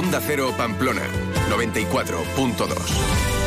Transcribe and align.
Onda 0.00 0.18
Cero 0.18 0.50
Pamplona, 0.56 1.02
94.2. 1.50 3.39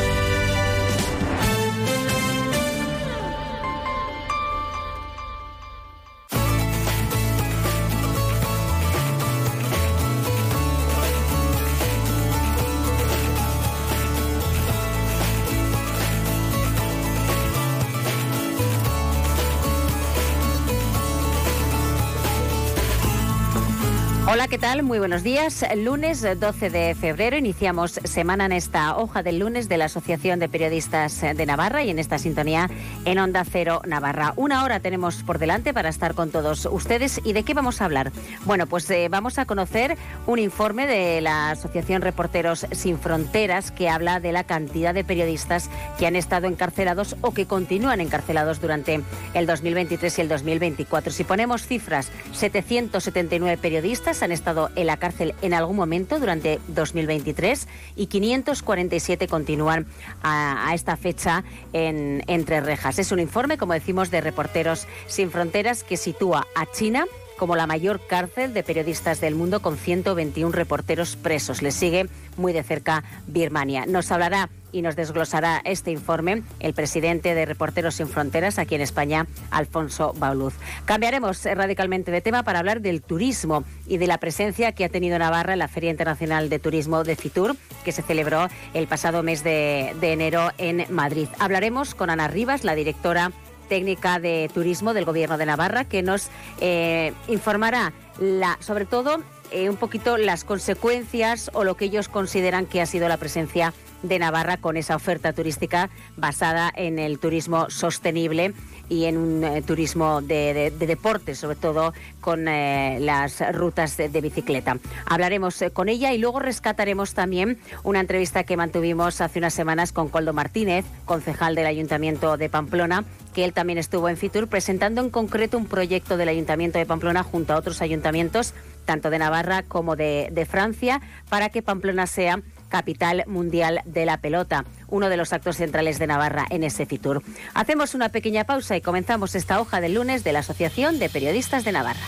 Muy 24.82 24.98
buenos 24.98 25.22
días. 25.22 25.64
Lunes 25.76 26.22
12 26.22 26.68
de 26.68 26.96
febrero 26.96 27.36
iniciamos 27.36 27.92
semana 28.02 28.46
en 28.46 28.52
esta 28.52 28.96
hoja 28.96 29.22
del 29.22 29.38
lunes 29.38 29.68
de 29.68 29.78
la 29.78 29.84
Asociación 29.84 30.40
de 30.40 30.48
Periodistas 30.48 31.20
de 31.20 31.46
Navarra 31.46 31.84
y 31.84 31.90
en 31.90 32.00
esta 32.00 32.18
sintonía 32.18 32.68
en 33.04 33.18
Onda 33.18 33.44
Cero 33.44 33.82
Navarra. 33.86 34.32
Una 34.34 34.64
hora 34.64 34.80
tenemos 34.80 35.22
por 35.22 35.38
delante 35.38 35.72
para 35.72 35.88
estar 35.88 36.14
con 36.14 36.30
todos 36.30 36.66
ustedes. 36.70 37.20
¿Y 37.24 37.34
de 37.34 37.44
qué 37.44 37.54
vamos 37.54 37.80
a 37.80 37.84
hablar? 37.84 38.10
Bueno, 38.46 38.66
pues 38.66 38.90
eh, 38.90 39.08
vamos 39.08 39.38
a 39.38 39.46
conocer 39.46 39.96
un 40.26 40.40
informe 40.40 40.88
de 40.88 41.20
la 41.20 41.50
Asociación 41.50 42.02
Reporteros 42.02 42.66
Sin 42.72 42.98
Fronteras 42.98 43.70
que 43.70 43.88
habla 43.88 44.18
de 44.18 44.32
la 44.32 44.42
cantidad 44.42 44.92
de 44.92 45.04
periodistas 45.04 45.70
que 45.98 46.06
han 46.08 46.16
estado 46.16 46.48
encarcelados 46.48 47.16
o 47.20 47.32
que 47.32 47.46
continúan 47.46 48.00
encarcelados 48.00 48.60
durante 48.60 49.00
el 49.34 49.46
2023 49.46 50.18
y 50.18 50.20
el 50.20 50.28
2024. 50.28 51.12
Si 51.12 51.22
ponemos 51.22 51.64
cifras, 51.66 52.10
779 52.32 53.56
periodistas 53.56 54.22
han 54.22 54.32
estado 54.32 54.63
en 54.76 54.86
la 54.86 54.96
cárcel 54.96 55.34
en 55.42 55.54
algún 55.54 55.76
momento 55.76 56.18
durante 56.18 56.60
2023 56.68 57.68
y 57.96 58.06
547 58.06 59.28
continúan 59.28 59.86
a, 60.22 60.72
esta 60.74 60.96
fecha 60.96 61.44
en, 61.72 62.22
entre 62.26 62.60
rejas. 62.60 62.98
Es 62.98 63.12
un 63.12 63.20
informe, 63.20 63.58
como 63.58 63.72
decimos, 63.72 64.10
de 64.10 64.20
Reporteros 64.20 64.86
Sin 65.06 65.30
Fronteras 65.30 65.84
que 65.84 65.96
sitúa 65.96 66.46
a 66.54 66.66
China 66.70 67.06
como 67.38 67.56
la 67.56 67.66
mayor 67.66 68.00
cárcel 68.06 68.54
de 68.54 68.62
periodistas 68.62 69.20
del 69.20 69.34
mundo 69.34 69.60
con 69.60 69.76
121 69.76 70.52
reporteros 70.52 71.16
presos. 71.16 71.62
Le 71.62 71.70
sigue 71.70 72.08
muy 72.36 72.52
de 72.52 72.62
cerca 72.62 73.04
Birmania. 73.26 73.86
Nos 73.86 74.10
hablará 74.12 74.48
y 74.74 74.82
nos 74.82 74.96
desglosará 74.96 75.62
este 75.64 75.92
informe 75.92 76.42
el 76.58 76.74
presidente 76.74 77.34
de 77.34 77.46
Reporteros 77.46 77.94
Sin 77.94 78.08
Fronteras 78.08 78.58
aquí 78.58 78.74
en 78.74 78.80
España, 78.80 79.26
Alfonso 79.52 80.14
Bauluz. 80.18 80.54
Cambiaremos 80.84 81.44
radicalmente 81.44 82.10
de 82.10 82.20
tema 82.20 82.42
para 82.42 82.58
hablar 82.58 82.80
del 82.80 83.00
turismo 83.00 83.62
y 83.86 83.98
de 83.98 84.08
la 84.08 84.18
presencia 84.18 84.72
que 84.72 84.84
ha 84.84 84.88
tenido 84.88 85.16
Navarra 85.18 85.52
en 85.52 85.60
la 85.60 85.68
Feria 85.68 85.90
Internacional 85.90 86.48
de 86.48 86.58
Turismo 86.58 87.04
de 87.04 87.14
Fitur, 87.14 87.56
que 87.84 87.92
se 87.92 88.02
celebró 88.02 88.48
el 88.74 88.88
pasado 88.88 89.22
mes 89.22 89.44
de, 89.44 89.94
enero 90.02 90.50
en 90.58 90.86
Madrid. 90.90 91.28
Hablaremos 91.38 91.94
con 91.94 92.10
Ana 92.10 92.26
Rivas, 92.26 92.64
la 92.64 92.74
directora 92.74 93.30
técnica 93.64 94.18
de 94.18 94.50
turismo 94.52 94.94
del 94.94 95.04
Gobierno 95.04 95.38
de 95.38 95.46
Navarra, 95.46 95.84
que 95.84 96.02
nos 96.02 96.30
eh, 96.60 97.12
informará 97.28 97.92
la, 98.18 98.56
sobre 98.60 98.84
todo 98.84 99.22
eh, 99.50 99.68
un 99.68 99.76
poquito 99.76 100.16
las 100.16 100.44
consecuencias 100.44 101.50
o 101.54 101.64
lo 101.64 101.76
que 101.76 101.86
ellos 101.86 102.08
consideran 102.08 102.66
que 102.66 102.80
ha 102.80 102.86
sido 102.86 103.08
la 103.08 103.16
presencia 103.16 103.72
de 104.02 104.18
Navarra 104.18 104.58
con 104.58 104.76
esa 104.76 104.96
oferta 104.96 105.32
turística 105.32 105.90
basada 106.16 106.70
en 106.74 106.98
el 106.98 107.18
turismo 107.18 107.70
sostenible 107.70 108.52
y 108.88 109.04
en 109.04 109.16
un 109.16 109.44
eh, 109.44 109.62
turismo 109.62 110.20
de, 110.20 110.72
deporte, 110.78 111.34
sobre 111.34 111.56
todo 111.56 111.94
con 112.20 112.48
eh, 112.48 112.98
las 113.00 113.42
rutas 113.54 113.96
de, 113.96 114.20
bicicleta. 114.20 114.78
Hablaremos 115.06 115.64
con 115.72 115.88
ella 115.88 116.12
y 116.12 116.18
luego 116.18 116.38
rescataremos 116.38 117.14
también 117.14 117.58
una 117.82 118.00
entrevista 118.00 118.44
que 118.44 118.56
mantuvimos 118.56 119.20
hace 119.20 119.38
unas 119.38 119.54
semanas 119.54 119.92
con 119.92 120.08
Coldo 120.08 120.32
Martínez, 120.32 120.84
concejal 121.06 121.54
del 121.54 121.66
Ayuntamiento 121.66 122.36
de 122.36 122.48
Pamplona, 122.48 123.04
que 123.34 123.44
él 123.44 123.52
también 123.52 123.78
estuvo 123.78 124.08
en 124.08 124.16
Fitur 124.16 124.48
presentando 124.48 125.00
en 125.00 125.10
concreto 125.10 125.58
un 125.58 125.66
proyecto 125.66 126.16
del 126.16 126.28
Ayuntamiento 126.28 126.78
de 126.78 126.86
Pamplona 126.86 127.22
junto 127.22 127.52
a 127.52 127.56
otros 127.56 127.82
ayuntamientos, 127.82 128.54
tanto 128.84 129.10
de 129.10 129.18
Navarra 129.18 129.62
como 129.62 129.96
de 129.96 130.46
Francia, 130.48 131.00
para 131.28 131.48
que 131.48 131.62
Pamplona 131.62 132.06
sea 132.06 132.40
capital 132.68 133.22
mundial 133.28 133.82
de 133.84 134.04
la 134.04 134.16
pelota, 134.16 134.64
uno 134.88 135.08
de 135.08 135.16
los 135.16 135.32
actos 135.32 135.58
centrales 135.58 136.00
de 136.00 136.08
Navarra 136.08 136.44
en 136.50 136.64
ese 136.64 136.86
Fitur. 136.86 137.22
Hacemos 137.54 137.94
una 137.94 138.08
pequeña 138.08 138.44
pausa 138.44 138.76
y 138.76 138.80
comenzamos 138.80 139.36
esta 139.36 139.60
hoja 139.60 139.80
del 139.80 139.94
lunes 139.94 140.24
de 140.24 140.32
la 140.32 140.40
Asociación 140.40 140.98
de 140.98 141.08
Periodistas 141.08 141.64
de 141.64 141.70
Navarra. 141.70 142.00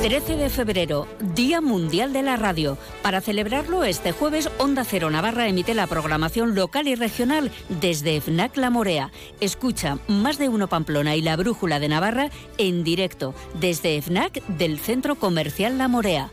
13 0.00 0.36
de 0.36 0.48
febrero, 0.48 1.06
Día 1.34 1.60
Mundial 1.60 2.14
de 2.14 2.22
la 2.22 2.36
Radio. 2.36 2.78
Para 3.02 3.20
celebrarlo, 3.20 3.84
este 3.84 4.12
jueves, 4.12 4.48
Onda 4.56 4.82
Cero 4.82 5.10
Navarra 5.10 5.46
emite 5.46 5.74
la 5.74 5.86
programación 5.86 6.54
local 6.54 6.88
y 6.88 6.94
regional 6.94 7.50
desde 7.68 8.18
FNAC 8.18 8.56
La 8.56 8.70
Morea. 8.70 9.10
Escucha 9.40 9.98
Más 10.08 10.38
de 10.38 10.48
Uno 10.48 10.68
Pamplona 10.68 11.16
y 11.16 11.20
La 11.20 11.36
Brújula 11.36 11.80
de 11.80 11.88
Navarra 11.88 12.30
en 12.56 12.82
directo 12.82 13.34
desde 13.60 14.00
FNAC 14.00 14.42
del 14.46 14.78
Centro 14.78 15.16
Comercial 15.16 15.76
La 15.76 15.86
Morea. 15.86 16.30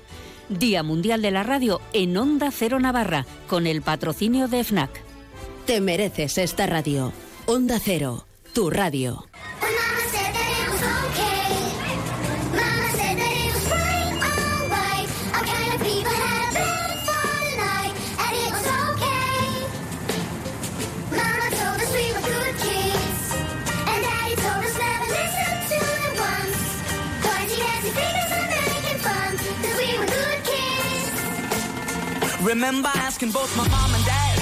Día 0.47 0.81
Mundial 0.81 1.21
de 1.21 1.31
la 1.31 1.43
Radio 1.43 1.81
en 1.91 2.15
Onda 2.15 2.51
Cero 2.51 2.79
Navarra, 2.79 3.25
con 3.49 3.67
el 3.67 3.81
patrocinio 3.81 4.47
de 4.47 4.63
FNAC. 4.63 4.91
Te 5.65 5.81
mereces 5.81 6.37
esta 6.37 6.67
radio. 6.67 7.11
Onda 7.47 7.81
Cero, 7.83 8.25
tu 8.53 8.69
radio. 8.69 9.27
Remember 32.47 32.87
asking 32.95 33.31
both 33.31 33.53
my 33.57 33.67
mom 33.67 33.93
and 33.93 34.05
dad 34.05 34.39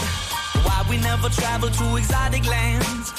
why 0.63 0.85
we 0.87 0.97
never 0.97 1.27
traveled 1.27 1.73
to 1.73 1.95
exotic 1.95 2.45
lands. 2.45 3.14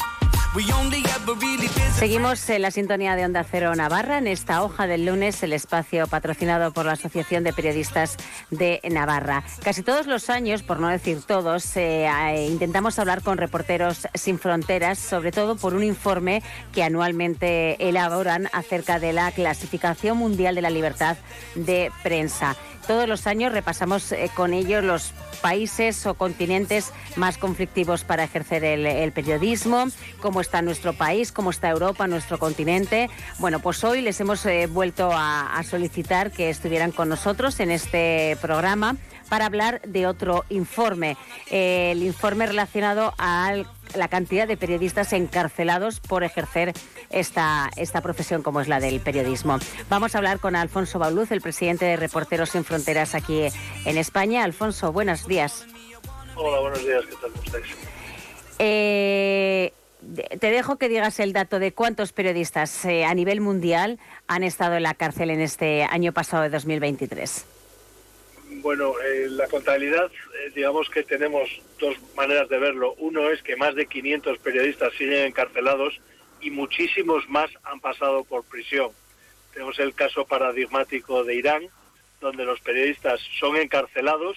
Seguimos 1.99 2.49
en 2.49 2.63
la 2.63 2.71
sintonía 2.71 3.15
de 3.15 3.27
Onda 3.27 3.45
Cero 3.45 3.75
Navarra 3.75 4.17
en 4.17 4.27
esta 4.27 4.63
hoja 4.63 4.87
del 4.87 5.05
lunes, 5.05 5.43
el 5.43 5.53
espacio 5.53 6.07
patrocinado 6.07 6.73
por 6.73 6.87
la 6.87 6.93
Asociación 6.93 7.45
de 7.45 7.53
Periodistas 7.53 8.17
de 8.51 8.81
Navarra. 8.91 9.45
Casi 9.63 9.83
todos 9.83 10.07
los 10.07 10.31
años, 10.31 10.63
por 10.63 10.81
no 10.81 10.89
decir 10.89 11.21
todos, 11.27 11.77
eh, 11.77 12.07
eh, 12.07 12.49
intentamos 12.51 12.99
hablar 12.99 13.23
con 13.23 13.37
reporteros 13.37 14.09
sin 14.15 14.39
fronteras, 14.39 14.99
sobre 14.99 15.31
todo 15.31 15.57
por 15.57 15.75
un 15.75 15.85
informe 15.85 16.43
que 16.73 16.83
anualmente 16.83 17.89
elaboran 17.89 18.49
acerca 18.55 18.99
de 18.99 19.13
la 19.13 19.33
clasificación 19.33 20.17
mundial 20.17 20.55
de 20.55 20.63
la 20.63 20.71
libertad 20.71 21.19
de 21.55 21.93
prensa. 22.03 22.57
Todos 22.87 23.09
los 23.09 23.27
años 23.27 23.53
repasamos 23.53 24.13
eh, 24.13 24.31
con 24.33 24.55
ellos 24.55 24.85
los 24.85 25.13
países 25.43 26.07
o 26.07 26.15
continentes 26.15 26.93
más 27.17 27.37
conflictivos 27.37 28.05
para 28.05 28.25
ejercer 28.25 28.65
el, 28.65 29.13
periodismo, 29.13 29.87
cómo 30.21 30.41
está 30.47 30.63
nuestro 30.63 30.93
país, 30.93 31.33
cómo 31.33 31.51
está 31.51 31.69
Europa, 31.69 32.07
nuestro 32.07 32.39
continente. 32.39 33.11
Bueno, 33.39 33.61
pues 33.61 33.83
hoy 33.85 34.01
les 34.01 34.21
hemos 34.21 34.47
eh, 34.47 34.67
vuelto 34.67 35.11
a 35.13 35.61
solicitar 35.69 36.31
que 36.31 36.51
estuvieran 36.51 36.93
con 36.93 37.09
nosotros 37.09 37.61
en 37.61 37.71
este 37.71 38.39
programa 38.41 38.97
para 39.29 39.47
hablar 39.47 39.81
de 39.83 40.07
otro 40.07 40.45
informe, 40.49 41.17
el 41.51 42.03
informe 42.03 42.47
relacionado 42.47 43.13
a 43.19 43.55
la 43.95 44.09
cantidad 44.09 44.47
de 44.47 44.57
periodistas 44.57 45.13
encarcelados 45.13 46.01
por 46.01 46.25
ejercer 46.25 46.73
esta, 47.11 47.71
esta 47.77 48.01
profesión 48.01 48.43
como 48.43 48.61
es 48.61 48.69
la 48.69 48.81
del 48.81 49.01
periodismo. 49.01 49.59
Vamos 49.89 50.15
a 50.15 50.19
hablar 50.19 50.39
con 50.39 50.57
Alfonso 50.57 50.99
Bauluz, 50.99 51.31
el 51.33 51.41
presidente 51.41 51.85
de 51.85 51.97
Reporteros 51.97 52.51
Sin 52.51 52.65
Fronteras 52.65 53.15
aquí 53.15 53.43
en 53.85 53.99
España. 53.99 54.45
Alfonso, 54.45 54.93
buenos 54.93 55.27
días. 55.27 55.67
Hola, 56.35 56.61
buenos 56.61 56.85
días, 56.85 57.05
¿qué 57.09 57.17
tal 57.17 57.33
estáis? 57.45 57.67
Eh, 58.59 59.73
te 60.15 60.51
dejo 60.51 60.77
que 60.77 60.89
digas 60.89 61.21
el 61.21 61.33
dato 61.33 61.59
de 61.59 61.73
cuántos 61.73 62.13
periodistas 62.13 62.85
eh, 62.85 63.05
a 63.05 63.15
nivel 63.15 63.41
mundial 63.41 63.99
han 64.27 64.43
estado 64.43 64.77
en 64.77 64.83
la 64.83 64.95
cárcel 64.95 65.31
en 65.31 65.41
este 65.41 65.85
año 65.85 66.13
pasado 66.13 66.43
de 66.43 66.51
2023. 66.51 67.47
Bueno, 68.63 68.95
eh, 69.01 69.27
la 69.31 69.49
contabilidad, 69.49 70.07
eh, 70.07 70.53
digamos 70.55 70.89
que 70.89 71.03
tenemos 71.03 71.49
dos 71.79 71.97
maneras 72.17 72.49
de 72.49 72.59
verlo. 72.59 72.95
Uno 72.99 73.31
es 73.31 73.43
que 73.43 73.57
más 73.57 73.75
de 73.75 73.87
500 73.87 74.39
periodistas 74.39 74.93
siguen 74.95 75.27
encarcelados 75.27 76.01
y 76.41 76.51
muchísimos 76.51 77.29
más 77.29 77.51
han 77.65 77.81
pasado 77.81 78.25
por 78.25 78.45
prisión. 78.45 78.91
Tenemos 79.53 79.79
el 79.79 79.95
caso 79.95 80.27
paradigmático 80.27 81.25
de 81.25 81.35
Irán, 81.35 81.69
donde 82.21 82.45
los 82.45 82.61
periodistas 82.61 83.21
son 83.39 83.57
encarcelados 83.57 84.37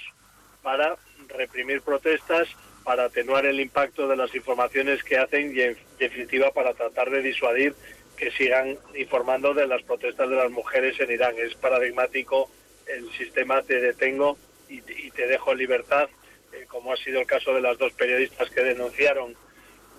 para 0.62 0.98
reprimir 1.28 1.82
protestas, 1.82 2.48
para 2.90 3.04
atenuar 3.04 3.46
el 3.46 3.60
impacto 3.60 4.08
de 4.08 4.16
las 4.16 4.34
informaciones 4.34 5.04
que 5.04 5.16
hacen 5.16 5.56
y, 5.56 5.62
en 5.62 5.78
definitiva, 6.00 6.50
para 6.50 6.74
tratar 6.74 7.12
de 7.12 7.22
disuadir 7.22 7.76
que 8.18 8.32
sigan 8.32 8.80
informando 8.96 9.54
de 9.54 9.68
las 9.68 9.84
protestas 9.84 10.28
de 10.28 10.36
las 10.36 10.50
mujeres 10.50 11.00
en 11.00 11.12
Irán. 11.12 11.36
Es 11.38 11.54
paradigmático 11.54 12.50
el 12.88 13.12
sistema 13.12 13.62
te 13.62 13.80
detengo 13.80 14.40
y, 14.70 14.82
te 14.82 15.28
dejo 15.28 15.52
en 15.52 15.60
libertad, 15.60 16.10
eh, 16.52 16.66
como 16.68 16.92
ha 16.92 16.98
sido 16.98 17.20
el 17.20 17.28
caso 17.28 17.54
de 17.54 17.62
las 17.62 17.78
dos 17.78 17.94
periodistas 17.94 18.50
que 18.50 18.64
denunciaron 18.64 19.36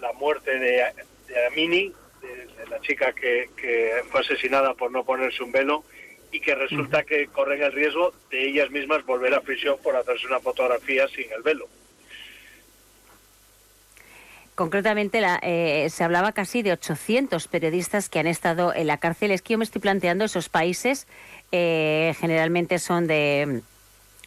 la 0.00 0.12
muerte 0.14 0.58
de, 0.58 0.82
Amini, 1.46 1.94
de, 2.22 2.66
la 2.68 2.80
chica 2.80 3.12
que, 3.12 4.02
fue 4.10 4.22
asesinada 4.22 4.74
por 4.74 4.90
no 4.90 5.04
ponerse 5.04 5.44
un 5.44 5.52
velo 5.52 5.84
y 6.32 6.40
que 6.40 6.56
resulta 6.56 7.04
que 7.04 7.28
corren 7.28 7.62
el 7.62 7.70
riesgo 7.70 8.12
de 8.32 8.48
ellas 8.48 8.68
mismas 8.72 9.06
volver 9.06 9.32
a 9.34 9.42
prisión 9.42 9.78
por 9.80 9.94
hacerse 9.94 10.26
una 10.26 10.40
fotografía 10.40 11.06
sin 11.06 11.30
el 11.30 11.42
velo. 11.42 11.68
Concretamente, 14.60 15.22
eh, 15.40 15.88
se 15.88 16.04
hablaba 16.04 16.32
casi 16.32 16.60
de 16.60 16.72
800 16.72 17.48
periodistas 17.48 18.10
que 18.10 18.18
han 18.18 18.26
estado 18.26 18.74
en 18.74 18.88
la 18.88 18.98
cárcel. 18.98 19.30
Es 19.30 19.40
que 19.40 19.54
yo 19.54 19.58
me 19.58 19.64
estoy 19.64 19.80
planteando 19.80 20.26
esos 20.26 20.50
países, 20.50 21.06
eh, 21.50 22.14
generalmente 22.20 22.78
son 22.78 23.06
de, 23.06 23.62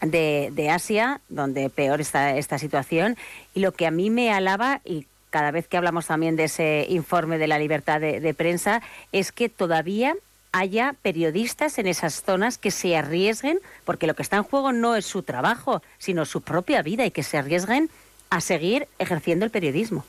de, 0.02 0.70
Asia, 0.72 1.22
donde 1.30 1.70
peor 1.70 2.02
está 2.02 2.36
esta 2.36 2.58
situación. 2.58 3.16
Y 3.54 3.60
lo 3.60 3.74
que 3.74 3.86
a 3.86 3.92
mí 3.92 4.10
me 4.10 4.34
alaba, 4.34 4.82
y 4.84 5.06
cada 5.30 5.52
vez 5.52 5.68
que 5.68 5.78
hablamos 5.78 6.08
también 6.08 6.36
de 6.36 6.46
ese 6.46 6.88
informe 6.90 7.38
de 7.38 7.46
la 7.46 7.60
libertad 7.60 8.02
de 8.02 8.34
prensa, 8.34 8.82
es 9.12 9.32
que 9.32 9.50
todavía 9.50 10.16
haya 10.52 10.96
periodistas 11.04 11.78
en 11.78 11.86
esas 11.86 12.24
zonas 12.24 12.58
que 12.58 12.72
se 12.72 12.98
arriesguen, 12.98 13.60
porque 13.86 14.08
lo 14.08 14.16
que 14.16 14.24
está 14.24 14.38
en 14.38 14.44
juego 14.44 14.72
no 14.72 14.96
es 14.96 15.06
su 15.06 15.22
trabajo, 15.22 15.84
sino 16.00 16.26
su 16.26 16.42
propia 16.42 16.82
vida, 16.82 17.06
y 17.06 17.12
que 17.12 17.22
se 17.22 17.38
arriesguen 17.38 17.92
a 18.32 18.42
seguir 18.42 18.88
ejerciendo 18.98 19.46
el 19.46 19.52
periodismo. 19.52 20.04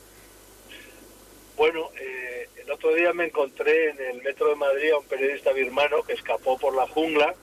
Bueno, 1.55 1.89
eh, 1.97 2.49
el 2.57 2.69
otro 2.69 2.93
día 2.93 3.13
me 3.13 3.25
encontré 3.25 3.91
en 3.91 3.99
el 4.01 4.21
metro 4.21 4.49
de 4.49 4.55
Madrid 4.55 4.91
a 4.91 4.97
un 4.97 5.05
periodista 5.05 5.53
birmano 5.53 6.03
que 6.03 6.13
escapó 6.13 6.57
por 6.57 6.75
la 6.75 6.85
jungla 6.87 7.33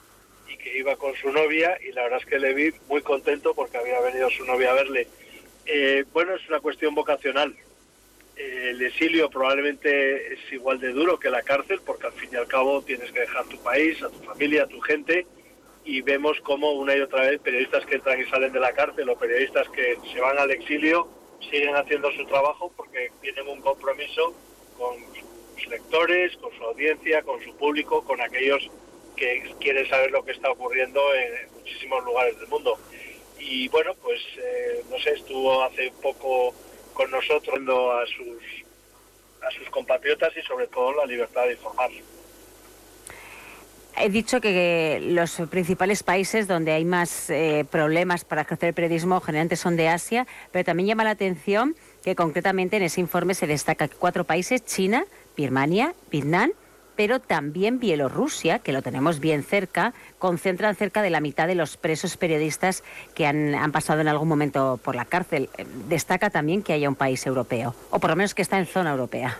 y 0.47 0.55
que 0.57 0.77
iba 0.77 0.95
con 0.97 1.15
su 1.15 1.31
novia 1.31 1.79
y 1.81 1.91
la 1.93 2.03
verdad 2.03 2.19
es 2.19 2.25
que 2.27 2.37
le 2.37 2.53
vi 2.53 2.71
muy 2.87 3.01
contento 3.01 3.55
porque 3.55 3.77
había 3.77 3.99
venido 4.01 4.29
su 4.29 4.45
novia 4.45 4.69
a 4.69 4.75
verle. 4.75 5.07
Eh, 5.65 6.05
bueno, 6.13 6.35
es 6.35 6.47
una 6.47 6.59
cuestión 6.59 6.93
vocacional. 6.93 7.55
Eh, 8.35 8.69
el 8.69 8.81
exilio 8.83 9.31
probablemente 9.31 10.33
es 10.33 10.39
igual 10.51 10.79
de 10.79 10.89
duro 10.89 11.17
que 11.17 11.31
la 11.31 11.41
cárcel 11.41 11.81
porque 11.83 12.05
al 12.05 12.13
fin 12.13 12.29
y 12.33 12.35
al 12.35 12.47
cabo 12.47 12.83
tienes 12.83 13.11
que 13.11 13.21
dejar 13.21 13.45
tu 13.45 13.57
país, 13.63 14.01
a 14.03 14.09
tu 14.09 14.19
familia, 14.19 14.63
a 14.63 14.67
tu 14.67 14.79
gente 14.81 15.25
y 15.85 16.01
vemos 16.01 16.39
como 16.41 16.73
una 16.73 16.95
y 16.95 17.01
otra 17.01 17.21
vez 17.21 17.41
periodistas 17.41 17.83
que 17.87 17.95
entran 17.95 18.21
y 18.21 18.25
salen 18.25 18.53
de 18.53 18.59
la 18.59 18.73
cárcel 18.73 19.09
o 19.09 19.17
periodistas 19.17 19.67
que 19.69 19.97
se 20.13 20.19
van 20.19 20.37
al 20.37 20.51
exilio 20.51 21.22
siguen 21.49 21.75
haciendo 21.75 22.11
su 22.11 22.25
trabajo 22.25 22.71
porque 22.75 23.11
tienen 23.21 23.47
un 23.47 23.61
compromiso 23.61 24.33
con 24.77 24.95
sus 25.55 25.67
lectores, 25.67 26.35
con 26.37 26.51
su 26.57 26.63
audiencia, 26.63 27.21
con 27.23 27.43
su 27.43 27.55
público, 27.55 28.03
con 28.03 28.19
aquellos 28.21 28.69
que 29.15 29.53
quieren 29.59 29.87
saber 29.87 30.11
lo 30.11 30.23
que 30.23 30.31
está 30.31 30.51
ocurriendo 30.51 31.01
en 31.13 31.51
muchísimos 31.53 32.03
lugares 32.03 32.39
del 32.39 32.47
mundo. 32.47 32.77
Y 33.39 33.67
bueno, 33.69 33.93
pues 34.01 34.21
eh, 34.37 34.83
no 34.89 34.97
sé, 34.99 35.11
estuvo 35.11 35.63
hace 35.63 35.91
poco 36.01 36.53
con 36.93 37.09
nosotros 37.11 37.59
a 37.59 38.05
sus 38.05 38.63
a 39.41 39.51
sus 39.51 39.69
compatriotas 39.69 40.35
y 40.37 40.41
sobre 40.43 40.67
todo 40.67 40.93
la 40.93 41.05
libertad 41.05 41.45
de 41.45 41.53
informar. 41.53 41.91
He 43.95 44.09
dicho 44.09 44.41
que 44.41 44.99
los 45.01 45.41
principales 45.49 46.01
países 46.01 46.47
donde 46.47 46.71
hay 46.71 46.83
más 46.83 47.29
eh, 47.29 47.65
problemas 47.69 48.25
para 48.25 48.41
ejercer 48.41 48.69
el 48.69 48.73
periodismo 48.73 49.21
generalmente 49.21 49.55
son 49.55 49.75
de 49.75 49.87
Asia, 49.87 50.25
pero 50.51 50.65
también 50.65 50.87
llama 50.87 51.03
la 51.03 51.11
atención 51.11 51.75
que 52.03 52.15
concretamente 52.15 52.77
en 52.77 52.83
ese 52.83 53.01
informe 53.01 53.35
se 53.35 53.45
destaca 53.45 53.87
que 53.87 53.95
cuatro 53.95 54.23
países, 54.23 54.65
China, 54.65 55.05
Birmania, 55.37 55.93
Vietnam, 56.09 56.51
pero 56.95 57.19
también 57.19 57.79
Bielorrusia, 57.79 58.59
que 58.59 58.71
lo 58.71 58.81
tenemos 58.81 59.19
bien 59.19 59.43
cerca, 59.43 59.93
concentran 60.19 60.75
cerca 60.75 61.01
de 61.01 61.09
la 61.09 61.21
mitad 61.21 61.47
de 61.47 61.55
los 61.55 61.77
presos 61.77 62.17
periodistas 62.17 62.83
que 63.15 63.25
han, 63.25 63.53
han 63.55 63.71
pasado 63.71 64.01
en 64.01 64.07
algún 64.07 64.27
momento 64.27 64.79
por 64.83 64.95
la 64.95 65.05
cárcel. 65.05 65.49
Eh, 65.57 65.65
destaca 65.87 66.29
también 66.29 66.63
que 66.63 66.73
haya 66.73 66.89
un 66.89 66.95
país 66.95 67.25
europeo, 67.25 67.75
o 67.91 67.99
por 67.99 68.09
lo 68.09 68.15
menos 68.15 68.33
que 68.33 68.41
está 68.41 68.57
en 68.57 68.65
zona 68.65 68.91
europea. 68.91 69.39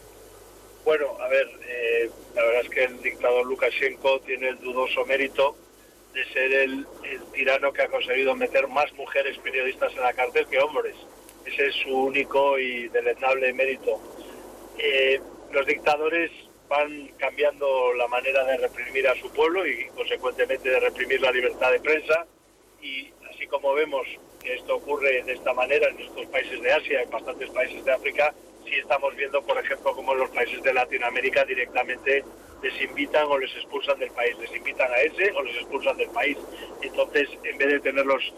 Bueno, 0.86 1.06
a 1.20 1.28
ver, 1.28 1.48
eh, 1.68 2.12
la 2.36 2.44
verdad 2.44 2.62
es 2.64 2.70
que 2.70 2.84
el 2.84 3.02
dictador 3.02 3.46
Lukashenko 3.46 4.20
tiene 4.22 4.50
el 4.50 4.60
dudoso 4.60 5.06
mérito 5.06 5.56
de 6.14 6.26
ser 6.26 6.54
el, 6.54 6.86
tirano 7.34 7.74
que 7.74 7.82
ha 7.82 7.88
conseguido 7.88 8.36
meter 8.36 8.68
más 8.68 8.92
mujeres 8.94 9.38
periodistas 9.40 9.94
en 9.94 10.02
la 10.02 10.14
cárcel 10.14 10.48
que 10.48 10.60
hombres. 10.60 10.96
Ese 11.46 11.68
es 11.68 11.76
su 11.76 11.90
único 11.90 12.58
y 12.60 12.88
deleznable 12.90 13.52
mérito. 13.54 14.00
Eh, 14.78 15.20
los 15.52 15.66
dictadores 15.66 16.32
van 16.70 17.08
cambiando 17.18 17.94
la 17.94 18.08
manera 18.08 18.44
de 18.46 18.58
reprimir 18.58 19.08
a 19.08 19.16
su 19.16 19.30
pueblo 19.32 19.66
y 19.68 19.86
consecuentemente 19.96 20.70
de 20.70 20.80
reprimir 20.80 21.22
la 21.22 21.32
libertad 21.32 21.72
de 21.72 21.80
prensa 21.80 22.26
y 22.82 23.12
así 23.30 23.48
como 23.48 23.74
vemos 23.74 24.08
que 24.42 24.56
esto 24.56 24.76
ocurre 24.76 25.24
de 25.24 25.34
esta 25.34 25.54
manera 25.54 25.90
en 25.90 26.00
estos 26.00 26.26
países 26.28 26.62
de 26.62 26.72
Asia, 26.72 27.02
en 27.02 27.10
bastantes 27.10 27.50
países 27.50 27.84
de 27.86 27.92
África, 27.92 28.34
sí 28.66 28.76
estamos 28.76 29.16
viendo, 29.16 29.42
por 29.42 29.58
ejemplo, 29.58 29.94
como 29.94 30.14
en 30.14 30.20
los 30.20 30.30
países 30.30 30.62
de 30.64 30.74
Latinoamérica 30.74 31.46
directamente 31.46 32.24
les 32.62 32.82
invitan 32.82 33.28
o 33.28 33.38
les 33.38 33.54
expulsan 33.56 34.00
del 34.00 34.12
país, 34.12 34.38
les 34.40 34.56
invitan 34.56 34.92
a 34.92 35.02
ese 35.02 35.32
o 35.32 35.44
les 35.44 35.56
expulsan 35.58 35.98
del 35.98 36.10
país. 36.10 36.38
Entonces, 36.82 37.30
en 37.44 37.58
vez 37.58 37.68
de 37.68 37.80
tenerlos 37.82 38.34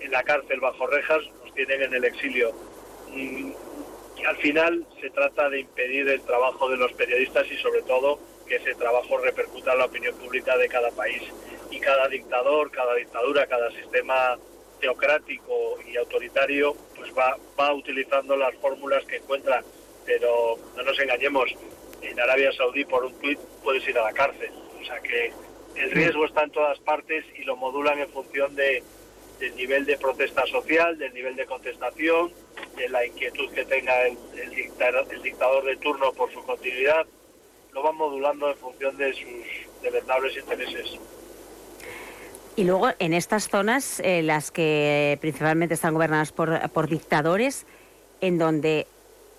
en 0.00 0.10
la 0.10 0.22
cárcel 0.22 0.60
bajo 0.60 0.86
rejas, 0.86 1.22
los 1.42 1.54
tienen 1.54 1.82
en 1.82 1.94
el 1.94 2.04
exilio. 2.04 2.52
Mm, 3.08 3.52
al 4.26 4.36
final 4.36 4.86
se 5.00 5.10
trata 5.10 5.48
de 5.48 5.60
impedir 5.60 6.08
el 6.08 6.20
trabajo 6.22 6.68
de 6.68 6.76
los 6.76 6.92
periodistas 6.92 7.50
y 7.50 7.56
sobre 7.56 7.82
todo 7.82 8.18
que 8.46 8.56
ese 8.56 8.74
trabajo 8.74 9.16
repercuta 9.18 9.72
en 9.72 9.78
la 9.78 9.86
opinión 9.86 10.14
pública 10.16 10.56
de 10.58 10.68
cada 10.68 10.90
país. 10.90 11.22
Y 11.70 11.80
cada 11.80 12.08
dictador, 12.08 12.70
cada 12.70 12.94
dictadura, 12.94 13.46
cada 13.46 13.70
sistema 13.70 14.36
teocrático 14.80 15.78
y 15.86 15.96
autoritario, 15.96 16.74
pues 17.00 17.16
va, 17.16 17.38
va 17.58 17.72
utilizando 17.72 18.36
las 18.36 18.54
fórmulas 18.56 19.04
que 19.06 19.16
encuentra. 19.16 19.64
Pero 20.04 20.58
no 20.76 20.82
nos 20.82 20.98
engañemos, 20.98 21.50
en 22.02 22.20
Arabia 22.20 22.52
Saudí 22.52 22.84
por 22.84 23.04
un 23.04 23.14
tuit 23.20 23.38
puedes 23.62 23.86
ir 23.88 23.98
a 23.98 24.04
la 24.04 24.12
cárcel. 24.12 24.50
O 24.80 24.84
sea 24.84 25.00
que 25.00 25.32
el 25.76 25.90
riesgo 25.92 26.26
está 26.26 26.44
en 26.44 26.50
todas 26.50 26.78
partes 26.80 27.24
y 27.38 27.44
lo 27.44 27.56
modulan 27.56 27.98
en 27.98 28.08
función 28.10 28.54
de, 28.54 28.82
del 29.38 29.56
nivel 29.56 29.86
de 29.86 29.96
protesta 29.96 30.44
social, 30.46 30.98
del 30.98 31.14
nivel 31.14 31.36
de 31.36 31.46
contestación, 31.46 32.32
de 32.76 32.88
la 32.88 33.06
inquietud 33.06 33.50
que 33.52 33.64
tenga 33.64 34.06
el, 34.06 34.18
el, 34.38 34.50
dictador, 34.50 35.06
el 35.10 35.22
dictador 35.22 35.64
de 35.64 35.76
turno 35.76 36.12
por 36.12 36.30
su 36.32 36.42
continuidad. 36.44 37.06
Lo 37.72 37.82
van 37.82 37.96
modulando 37.96 38.50
en 38.50 38.56
función 38.56 38.96
de 38.98 39.12
sus 39.14 39.82
deleznables 39.82 40.36
intereses. 40.36 40.98
Y 42.60 42.64
luego 42.64 42.90
en 42.98 43.14
estas 43.14 43.48
zonas, 43.48 44.00
eh, 44.04 44.20
las 44.20 44.50
que 44.50 45.16
principalmente 45.22 45.72
están 45.72 45.94
gobernadas 45.94 46.30
por, 46.30 46.88
dictadores, 46.90 47.64
en 48.20 48.36
donde 48.36 48.86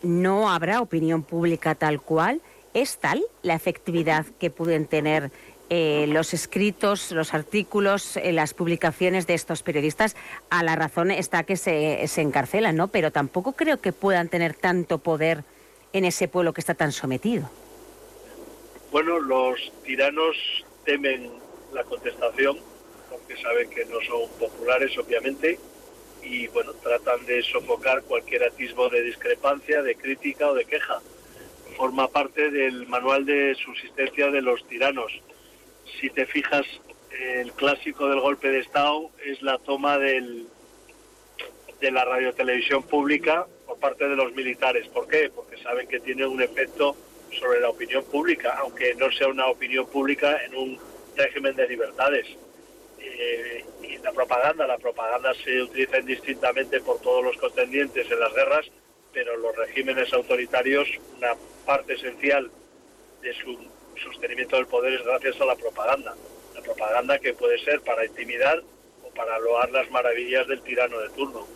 no 0.02 0.50
habrá 0.50 0.82
opinión 0.82 1.22
pública 1.22 1.76
tal 1.76 2.02
cual, 2.02 2.42
¿es 2.74 2.98
tal 2.98 3.24
la 3.44 3.54
efectividad 3.54 4.26
que 4.40 4.50
pueden 4.50 4.88
tener 4.88 5.30
eh, 5.70 6.08
los 6.08 6.34
escritos, 6.34 7.12
los 7.12 7.36
artículos, 7.36 8.18
eh, 8.18 8.32
las 8.32 8.56
publicaciones 8.56 9.28
de 9.28 9.36
estos 9.36 9.62
periodistas? 9.62 10.16
A 10.50 10.64
la 10.64 10.76
razón 10.76 11.12
está 11.12 11.44
que 11.44 11.58
se, 11.58 12.08
se 12.08 12.22
encarcelan, 12.22 12.76
¿no? 12.76 12.88
Pero 12.88 13.12
tampoco 13.12 13.52
creo 13.52 13.80
que 13.80 13.94
puedan 13.94 14.30
tener 14.30 14.56
tanto 14.56 14.98
poder 14.98 15.44
en 15.94 16.06
ese 16.06 16.28
pueblo 16.28 16.54
que 16.54 16.62
está 16.62 16.74
tan 16.74 16.92
sometido. 16.92 17.48
Bueno, 18.92 19.20
los 19.20 19.72
tiranos 19.86 20.36
temen 20.86 21.30
la 21.72 21.84
contestación 21.84 22.71
porque 23.32 23.42
saben 23.42 23.70
que 23.70 23.86
no 23.86 24.02
son 24.02 24.30
populares, 24.40 24.98
obviamente, 24.98 25.60
y 26.24 26.48
bueno, 26.48 26.74
tratan 26.74 27.26
de 27.26 27.42
sofocar 27.44 28.04
cualquier 28.04 28.44
atisbo 28.44 28.90
de 28.90 29.02
discrepancia, 29.02 29.82
de 29.82 29.96
crítica 29.96 30.50
o 30.50 30.54
de 30.54 30.66
queja. 30.66 31.02
Forma 31.78 32.08
parte 32.10 32.52
del 32.52 32.88
manual 32.88 33.26
de 33.26 33.56
subsistencia 33.56 34.30
de 34.30 34.42
los 34.42 34.66
tiranos. 34.68 35.12
Si 36.00 36.10
te 36.10 36.26
fijas, 36.26 36.66
el 37.20 37.52
clásico 37.54 38.08
del 38.08 38.20
golpe 38.20 38.50
de 38.50 38.60
Estado 38.60 39.10
es 39.26 39.42
la 39.42 39.58
toma 39.58 39.98
del, 39.98 40.48
de 41.80 41.92
la 41.92 42.06
radiotelevisión 42.06 42.84
pública 42.84 43.48
por 43.66 43.80
parte 43.80 44.08
de 44.08 44.16
los 44.16 44.34
militares. 44.34 44.88
¿Por 44.90 45.08
qué? 45.08 45.32
Porque 45.34 45.58
saben 45.58 45.88
que 45.88 46.00
tiene 46.00 46.26
un 46.26 46.42
efecto 46.42 46.96
sobre 47.40 47.62
la 47.62 47.70
opinión 47.70 48.04
pública, 48.06 48.58
aunque 48.60 48.94
no 48.96 49.12
sea 49.12 49.28
una 49.30 49.48
opinión 49.48 49.88
pública 49.88 50.44
en 50.44 50.56
un 50.56 50.80
régimen 51.16 51.56
de 51.56 51.68
libertades. 51.68 52.28
Eh, 53.04 53.66
y 53.84 53.98
la 53.98 54.12
propaganda. 54.12 54.68
La 54.68 54.78
propaganda 54.78 55.34
se 55.34 55.62
utiliza 55.62 56.00
indistintamente 56.00 56.80
por 56.82 57.00
todos 57.02 57.24
los 57.24 57.38
contendientes 57.38 58.10
en 58.10 58.20
las 58.20 58.34
guerras, 58.34 58.66
pero 59.14 59.38
los 59.38 59.56
regímenes 59.56 60.14
autoritarios, 60.14 60.88
una 61.18 61.36
parte 61.66 61.94
esencial 61.94 62.50
de 63.22 63.34
su 63.34 63.58
sostenimiento 64.04 64.56
del 64.56 64.68
poder 64.68 64.94
es 64.94 65.06
gracias 65.06 65.40
a 65.42 65.46
la 65.46 65.56
propaganda. 65.56 66.16
La 66.56 66.62
propaganda 66.62 67.20
que 67.20 67.34
puede 67.34 67.58
ser 67.64 67.82
para 67.82 68.06
intimidar 68.06 68.62
o 69.04 69.10
para 69.14 69.38
loar 69.40 69.72
las 69.72 69.90
maravillas 69.92 70.48
del 70.48 70.62
tirano 70.62 71.00
de 71.00 71.10
turno. 71.10 71.48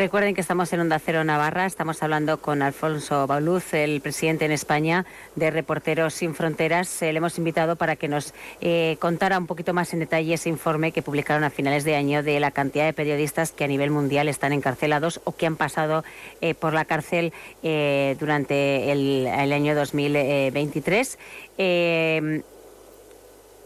Recuerden 0.00 0.34
que 0.34 0.40
estamos 0.40 0.72
en 0.72 0.80
Onda 0.80 0.98
Cero 0.98 1.24
Navarra, 1.24 1.66
estamos 1.66 2.02
hablando 2.02 2.40
con 2.40 2.62
Alfonso 2.62 3.26
Bauluz, 3.26 3.74
el 3.74 4.00
presidente 4.00 4.46
en 4.46 4.50
España 4.50 5.04
de 5.36 5.50
Reporteros 5.50 6.14
Sin 6.14 6.34
Fronteras. 6.34 7.02
Eh, 7.02 7.12
le 7.12 7.18
hemos 7.18 7.36
invitado 7.36 7.76
para 7.76 7.96
que 7.96 8.08
nos 8.08 8.32
eh, 8.62 8.96
contara 8.98 9.36
un 9.36 9.46
poquito 9.46 9.74
más 9.74 9.92
en 9.92 9.98
detalle 9.98 10.32
ese 10.32 10.48
informe 10.48 10.92
que 10.92 11.02
publicaron 11.02 11.44
a 11.44 11.50
finales 11.50 11.84
de 11.84 11.96
año 11.96 12.22
de 12.22 12.40
la 12.40 12.50
cantidad 12.50 12.86
de 12.86 12.94
periodistas 12.94 13.52
que 13.52 13.64
a 13.64 13.66
nivel 13.66 13.90
mundial 13.90 14.28
están 14.28 14.54
encarcelados 14.54 15.20
o 15.24 15.36
que 15.36 15.44
han 15.44 15.56
pasado 15.56 16.02
eh, 16.40 16.54
por 16.54 16.72
la 16.72 16.86
cárcel 16.86 17.34
durante 17.60 18.92
el, 18.92 19.26
el, 19.26 19.52
año 19.52 19.74
2023. 19.74 21.18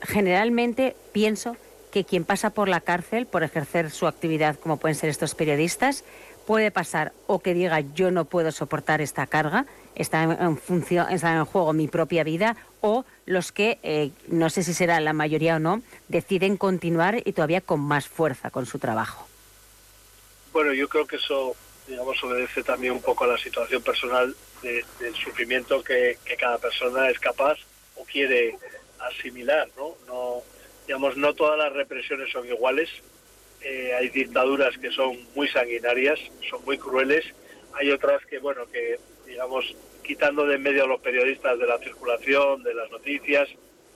generalmente 0.03 0.97
pienso 1.13 1.57
que 1.95 2.03
quien 2.03 2.25
pasa 2.25 2.51
por 2.51 2.69
la 2.69 2.81
cárcel 2.81 3.27
por 3.27 3.45
ejercer 3.45 3.89
su 3.93 4.09
actividad, 4.09 4.57
como 4.57 4.79
pueden 4.79 4.97
ser 4.97 5.11
estos 5.11 5.37
periodistas, 5.37 6.03
puede 6.45 6.71
pasar 6.71 7.13
o 7.27 7.41
que 7.41 7.55
diga 7.55 7.81
yo 7.81 8.11
no 8.11 8.25
puedo 8.25 8.53
soportar 8.53 9.01
esta 9.01 9.27
carga, 9.27 9.67
está 9.95 10.23
en, 10.23 10.59
función, 10.59 11.11
está 11.11 11.35
en 11.35 11.45
juego 11.45 11.73
mi 11.73 11.89
propia 11.89 12.25
vida, 12.25 12.57
o 12.81 13.05
los 13.27 13.53
que, 13.53 13.79
eh, 13.83 14.11
no 14.29 14.51
sé 14.51 14.63
si 14.63 14.75
será 14.75 15.01
la 15.01 15.13
mayoría 15.13 15.57
o 15.57 15.59
no, 15.59 15.83
deciden 16.09 16.57
continuar 16.57 17.17
y 17.25 17.33
todavía 17.33 17.61
con 17.61 17.81
más 17.81 18.09
fuerza 18.09 18.51
con 18.51 18.67
su 18.67 18.79
trabajo. 18.79 19.27
Bueno, 20.53 20.73
yo 20.73 20.89
creo 20.89 21.07
que 21.07 21.17
eso, 21.17 21.57
digamos, 21.89 22.23
obedece 22.23 22.63
también 22.63 22.93
un 22.93 23.03
poco 23.03 23.25
a 23.25 23.29
la 23.29 23.39
situación 23.39 23.83
personal 23.83 24.35
del 24.63 25.15
sufrimiento 25.15 25.83
que, 25.83 26.19
que 26.25 26.37
cada 26.37 26.59
persona 26.59 27.11
es 27.11 27.19
capaz 27.19 27.59
o 27.97 28.05
quiere 28.05 28.57
asimilar, 28.99 29.69
¿no? 29.77 29.95
No 30.07 30.43
digamos, 30.87 31.17
no 31.17 31.35
todas 31.35 31.59
las 31.59 31.73
represiones 31.73 32.31
son 32.31 32.47
iguales. 32.47 32.89
Eh, 33.65 33.95
hay 33.95 34.11
dictaduras 34.11 34.77
que 34.77 34.91
son 34.91 35.19
muy 35.35 35.49
sanguinarias, 35.49 36.21
son 36.51 36.63
muy 36.65 36.77
crueles. 36.77 37.25
Hay 37.73 37.91
otras 37.91 38.25
que, 38.27 38.39
bueno, 38.39 38.67
que, 38.71 38.99
digamos, 39.27 39.75
quitando 40.03 40.47
de 40.47 40.57
en 40.57 40.63
medio 40.63 40.85
a 40.85 40.87
los 40.87 41.01
periodistas 41.01 41.59
de 41.59 41.67
la 41.67 41.79
circulación, 41.79 42.63
de 42.63 42.75
las 42.75 42.91
noticias, 42.91 43.49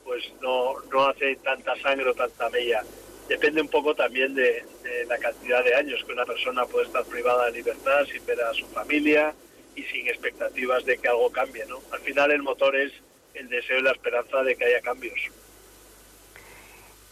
pues 0.04 0.24
no, 0.40 0.74
no 0.90 1.06
hace 1.06 1.36
tanta 1.36 1.76
sangre 1.76 2.08
o 2.08 2.14
tanta 2.14 2.48
mella. 2.48 2.82
Depende 3.28 3.60
un 3.60 3.68
poco 3.68 3.94
también 3.94 4.34
de, 4.34 4.64
de 4.82 5.04
la 5.06 5.18
cantidad 5.18 5.62
de 5.62 5.74
años 5.74 6.02
que 6.02 6.12
una 6.12 6.24
persona 6.24 6.64
puede 6.64 6.86
estar 6.86 7.04
privada 7.04 7.46
de 7.46 7.52
libertad 7.52 8.06
sin 8.10 8.24
ver 8.24 8.40
a 8.40 8.54
su 8.54 8.66
familia 8.68 9.34
y 9.76 9.82
sin 9.82 10.08
expectativas 10.08 10.82
de 10.86 10.96
que 10.96 11.08
algo 11.08 11.30
cambie, 11.30 11.66
¿no? 11.66 11.82
Al 11.92 12.00
final 12.00 12.30
el 12.30 12.42
motor 12.42 12.74
es 12.74 12.90
el 13.34 13.50
deseo 13.50 13.80
y 13.80 13.82
la 13.82 13.92
esperanza 13.92 14.42
de 14.42 14.56
que 14.56 14.64
haya 14.64 14.80
cambios. 14.80 15.20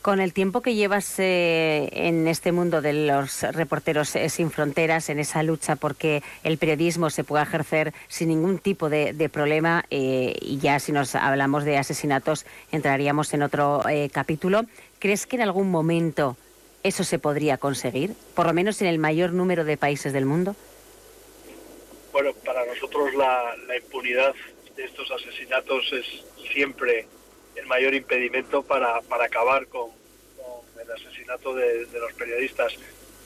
Con 0.06 0.20
el 0.20 0.32
tiempo 0.32 0.62
que 0.62 0.76
llevas 0.76 1.18
eh, 1.18 1.88
en 1.90 2.28
este 2.28 2.52
mundo 2.52 2.80
de 2.80 2.92
los 2.92 3.42
reporteros 3.42 4.14
eh, 4.14 4.28
sin 4.28 4.52
fronteras, 4.52 5.10
en 5.10 5.18
esa 5.18 5.42
lucha 5.42 5.74
porque 5.74 6.22
el 6.44 6.58
periodismo 6.58 7.10
se 7.10 7.24
pueda 7.24 7.42
ejercer 7.42 7.92
sin 8.06 8.28
ningún 8.28 8.60
tipo 8.60 8.88
de, 8.88 9.28
problema, 9.32 9.84
eh, 9.90 10.36
y 10.40 10.58
ya 10.58 10.78
si 10.78 10.92
nos 10.92 11.16
hablamos 11.16 11.64
de 11.64 11.76
asesinatos 11.76 12.46
entraríamos 12.70 13.34
en 13.34 13.42
otro 13.42 13.82
capítulo, 14.12 14.62
¿crees 15.00 15.26
que 15.26 15.34
en 15.34 15.42
algún 15.42 15.72
momento 15.72 16.36
eso 16.84 17.02
se 17.02 17.18
podría 17.18 17.58
conseguir, 17.58 18.14
por 18.36 18.46
lo 18.46 18.52
menos 18.52 18.80
en 18.82 18.86
el 18.86 19.00
mayor 19.00 19.32
número 19.32 19.64
de 19.64 19.76
países 19.76 20.12
del 20.12 20.24
mundo? 20.24 20.54
Bueno, 22.12 22.30
para 22.44 22.64
nosotros 22.64 23.12
la, 23.16 23.56
la 23.66 23.76
impunidad 23.76 24.36
de 24.76 24.84
estos 24.84 25.10
asesinatos 25.10 25.92
es 25.92 26.24
siempre 26.52 27.08
el 27.56 27.66
mayor 27.66 27.94
impedimento 27.94 28.62
para, 28.62 29.00
para 29.02 29.24
acabar 29.24 29.66
con, 29.66 29.90
el 30.80 30.90
asesinato 30.90 31.54
de, 31.54 31.86
los 31.92 32.12
periodistas. 32.14 32.74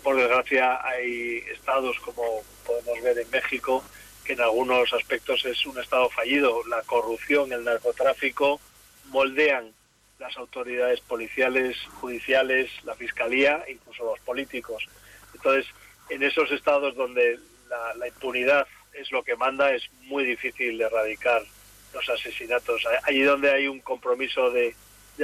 Por 0.03 0.17
desgracia 0.17 0.81
hay 0.87 1.39
estados 1.53 1.99
como 2.01 2.43
podemos 2.67 3.03
ver 3.03 3.19
en 3.19 3.31
México 3.31 3.85
que 4.25 4.33
en 4.33 4.41
algunos 4.41 4.93
aspectos 4.93 5.45
es 5.45 5.67
un 5.67 5.79
estado 5.79 6.09
fallido. 6.11 6.63
La 6.69 6.83
corrupción, 6.83 7.53
el 7.53 7.65
narcotráfico 7.65 8.61
moldean 9.07 9.73
las 10.19 10.37
autoridades 10.37 11.01
policiales, 11.01 11.77
judiciales, 12.01 12.71
la 12.85 12.95
fiscalía, 12.95 13.65
incluso 13.69 14.05
los 14.05 14.21
políticos. 14.21 14.87
Entonces, 15.35 15.67
en 16.09 16.23
esos 16.23 16.51
estados 16.51 16.95
donde 16.95 17.39
la, 17.69 17.95
la 17.95 18.09
impunidad 18.09 18.67
es 18.93 19.11
lo 19.13 19.23
que 19.23 19.37
manda, 19.37 19.73
es 19.73 19.91
muy 20.03 20.25
difícil 20.25 20.81
erradicar 20.81 21.43
los 21.93 22.09
asesinatos. 22.09 22.83
Allí 23.03 23.23
donde 23.23 23.51
hay 23.51 23.69
un 23.69 23.81
compromiso 23.81 24.51
de, 24.51 24.75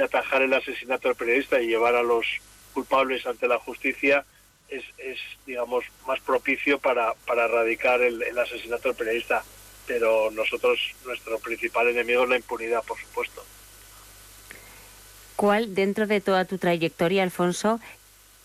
atajar 0.03 0.43
el 0.43 0.53
asesinato 0.53 1.07
del 1.07 1.17
periodista 1.17 1.59
y 1.59 1.67
llevar 1.67 1.95
a 1.95 2.03
los 2.03 2.25
culpables 2.73 3.25
ante 3.25 3.47
la 3.47 3.57
justicia, 3.57 4.23
es, 4.69 4.83
es 4.99 5.17
digamos, 5.45 5.85
más 6.05 6.19
propicio 6.19 6.77
para, 6.77 7.15
para 7.25 7.45
erradicar 7.45 8.01
el, 8.01 8.37
asesinato 8.37 8.89
del 8.89 8.97
periodista. 8.97 9.43
Pero 9.87 10.29
nosotros, 10.31 10.79
nuestro 11.03 11.39
principal 11.39 11.87
enemigo 11.87 12.23
es 12.23 12.29
la 12.29 12.35
impunidad, 12.35 12.83
por 12.83 12.99
supuesto. 12.99 13.43
¿Cuál, 15.35 15.73
dentro 15.73 16.05
de 16.05 16.21
toda 16.21 16.45
tu 16.45 16.59
trayectoria, 16.59 17.23
Alfonso, 17.23 17.79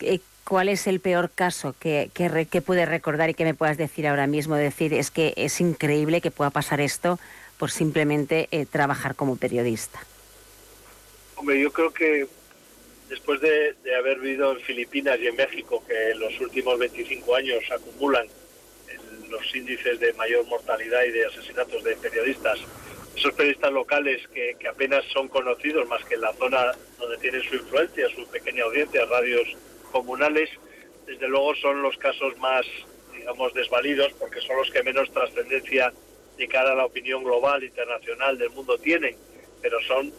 eh, 0.01 0.21
cuál 0.45 0.69
es 0.69 0.87
el 0.87 1.01
peor 1.01 1.31
caso 1.31 1.75
que, 1.79 2.11
que, 2.15 2.47
que 2.47 2.87
recordar 2.87 3.29
y 3.29 3.35
que 3.35 3.45
me 3.45 3.55
puedas 3.55 3.77
decir 3.77 4.07
ahora 4.07 4.27
mismo? 4.27 4.55
Decir, 4.55 4.95
es 4.95 5.11
que 5.11 5.35
es 5.37 5.61
increíble 5.61 6.21
que 6.23 6.31
pueda 6.31 6.51
pasar 6.51 6.81
esto 6.81 7.19
por 7.63 7.71
simplemente 7.71 8.49
eh, 8.51 8.67
trabajar 8.67 9.15
como 9.15 9.37
periodista? 9.37 10.05
Hombre, 11.37 11.61
yo 11.61 11.73
creo 11.73 11.95
que 11.95 12.27
después 13.09 13.41
de, 13.41 13.77
haber 13.97 14.19
vivido 14.19 14.51
en 14.51 14.59
Filipinas 14.63 15.17
y 15.21 15.29
en 15.29 15.37
México, 15.37 15.81
que 15.87 16.11
en 16.11 16.19
los 16.19 16.41
últimos 16.41 16.77
25 16.77 17.37
años 17.37 17.63
acumulan 17.71 18.27
los 19.31 19.55
índices 19.55 20.01
de 20.01 20.13
mayor 20.15 20.45
mortalidad 20.47 21.05
y 21.05 21.13
de 21.13 21.25
asesinatos 21.25 21.85
de 21.85 21.95
periodistas, 21.99 22.59
esos 23.17 23.33
periodistas 23.35 23.71
locales 23.71 24.27
que, 24.35 24.57
que, 24.59 24.67
apenas 24.67 25.05
son 25.13 25.29
conocidos 25.29 25.87
más 25.87 26.05
que 26.07 26.17
en 26.17 26.23
la 26.23 26.33
zona 26.33 26.73
donde 26.99 27.17
tienen 27.19 27.45
su 27.45 27.55
influencia, 27.55 28.09
su 28.09 28.27
pequeña 28.27 28.65
audiencia, 28.65 29.07
radios 29.07 29.57
comunales, 29.93 30.51
desde 31.07 31.29
luego 31.29 31.55
son 31.55 31.81
los 31.81 31.97
casos 31.99 32.37
más, 32.39 32.67
digamos, 33.15 33.55
desvalidos 33.55 34.13
porque 34.15 34.41
son 34.41 34.57
los 34.57 34.69
que 34.73 34.83
menos 34.83 35.13
trascendencia 35.13 35.93
de 36.37 36.49
cara 36.49 36.73
a 36.73 36.75
la 36.75 36.87
opinión 36.87 37.23
global, 37.23 37.63
internacional 37.63 38.39
del 38.39 38.51
mundo 38.51 38.79
tienen, 38.79 39.17
pero 39.61 39.81
son 39.83 40.13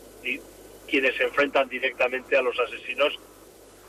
quienes 0.88 1.16
se 1.16 1.24
enfrentan 1.24 1.68
directamente 1.70 2.38
a 2.38 2.42
los 2.42 2.58
asesinos 2.60 3.20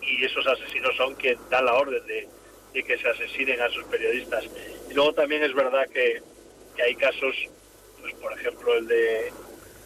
y 0.01 0.25
esos 0.25 0.47
asesinos 0.47 0.97
son 0.97 1.15
quienes 1.15 1.39
dan 1.49 1.65
la 1.65 1.75
orden 1.75 2.05
de, 2.07 2.29
que 2.83 2.99
se 2.99 3.09
asesinen 3.09 3.61
a 3.61 3.71
sus 3.71 3.85
periodistas. 3.85 4.45
Y 4.91 4.95
luego 4.95 5.13
también 5.15 5.43
es 5.45 5.55
verdad 5.55 5.89
que, 5.89 6.23
hay 6.83 6.95
casos, 6.97 7.37
pues 8.01 8.15
por 8.15 8.33
ejemplo 8.33 8.75
el 8.75 8.87
de 8.89 9.33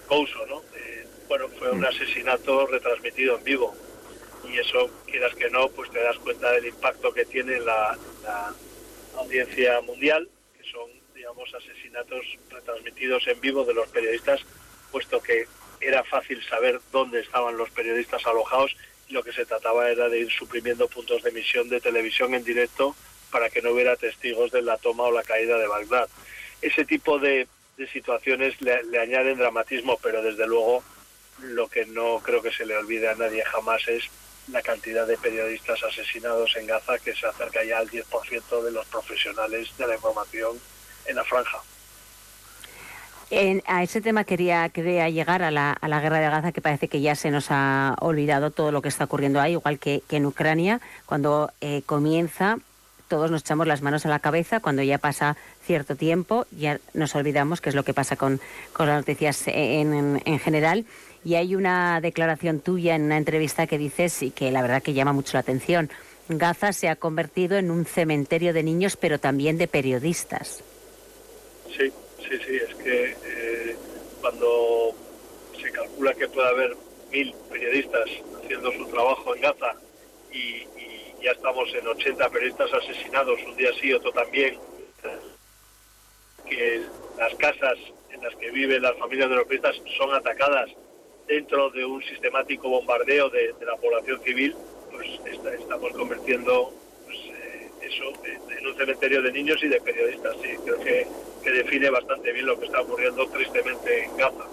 Couso, 0.07 0.47
¿no? 0.47 0.63
Eh, 0.75 1.07
bueno, 1.29 1.49
fue 1.59 1.71
un 1.71 1.85
asesinato 1.85 2.67
retransmitido 2.67 3.37
en 3.37 3.45
vivo 3.45 3.75
y 4.51 4.57
eso, 4.57 4.89
quieras 5.07 5.35
que 5.35 5.51
no, 5.51 5.69
pues 5.69 5.91
te 5.91 6.01
das 6.01 6.17
cuenta 6.19 6.51
del 6.53 6.67
impacto 6.67 7.13
que 7.13 7.27
tiene 7.27 7.61
la, 7.61 7.99
la 8.23 8.55
audiencia 9.19 9.83
mundial 9.83 10.31
asesinatos 11.55 12.25
retransmitidos 12.51 13.27
en 13.27 13.41
vivo 13.41 13.65
de 13.65 13.75
los 13.75 13.89
periodistas, 13.89 14.41
puesto 14.91 15.21
que 15.21 15.47
era 15.81 16.03
fácil 16.05 16.43
saber 16.45 16.81
dónde 16.91 17.21
estaban 17.21 17.57
los 17.57 17.71
periodistas 17.71 18.27
alojados 18.27 18.75
lo 19.11 19.23
que 19.23 19.33
se 19.33 19.47
trataba 19.47 19.91
era 19.91 20.09
de 20.09 20.21
ir 20.21 20.31
suprimiendo 20.31 20.89
puntos 20.89 21.23
de 21.23 21.31
emisión 21.31 21.69
de 21.69 21.81
televisión 21.81 22.35
en 22.35 22.45
directo 22.45 22.95
para 23.31 23.51
que 23.51 23.63
no 23.63 23.71
hubiera 23.71 23.97
testigos 23.97 24.51
de 24.51 24.63
la 24.63 24.77
toma 24.77 25.05
o 25.05 25.13
la 25.13 25.23
caída 25.23 25.59
de 25.59 25.67
Bagdad. 25.67 26.09
Ese 26.61 26.85
tipo 26.85 27.19
de, 27.19 27.47
situaciones 27.93 28.61
le, 28.61 28.83
le, 28.85 28.99
añaden 28.99 29.39
dramatismo, 29.39 29.99
pero 30.03 30.21
desde 30.21 30.47
luego 30.47 30.83
lo 31.41 31.69
que 31.69 31.87
no 31.87 32.21
creo 32.21 32.43
que 32.43 32.53
se 32.53 32.67
le 32.67 32.77
olvide 32.77 33.09
a 33.09 33.15
nadie 33.15 33.45
jamás 33.45 33.87
es 33.87 34.05
la 34.51 34.63
cantidad 34.63 35.07
de 35.07 35.17
periodistas 35.17 35.83
asesinados 35.85 36.57
en 36.57 36.67
Gaza, 36.67 36.99
que 36.99 37.15
se 37.15 37.27
acerca 37.27 37.63
ya 37.63 37.79
al 37.79 37.89
10% 37.89 38.63
de 38.63 38.73
los 38.73 38.87
profesionales 38.87 39.69
de 39.79 39.87
la 39.87 39.95
información 39.95 40.59
en 41.09 41.17
la 41.17 41.25
franja. 41.25 41.59
a 43.67 43.83
ese 43.83 44.01
tema 44.01 44.25
quería, 44.25 44.69
quería 44.69 45.09
llegar 45.09 45.43
a 45.43 45.51
la, 45.51 45.73
a 45.73 45.89
la, 45.89 46.01
guerra 46.01 46.21
de 46.21 46.29
Gaza, 46.29 46.53
que 46.53 46.61
parece 46.61 46.89
que 46.89 47.01
ya 47.01 47.17
se 47.17 47.31
nos 47.31 47.49
ha 47.51 47.97
olvidado 48.01 48.51
todo 48.51 48.71
lo 48.71 48.83
que 48.83 48.89
está 48.89 49.05
ocurriendo 49.05 49.41
ahí, 49.41 49.53
igual 49.53 49.79
que, 49.79 50.03
en 50.11 50.27
Ucrania, 50.27 50.81
cuando 51.07 51.51
eh, 51.61 51.83
comienza, 51.85 52.59
todos 53.09 53.31
nos 53.31 53.41
echamos 53.41 53.67
las 53.67 53.83
manos 53.83 54.05
a 54.07 54.11
la 54.11 54.19
cabeza, 54.19 54.61
cuando 54.61 54.83
ya 54.83 54.99
pasa 54.99 55.37
cierto 55.65 55.97
tiempo, 55.97 56.47
ya 56.51 56.79
nos 56.95 57.15
olvidamos, 57.15 57.61
que 57.61 57.71
es 57.71 57.75
lo 57.75 57.83
que 57.83 57.95
pasa 57.95 58.17
con, 58.17 58.41
con 58.73 58.87
las 58.87 58.99
noticias 58.99 59.45
en, 59.47 60.23
en, 60.25 60.39
general. 60.39 60.85
Y 61.25 61.35
hay 61.35 61.57
una 61.57 62.01
declaración 62.01 62.61
tuya 62.61 62.95
en 62.95 63.03
una 63.03 63.17
entrevista 63.17 63.67
que 63.67 63.79
dices 63.79 64.23
y 64.23 64.31
que 64.31 64.53
la 64.53 64.63
verdad 64.63 64.83
que 64.83 64.93
llama 64.93 65.13
mucho 65.13 65.33
la 65.35 65.41
atención. 65.41 65.91
Gaza 66.29 66.73
se 66.73 66.89
ha 66.89 66.97
convertido 66.97 67.57
en 67.57 67.71
un 67.71 67.87
cementerio 67.87 68.53
de 68.53 68.63
niños, 68.63 68.97
pero 68.97 69.19
también 69.19 69.57
de 69.57 69.67
periodistas. 69.67 70.63
Sí, 71.77 71.93
sí, 72.19 72.39
sí, 72.47 72.57
es 72.57 72.75
que 72.77 73.17
eh, 73.25 73.77
cuando 74.21 74.95
se 75.61 75.71
calcula 75.71 76.15
que 76.15 76.29
puede 76.29 76.49
haber 76.49 76.77
mil 77.11 77.35
periodistas 77.51 78.09
haciendo 78.43 78.73
su 78.73 78.87
trabajo 78.87 79.35
en 79.35 79.43
Gaza 79.43 79.75
y, 80.33 80.67
ya 81.21 81.33
estamos 81.33 81.69
en 81.75 81.85
80 81.85 82.29
periodistas 82.31 82.73
asesinados, 82.73 83.41
un 83.45 83.57
día 83.57 83.71
sí, 83.81 83.93
otro 83.93 84.13
también, 84.13 84.57
que 86.49 86.83
las 87.19 87.35
casas 87.35 87.77
en 88.13 88.23
las 88.23 88.37
que 88.37 88.53
viven 88.53 88.83
las 88.83 88.97
familias 88.97 89.29
de 89.29 89.35
los 89.35 89.45
periodistas 89.45 89.83
son 89.97 90.15
atacadas 90.15 90.71
dentro 91.27 91.71
de 91.71 91.85
un 91.85 92.03
sistemático 92.05 92.69
bombardeo 92.69 93.31
de, 93.31 93.53
la 93.67 93.77
población 93.77 94.21
civil, 94.23 94.55
pues 94.93 95.09
estamos 95.61 95.93
convirtiendo 95.93 96.73
pues, 97.05 97.19
eh, 97.19 97.71
eso 97.83 98.13
en 98.25 98.67
un 98.67 98.77
cementerio 98.77 99.21
de 99.21 99.33
niños 99.33 99.63
y 99.63 99.69
de 99.69 99.81
periodistas. 99.81 100.37
Sí, 100.41 100.57
creo 100.65 100.79
que, 100.81 101.07
que 101.43 101.51
define 101.51 101.91
bastante 101.91 102.33
bien 102.33 102.47
lo 102.47 102.59
que 102.59 102.67
está 102.67 102.81
ocurriendo 102.81 103.27
tristemente 103.29 104.05
en 104.05 104.17
Gaza. 104.17 104.45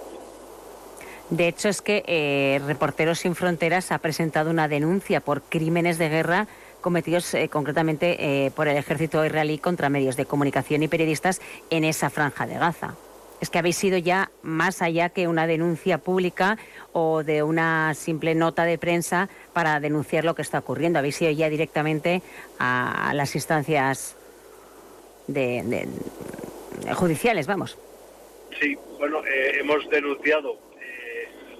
De 1.30 1.48
hecho, 1.48 1.70
es 1.70 1.82
que 1.82 2.04
eh, 2.06 2.62
Reporteros 2.68 3.20
Sin 3.20 3.36
Fronteras 3.36 3.92
ha 3.92 3.98
presentado 3.98 4.52
una 4.52 4.68
denuncia 4.68 5.22
por 5.22 5.42
crímenes 5.42 5.98
de 5.98 6.10
guerra 6.10 6.48
cometidos 6.82 7.34
eh, 7.34 7.50
concretamente 7.50 8.46
eh, 8.46 8.52
por 8.52 8.68
el 8.68 8.78
ejército 8.78 9.26
israelí 9.26 9.58
contra 9.58 9.90
medios 9.90 10.18
de 10.18 10.28
comunicación 10.28 10.84
y 10.84 10.88
periodistas 10.88 11.42
en 11.72 11.84
esa 11.84 12.12
franja 12.12 12.46
de 12.46 12.60
Gaza. 12.60 12.94
Es 13.42 13.50
que 13.50 13.58
habéis 13.58 13.76
sido 13.76 13.98
ya 13.98 14.30
más 14.44 14.84
allá 14.84 15.10
que 15.10 15.28
una 15.28 15.48
denuncia 15.48 15.98
pública 15.98 16.60
o 16.94 17.24
de 17.24 17.42
una 17.42 17.96
simple 17.96 18.36
nota 18.36 18.66
de 18.66 18.78
prensa 18.78 19.30
para 19.52 19.80
denunciar 19.80 20.26
lo 20.26 20.36
que 20.36 20.44
está 20.44 20.60
ocurriendo. 20.60 21.00
Habéis 21.00 21.20
ido 21.24 21.32
ya 21.32 21.50
directamente 21.50 22.22
a, 22.60 23.14
las 23.16 23.34
instancias 23.34 24.16
de, 25.28 25.88
judiciales, 26.96 27.48
vamos. 27.48 27.78
Sí, 28.60 28.78
bueno, 28.98 29.22
hemos 29.26 29.90
denunciado 29.90 30.58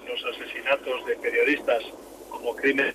los 0.08 0.24
asesinatos 0.24 1.04
de 1.06 1.16
periodistas 1.16 1.82
como 2.30 2.54
crimen, 2.56 2.94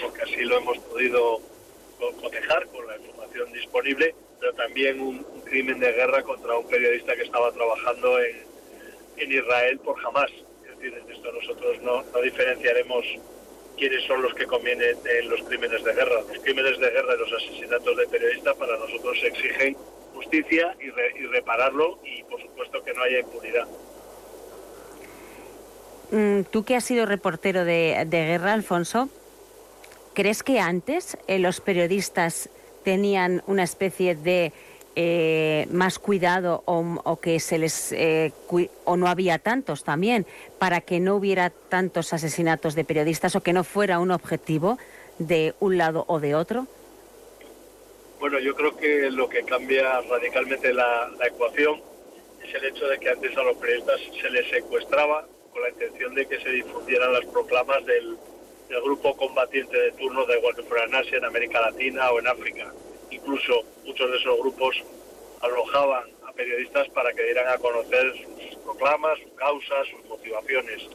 porque 0.00 0.22
así 0.22 0.42
lo 0.42 0.58
hemos 0.58 0.78
podido 0.78 1.40
cotejar 2.20 2.66
con 2.68 2.86
la 2.86 2.96
información 2.96 3.52
disponible, 3.52 4.14
pero 4.40 4.52
también 4.54 5.00
un, 5.00 5.22
crimen 5.44 5.78
de 5.80 5.92
guerra 5.92 6.22
contra 6.22 6.56
un 6.56 6.66
periodista 6.66 7.14
que 7.14 7.24
estaba 7.24 7.52
trabajando 7.52 8.18
en, 8.20 8.42
en 9.18 9.32
Israel 9.32 9.78
por 9.80 10.00
jamás. 10.00 10.30
Es 10.64 10.78
decir, 10.78 10.98
en 10.98 11.10
esto 11.10 11.30
nosotros 11.30 11.82
no, 11.82 12.02
no 12.02 12.20
diferenciaremos 12.22 13.04
quiénes 13.76 14.02
son 14.04 14.22
los 14.22 14.32
que 14.34 14.46
convienen 14.46 14.96
en 15.04 15.28
los 15.28 15.42
crímenes 15.42 15.84
de 15.84 15.92
guerra. 15.92 16.22
Los 16.26 16.38
crímenes 16.38 16.78
de 16.78 16.90
guerra 16.90 17.14
y 17.14 17.18
los 17.18 17.32
asesinatos 17.32 17.96
de 17.98 18.06
periodistas 18.06 18.56
para 18.56 18.78
nosotros 18.78 19.18
exigen 19.22 19.76
justicia 20.22 20.76
y, 20.80 20.86
y 21.22 21.26
repararlo 21.26 21.98
y 22.04 22.22
por 22.24 22.40
supuesto 22.40 22.82
que 22.82 22.92
no 22.94 23.02
haya 23.02 23.20
impunidad. 23.20 23.66
Mm, 26.12 26.42
tú 26.50 26.62
que 26.64 26.76
has 26.76 26.84
sido 26.84 27.06
reportero 27.06 27.64
de, 27.64 28.06
guerra, 28.10 28.52
Alfonso, 28.52 29.08
¿crees 30.12 30.42
que 30.42 30.60
antes 30.60 31.16
eh, 31.26 31.38
los 31.38 31.62
periodistas 31.62 32.50
tenían 32.84 33.42
una 33.46 33.62
especie 33.62 34.14
de 34.14 34.52
eh, 34.94 35.66
más 35.70 35.98
cuidado 35.98 36.64
o, 36.66 37.18
que 37.18 37.40
se 37.40 37.56
les 37.56 37.92
eh, 37.92 38.30
o 38.84 38.98
no 38.98 39.06
había 39.06 39.38
tantos 39.38 39.84
también 39.84 40.26
para 40.58 40.82
que 40.82 41.00
no 41.00 41.16
hubiera 41.16 41.48
tantos 41.48 42.12
asesinatos 42.12 42.74
de 42.74 42.84
periodistas 42.84 43.34
o 43.34 43.42
que 43.42 43.54
no 43.54 43.64
fuera 43.64 43.98
un 43.98 44.10
objetivo 44.10 44.76
de 45.18 45.54
un 45.60 45.78
lado 45.78 46.04
o 46.08 46.20
de 46.20 46.34
otro? 46.34 46.66
Bueno, 48.22 48.38
yo 48.38 48.54
creo 48.54 48.76
que 48.76 49.10
lo 49.10 49.28
que 49.28 49.42
cambia 49.42 50.00
radicalmente 50.02 50.72
la 50.72 51.10
ecuación 51.26 51.82
es 52.40 52.54
el 52.54 52.66
hecho 52.66 52.86
de 52.86 53.00
que 53.00 53.08
antes 53.08 53.36
a 53.36 53.42
los 53.42 53.56
periodistas 53.56 54.00
se 54.20 54.30
les 54.30 54.48
secuestraba 54.48 55.26
con 55.50 55.60
la 55.60 55.70
intención 55.70 56.14
de 56.14 56.28
que 56.28 56.38
se 56.38 56.50
difundieran 56.50 57.12
las 57.12 57.26
proclamas 57.26 57.84
del, 57.84 58.16
grupo 58.84 59.16
combatiente 59.16 59.76
de 59.76 59.90
turno, 59.92 60.24
de 60.24 60.38
igual 60.38 60.54
que 60.54 60.62
fuera 60.62 60.84
en 60.84 60.94
Asia, 60.94 61.18
en 61.18 61.24
América 61.24 61.62
Latina 61.62 62.12
o 62.12 62.20
en 62.20 62.28
África. 62.28 62.72
Incluso 63.10 63.64
muchos 63.84 64.08
de 64.08 64.16
esos 64.16 64.38
grupos 64.38 64.76
alojaban 65.40 66.08
a 66.24 66.32
periodistas 66.32 66.88
para 66.90 67.12
que 67.12 67.24
dieran 67.24 67.48
a 67.48 67.58
conocer 67.58 68.12
sus 68.18 68.56
proclamas, 68.58 69.18
sus 69.18 69.32
causas, 69.32 69.88
sus 69.88 70.08
motivaciones. 70.08 70.88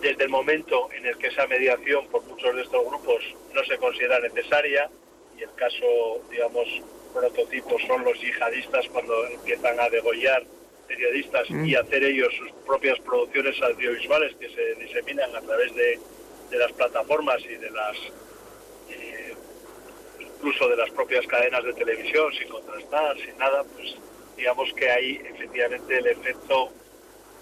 Desde 0.00 0.24
el 0.24 0.30
momento 0.30 0.90
en 0.92 1.04
el 1.04 1.18
que 1.18 1.26
esa 1.26 1.46
mediación 1.46 2.08
por 2.08 2.24
muchos 2.24 2.56
de 2.56 2.62
estos 2.62 2.82
grupos 2.86 3.22
no 3.52 3.62
se 3.64 3.76
considera 3.76 4.20
necesaria, 4.20 4.90
y 5.40 5.42
el 5.42 5.54
caso, 5.54 6.22
digamos, 6.30 6.68
prototipo 7.14 7.78
son 7.86 8.04
los 8.04 8.20
yihadistas 8.20 8.86
cuando 8.90 9.26
empiezan 9.26 9.80
a 9.80 9.88
degollar 9.88 10.44
periodistas 10.86 11.48
y 11.48 11.54
mm. 11.54 11.76
hacer 11.80 12.04
ellos 12.04 12.28
sus 12.36 12.52
propias 12.66 12.98
producciones 13.00 13.60
audiovisuales 13.62 14.34
que 14.36 14.50
se 14.50 14.74
diseminan 14.74 15.34
a 15.34 15.40
través 15.40 15.74
de, 15.74 15.98
las 16.50 16.72
plataformas 16.72 17.40
y 17.44 17.54
de 17.54 17.70
las 17.70 17.96
eh, 18.90 19.34
incluso 20.18 20.68
de 20.68 20.76
las 20.76 20.90
propias 20.90 21.24
cadenas 21.28 21.62
de 21.62 21.72
televisión 21.74 22.32
sin 22.32 22.48
contrastar, 22.48 23.16
sin 23.18 23.38
nada, 23.38 23.62
pues 23.76 23.94
digamos 24.36 24.72
que 24.74 24.90
ahí 24.90 25.20
efectivamente 25.32 25.96
el 25.96 26.06
efecto 26.08 26.70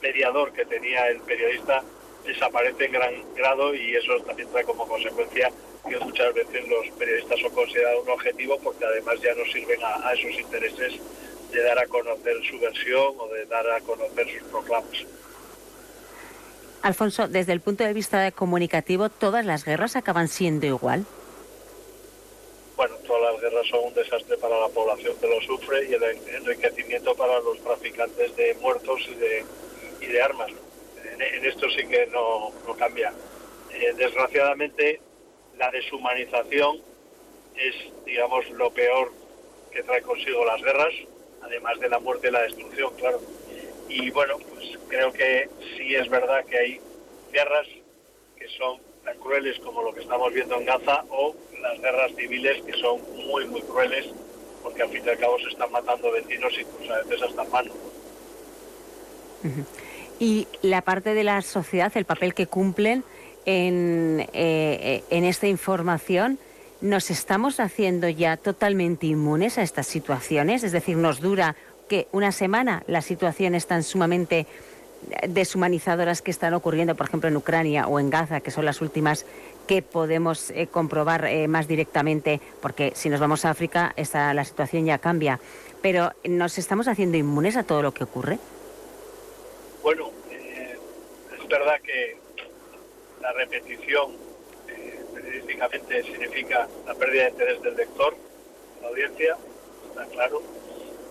mediador 0.03 0.53
que 0.53 0.67
tenía 0.67 1.09
el 1.09 1.21
periodista 1.23 1.83
desaparece 2.25 2.85
en 2.85 2.93
gran 2.93 3.35
grado 3.35 3.75
y 3.75 3.97
eso 3.97 4.21
también 4.27 4.51
trae 4.51 4.65
como 4.65 4.87
consecuencia 4.87 5.51
que 5.89 5.99
muchas 5.99 6.35
veces 6.35 6.69
los 6.69 6.89
periodistas 6.99 7.41
son 7.41 7.51
considerados 7.53 8.05
un 8.05 8.11
objetivo 8.11 8.59
porque 8.61 8.85
además 8.85 9.21
ya 9.21 9.35
no 9.35 9.45
sirven 9.53 9.81
a 9.83 10.13
esos 10.13 10.41
intereses 10.41 11.01
de 11.53 11.63
dar 11.63 11.79
a 11.79 11.87
conocer 11.87 12.37
su 12.51 12.59
versión 12.59 13.15
o 13.19 13.29
de 13.29 13.47
dar 13.47 13.69
a 13.71 13.81
conocer 13.81 14.27
sus 14.29 14.49
proclamas. 14.49 15.05
Alfonso, 16.83 17.27
desde 17.29 17.53
el 17.53 17.61
punto 17.61 17.85
de 17.85 17.93
vista 17.93 18.31
comunicativo, 18.31 19.09
¿todas 19.09 19.45
las 19.45 19.65
guerras 19.65 19.97
acaban 19.97 20.29
siendo 20.29 20.67
igual? 20.67 21.05
Bueno, 22.77 22.95
todas 23.07 23.33
las 23.33 23.43
guerras 23.43 23.67
son 23.67 23.85
un 23.87 23.95
desastre 23.95 24.37
para 24.37 24.61
la 24.61 24.69
población 24.69 25.17
que 25.21 25.27
lo 25.27 25.41
sufre 25.41 25.89
y 25.89 25.95
el 25.95 26.03
enriquecimiento 26.37 27.15
para 27.17 27.41
los 27.41 27.59
traficantes 27.61 28.37
de 28.37 28.55
muertos 28.61 29.01
y 29.09 29.15
de, 29.15 29.45
y 30.01 30.07
de 30.07 30.23
armas. 30.23 30.51
En, 31.05 31.45
esto 31.45 31.69
sí 31.71 31.85
que 31.89 32.07
no, 32.07 32.53
cambia. 32.77 33.13
Eh, 33.73 33.93
desgraciadamente, 33.97 35.01
la 35.59 35.71
deshumanización 35.71 36.81
es, 37.57 37.75
digamos, 38.05 38.49
lo 38.51 38.71
peor 38.71 39.13
que 39.71 39.83
trae 39.83 40.03
consigo 40.03 40.45
las 40.45 40.63
guerras 40.63 40.95
además 41.43 41.79
de 41.81 41.89
la 41.89 41.99
muerte 41.99 42.29
y 42.29 42.31
la 42.31 42.43
destrucción, 42.43 42.95
claro. 42.97 43.21
Y 43.89 44.11
bueno, 44.11 44.37
pues 44.55 44.79
creo 44.89 45.13
que 45.13 45.49
sí 45.77 45.95
es 45.95 46.09
verdad 46.09 46.45
que 46.45 46.59
hay 46.59 46.81
guerras 47.33 47.67
que 48.37 48.49
son 48.57 48.81
tan 49.05 49.17
crueles 49.19 49.59
como 49.61 49.83
lo 49.83 49.95
que 49.95 50.01
estamos 50.01 50.33
viendo 50.33 50.57
en 50.57 50.67
Gaza 50.67 51.05
o 51.11 51.35
las 51.61 51.81
guerras 51.81 52.13
civiles 52.15 52.63
que 52.63 52.73
son 52.75 53.01
muy, 53.27 53.47
muy 53.47 53.63
crueles 53.63 54.07
porque 54.63 54.83
al 54.83 54.89
fin 54.91 55.03
y 55.05 55.09
al 55.09 55.19
cabo 55.19 55.39
se 55.39 55.49
están 55.49 55.71
matando 55.71 56.11
vecinos 56.13 56.53
incluso 56.59 56.93
a 56.93 57.03
veces 57.03 57.23
hasta 57.23 57.45
mano. 57.45 57.73
Y 60.19 60.49
la 60.63 60.83
parte 60.83 61.15
de 61.15 61.25
la 61.25 61.41
sociedad, 61.43 61.93
el 61.95 62.05
papel 62.05 62.35
que 62.35 62.47
cumplen 62.47 63.05
en, 63.49 64.29
eh, 64.35 65.03
en 65.11 65.25
esta 65.25 65.47
información, 65.47 66.39
¿Nos 66.81 67.11
estamos 67.11 67.59
haciendo 67.59 68.09
ya 68.09 68.37
totalmente 68.37 69.09
inmunes 69.09 69.59
a 69.59 69.63
estas 69.63 69.89
situaciones? 69.89 70.63
Es 70.63 70.71
decir, 70.71 70.97
¿nos 70.97 71.21
dura 71.21 71.57
que 71.89 72.07
una 72.13 72.31
semana 72.31 72.85
las 72.87 73.05
situaciones 73.05 73.67
tan 73.67 73.83
sumamente 73.83 74.47
deshumanizadoras 75.29 76.23
que 76.23 76.31
están 76.31 76.55
ocurriendo, 76.55 76.95
por 76.95 77.09
ejemplo, 77.09 77.29
en 77.29 77.37
Ucrania 77.37 77.89
o 77.89 77.99
en 77.99 78.11
Gaza, 78.11 78.41
que 78.41 78.53
son 78.53 78.65
las 78.65 78.81
últimas 78.81 79.27
que 79.67 79.83
podemos 79.83 80.51
eh, 80.51 80.69
comprobar 80.69 81.25
eh, 81.25 81.49
más 81.49 81.67
directamente, 81.67 82.41
porque 82.63 82.93
si 82.95 83.09
nos 83.09 83.19
vamos 83.19 83.45
a 83.45 83.51
África, 83.51 83.93
esta, 83.97 84.33
la 84.33 84.45
situación 84.45 84.87
ya 84.87 84.99
cambia. 84.99 85.41
Pero 85.83 86.13
¿nos 86.23 86.59
estamos 86.59 86.87
haciendo 86.87 87.17
inmunes 87.17 87.57
a 87.57 87.65
todo 87.65 87.83
lo 87.83 87.93
que 87.93 88.05
ocurre? 88.05 88.39
Bueno, 89.83 90.13
eh, 90.31 90.79
es 91.41 91.49
verdad 91.49 91.81
que 91.83 92.18
la 93.29 93.35
repetición 93.35 94.17
periodísticamente 95.15 96.03
significa 96.03 96.67
la 96.87 96.95
pérdida 96.95 97.25
de 97.25 97.31
interés 97.31 97.63
del 97.63 97.77
lector, 97.77 98.17
la 98.81 98.89
audiencia, 98.89 99.37
está 99.91 100.07
claro, 100.07 100.43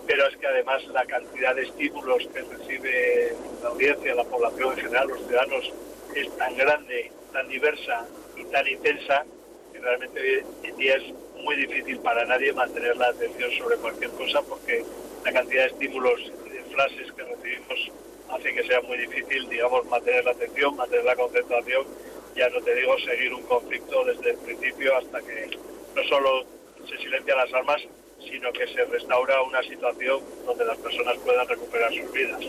pero 0.04 0.26
es 0.26 0.36
que 0.36 0.46
además 0.48 0.84
la 0.88 1.04
cantidad 1.04 1.54
de 1.54 1.62
estímulos 1.62 2.26
que 2.34 2.40
recibe 2.40 3.36
la 3.62 3.68
audiencia, 3.68 4.16
la 4.16 4.24
población 4.24 4.72
en 4.72 4.78
general, 4.78 5.06
los 5.06 5.20
ciudadanos, 5.28 5.72
es 6.16 6.36
tan 6.36 6.56
grande, 6.56 7.12
tan 7.32 7.48
diversa 7.48 8.04
y 8.36 8.44
tan 8.46 8.66
intensa 8.66 9.24
que 9.72 9.78
realmente 9.78 10.20
hoy 10.20 10.44
en 10.64 10.76
día 10.76 10.96
es 10.96 11.14
muy 11.44 11.54
difícil 11.54 12.00
para 12.00 12.24
nadie 12.24 12.52
mantener 12.52 12.96
la 12.96 13.08
atención 13.08 13.52
sobre 13.52 13.76
cualquier 13.76 14.10
cosa 14.10 14.42
porque 14.42 14.84
la 15.24 15.32
cantidad 15.32 15.62
de 15.62 15.68
estímulos 15.68 16.32
de 16.50 16.62
frases 16.74 17.12
que 17.12 17.22
recibimos 17.22 17.92
hace 18.30 18.54
que 18.54 18.62
sea 18.64 18.80
muy 18.82 18.98
difícil, 18.98 19.48
digamos, 19.48 19.86
mantener 19.86 20.24
la 20.24 20.32
atención, 20.32 20.76
mantener 20.76 21.04
la 21.04 21.16
concentración 21.16 21.86
ya 22.38 22.48
no 22.50 22.60
te 22.60 22.74
digo 22.74 22.96
seguir 23.00 23.34
un 23.34 23.42
conflicto 23.42 24.04
desde 24.04 24.30
el 24.30 24.36
principio 24.38 24.96
hasta 24.96 25.20
que 25.20 25.50
no 25.94 26.02
solo 26.04 26.44
se 26.88 26.96
silencian 26.98 27.36
las 27.36 27.52
armas, 27.52 27.82
sino 28.20 28.52
que 28.52 28.66
se 28.68 28.84
restaura 28.84 29.42
una 29.42 29.60
situación 29.62 30.20
donde 30.46 30.64
las 30.64 30.78
personas 30.78 31.16
puedan 31.24 31.48
recuperar 31.48 31.92
sus 31.92 32.12
vidas. 32.12 32.40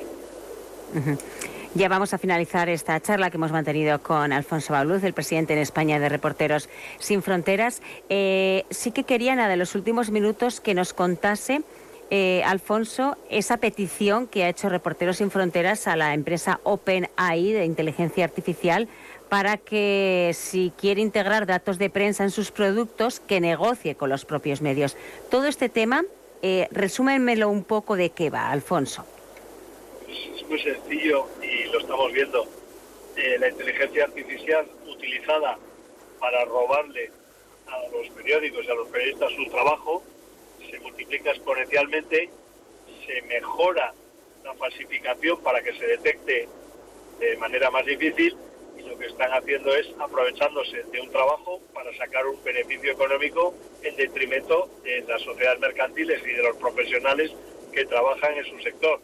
Ya 1.75 1.88
vamos 1.88 2.13
a 2.13 2.17
finalizar 2.17 2.69
esta 2.69 2.99
charla 2.99 3.30
que 3.30 3.38
hemos 3.38 3.52
mantenido 3.52 4.02
con 4.02 4.32
Alfonso 4.32 4.73
Bauluz, 4.73 5.04
el 5.04 5.13
presidente 5.13 5.54
en 5.54 5.60
España 5.60 5.99
de 5.99 6.10
Reporteros 6.10 6.69
Sin 6.99 7.21
Fronteras. 7.21 7.82
Eh, 8.10 8.65
sí 8.69 8.91
que 8.91 9.04
quería, 9.04 9.36
nada, 9.36 9.49
de 9.49 9.58
los 9.58 9.75
últimos 9.75 10.10
minutos, 10.10 10.62
que 10.62 10.73
nos 10.73 10.93
contase, 10.93 11.62
eh, 12.10 12.41
Alfonso, 12.43 13.17
esa 13.30 13.58
petición 13.58 14.25
que 14.25 14.43
ha 14.43 14.49
hecho 14.49 14.67
Reporteros 14.67 15.17
Sin 15.17 15.30
Fronteras 15.30 15.88
a 15.88 15.95
la 15.95 16.15
empresa 16.15 16.60
OpenAI 16.63 17.54
de 17.54 17.65
inteligencia 17.65 18.25
artificial 18.25 18.88
para 19.30 19.58
que 19.58 20.32
si 20.34 20.74
quiere 20.78 21.02
integrar 21.02 21.46
datos 21.46 21.78
de 21.78 21.89
prensa 21.89 22.24
en 22.24 22.32
sus 22.32 22.52
productos, 22.52 23.20
que 23.20 23.39
negocie 23.39 23.96
con 23.96 24.10
los 24.10 24.26
propios 24.26 24.62
medios. 24.62 24.98
Todo 25.30 25.46
este 25.46 25.70
tema, 25.70 26.04
eh, 26.42 26.68
resúmenmelo 26.72 27.50
un 27.50 27.63
poco 27.63 27.96
de 27.96 28.10
qué 28.10 28.30
va, 28.30 28.50
Alfonso 28.50 29.06
muy 30.50 30.60
sencillo 30.60 31.28
y 31.42 31.65
lo 31.72 31.80
estamos 31.80 32.12
viendo. 32.12 32.48
Eh, 33.15 33.38
la 33.39 33.50
inteligencia 33.50 34.06
artificial 34.06 34.68
utilizada 34.88 35.58
para 36.20 36.44
robarle 36.46 37.12
a 37.68 37.88
los 37.89 38.10
periódicos 38.10 38.65
y 38.65 38.70
a 38.70 38.74
los 38.74 38.88
periodistas 38.88 39.32
su 39.34 39.46
trabajo 39.46 40.04
se 40.70 40.80
multiplica 40.80 41.32
exponencialmente, 41.32 42.30
se 43.06 43.22
mejora 43.24 43.94
la 44.44 44.54
falsificación 44.56 45.39
para 45.42 45.62
que 45.62 45.74
se 45.74 45.86
detecte 45.86 46.48
de 47.20 47.38
manera 47.38 47.70
más 47.70 47.86
difícil 47.86 48.36
y 48.80 48.89
lo 48.89 48.98
que 48.98 49.08
están 49.08 49.32
haciendo 49.34 49.76
es 49.76 49.88
aprovechándose 50.00 50.84
de 50.84 51.02
un 51.02 51.12
trabajo 51.12 51.60
para 51.74 51.96
sacar 51.98 52.26
un 52.26 52.44
beneficio 52.44 52.92
económico 52.92 53.54
en 53.84 53.96
detrimento 53.96 54.70
de 54.84 55.02
las 55.02 55.22
sociedades 55.22 55.60
mercantiles 55.60 56.22
y 56.26 56.32
de 56.32 56.44
los 56.44 56.56
profesionales 56.58 57.32
que 57.72 57.86
trabajan 57.86 58.38
en 58.38 58.46
su 58.46 58.60
sector. 58.60 59.00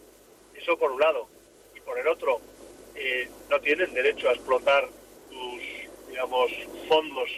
Eso 0.56 0.78
por 0.78 0.92
un 0.92 1.00
lado 1.00 1.28
por 1.86 2.00
el 2.00 2.08
otro 2.08 2.42
eh, 2.96 3.30
no 3.50 3.60
tienen 3.62 3.94
derecho 3.94 4.30
a 4.30 4.34
explotar 4.34 4.88
sus, 5.30 6.10
digamos, 6.10 6.52
fondos 6.88 7.30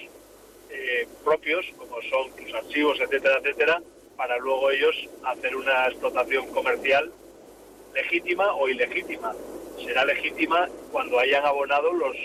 eh, 0.69 1.07
propios, 1.23 1.65
como 1.77 2.01
son 2.03 2.31
sus 2.37 2.53
archivos, 2.53 2.99
etcétera, 2.99 3.39
etcétera, 3.39 3.81
para 4.15 4.37
luego 4.37 4.71
ellos 4.71 4.95
hacer 5.23 5.55
una 5.55 5.87
explotación 5.87 6.47
comercial 6.51 7.11
legítima 7.93 8.53
o 8.55 8.67
ilegítima. 8.67 9.33
Será 9.83 10.05
legítima 10.05 10.67
cuando 10.91 11.19
hayan 11.19 11.45
abonado 11.45 11.93
los, 11.93 12.15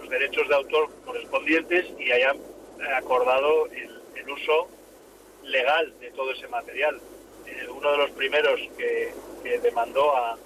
los 0.00 0.08
derechos 0.08 0.48
de 0.48 0.54
autor 0.54 0.90
correspondientes 1.04 1.86
y 1.98 2.10
hayan 2.12 2.38
acordado 2.96 3.66
el, 3.66 3.96
uso 4.28 4.68
legal 5.44 5.94
de 6.00 6.10
todo 6.10 6.32
ese 6.32 6.48
material. 6.48 7.00
Eh, 7.46 7.68
uno 7.70 7.92
de 7.92 7.98
los 7.98 8.10
primeros 8.10 8.60
que 8.76 9.12
demandó 9.62 10.16
a, 10.16 10.36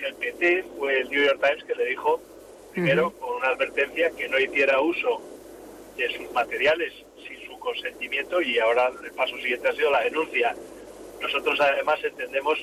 GPT 0.00 0.64
fue 0.78 1.00
el 1.00 1.10
New 1.10 1.24
York 1.24 1.40
Times 1.40 1.64
que 1.64 1.74
le 1.74 1.86
dijo, 1.86 2.20
primero, 2.72 3.10
con 3.12 3.36
una 3.36 3.48
advertencia, 3.48 4.10
que 4.10 4.28
no 4.28 4.38
hiciera 4.38 4.80
uso 4.80 5.20
de 5.96 6.10
sus 6.16 6.30
materiales 6.32 6.92
sin 7.26 7.46
su 7.46 7.58
consentimiento 7.58 8.40
y 8.40 8.58
ahora 8.58 8.90
el 9.02 9.12
paso 9.12 9.36
siguiente 9.36 9.68
ha 9.68 9.72
sido 9.72 9.90
la 9.90 10.02
denuncia. 10.02 10.54
Nosotros 11.20 11.60
además 11.60 12.02
entendemos 12.02 12.58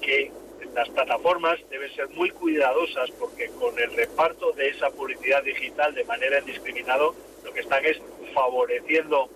que 0.00 0.32
las 0.74 0.88
plataformas 0.90 1.58
deben 1.70 1.92
ser 1.94 2.08
muy 2.10 2.30
cuidadosas 2.30 3.10
porque 3.18 3.48
con 3.58 3.78
el 3.78 3.94
reparto 3.94 4.52
de 4.52 4.68
esa 4.68 4.90
publicidad 4.90 5.42
digital 5.42 5.94
de 5.94 6.04
manera 6.04 6.38
indiscriminada 6.38 7.10
lo 7.44 7.52
que 7.52 7.60
están 7.60 7.84
es 7.84 8.00
favoreciendo 8.32 9.28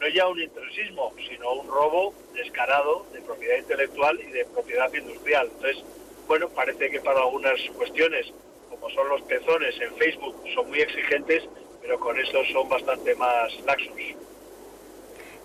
no 0.00 0.08
ya 0.08 0.26
un 0.28 0.40
intrusismo, 0.40 1.12
sino 1.28 1.52
un 1.52 1.68
robo 1.68 2.14
descarado 2.34 3.06
de 3.12 3.20
propiedad 3.22 3.58
intelectual 3.58 4.20
y 4.20 4.30
de 4.32 4.44
propiedad 4.46 4.92
industrial. 4.92 5.48
Entonces, 5.54 5.84
bueno, 6.26 6.48
parece 6.48 6.90
que 6.90 7.00
para 7.00 7.20
algunas 7.20 7.60
cuestiones, 7.76 8.32
como 8.70 8.90
son 8.90 9.08
los 9.08 9.22
pezones 9.22 9.74
en 9.80 9.94
Facebook, 9.96 10.36
son 10.54 10.68
muy 10.68 10.80
exigentes, 10.80 11.44
pero 11.80 11.98
con 12.00 12.18
eso 12.18 12.44
son 12.52 12.68
bastante 12.68 13.14
más 13.14 13.52
laxos. 13.64 13.94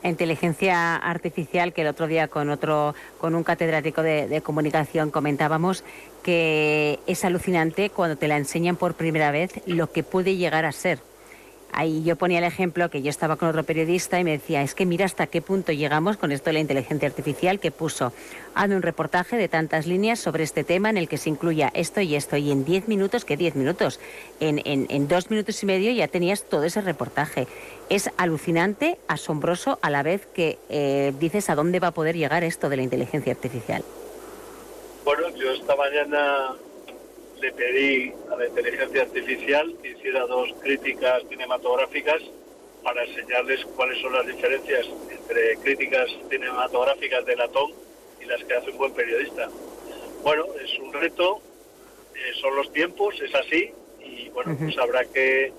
Inteligencia 0.03 0.95
artificial, 0.95 1.73
que 1.73 1.81
el 1.81 1.87
otro 1.87 2.07
día 2.07 2.27
con 2.27 2.49
otro, 2.49 2.95
con 3.19 3.35
un 3.35 3.43
catedrático 3.43 4.01
de 4.01 4.41
comunicación 4.43 5.11
comentábamos 5.11 5.83
que 6.23 6.99
es 7.07 7.25
alucinante 7.25 7.89
cuando 7.89 8.17
te 8.17 8.27
la 8.27 8.37
enseñan 8.37 8.75
por 8.75 8.93
primera 8.93 9.31
vez 9.31 9.61
lo 9.65 9.91
que 9.91 10.03
puede 10.03 10.35
llegar 10.35 10.65
a 10.65 10.71
ser 10.71 11.08
Ahí 11.71 12.03
yo 12.03 12.15
ponía 12.15 12.39
el 12.39 12.43
ejemplo 12.43 12.89
que 12.89 13.01
yo 13.01 13.09
estaba 13.09 13.35
con 13.35 13.49
otro 13.49 13.63
periodista 13.63 14.19
y 14.19 14.23
me 14.23 14.31
decía, 14.31 14.61
es 14.61 14.75
que 14.75 14.85
mira 14.85 15.05
hasta 15.05 15.27
qué 15.27 15.41
punto 15.41 15.71
llegamos 15.71 16.17
con 16.17 16.31
esto 16.31 16.49
de 16.49 16.53
la 16.53 16.59
inteligencia 16.59 17.07
artificial 17.07 17.59
que 17.59 17.71
puso, 17.71 18.11
hazme 18.55 18.75
un 18.75 18.81
reportaje 18.81 19.37
de 19.37 19.47
tantas 19.47 19.87
líneas 19.87 20.19
sobre 20.19 20.43
este 20.43 20.63
tema 20.63 20.89
en 20.89 20.97
el 20.97 21.07
que 21.07 21.17
se 21.17 21.29
incluya 21.29 21.71
esto 21.73 22.01
y 22.01 22.15
esto. 22.15 22.37
Y 22.37 22.51
en 22.51 22.65
diez 22.65 22.87
minutos, 22.87 23.25
¿qué 23.25 23.37
diez 23.37 23.55
minutos? 23.55 23.99
En, 24.39 24.61
en, 24.65 25.07
dos 25.07 25.29
minutos 25.29 25.61
y 25.63 25.65
medio 25.65 25.91
ya 25.91 26.07
tenías 26.07 26.43
todo 26.43 26.63
ese 26.63 26.81
reportaje. 26.81 27.47
Es 27.89 28.09
alucinante, 28.17 28.97
asombroso, 29.07 29.79
a 29.81 29.89
la 29.89 30.03
vez 30.03 30.25
que 30.25 30.57
eh, 30.69 31.13
dices 31.19 31.49
a 31.49 31.55
dónde 31.55 31.79
va 31.79 31.89
a 31.89 31.91
poder 31.91 32.15
llegar 32.15 32.43
esto 32.43 32.69
de 32.69 32.77
la 32.77 32.83
inteligencia 32.83 33.31
artificial. 33.31 33.83
Bueno, 35.05 35.29
yo 35.35 35.51
esta 35.51 35.75
mañana 35.75 36.55
le 37.41 37.51
pedí 37.53 38.11
a 38.31 38.35
la 38.35 38.47
inteligencia 38.47 39.03
artificial 39.03 39.75
que 39.81 39.89
hiciera 39.89 40.25
dos 40.25 40.53
críticas 40.61 41.23
cinematográficas 41.29 42.21
para 42.83 43.03
enseñarles 43.03 43.65
cuáles 43.75 44.01
son 44.01 44.13
las 44.13 44.25
diferencias 44.25 44.87
entre 45.09 45.57
críticas 45.57 46.09
cinematográficas 46.29 47.25
de 47.25 47.35
latón 47.35 47.71
y 48.21 48.25
las 48.25 48.43
que 48.43 48.53
hace 48.53 48.71
un 48.71 48.77
buen 48.77 48.93
periodista. 48.93 49.49
Bueno, 50.23 50.45
es 50.61 50.77
un 50.79 50.93
reto, 50.93 51.41
eh, 52.15 52.33
son 52.41 52.55
los 52.55 52.71
tiempos, 52.73 53.15
es 53.21 53.33
así, 53.35 53.71
y 54.03 54.29
bueno, 54.29 54.55
pues 54.57 54.77
habrá 54.77 55.05
que 55.05 55.51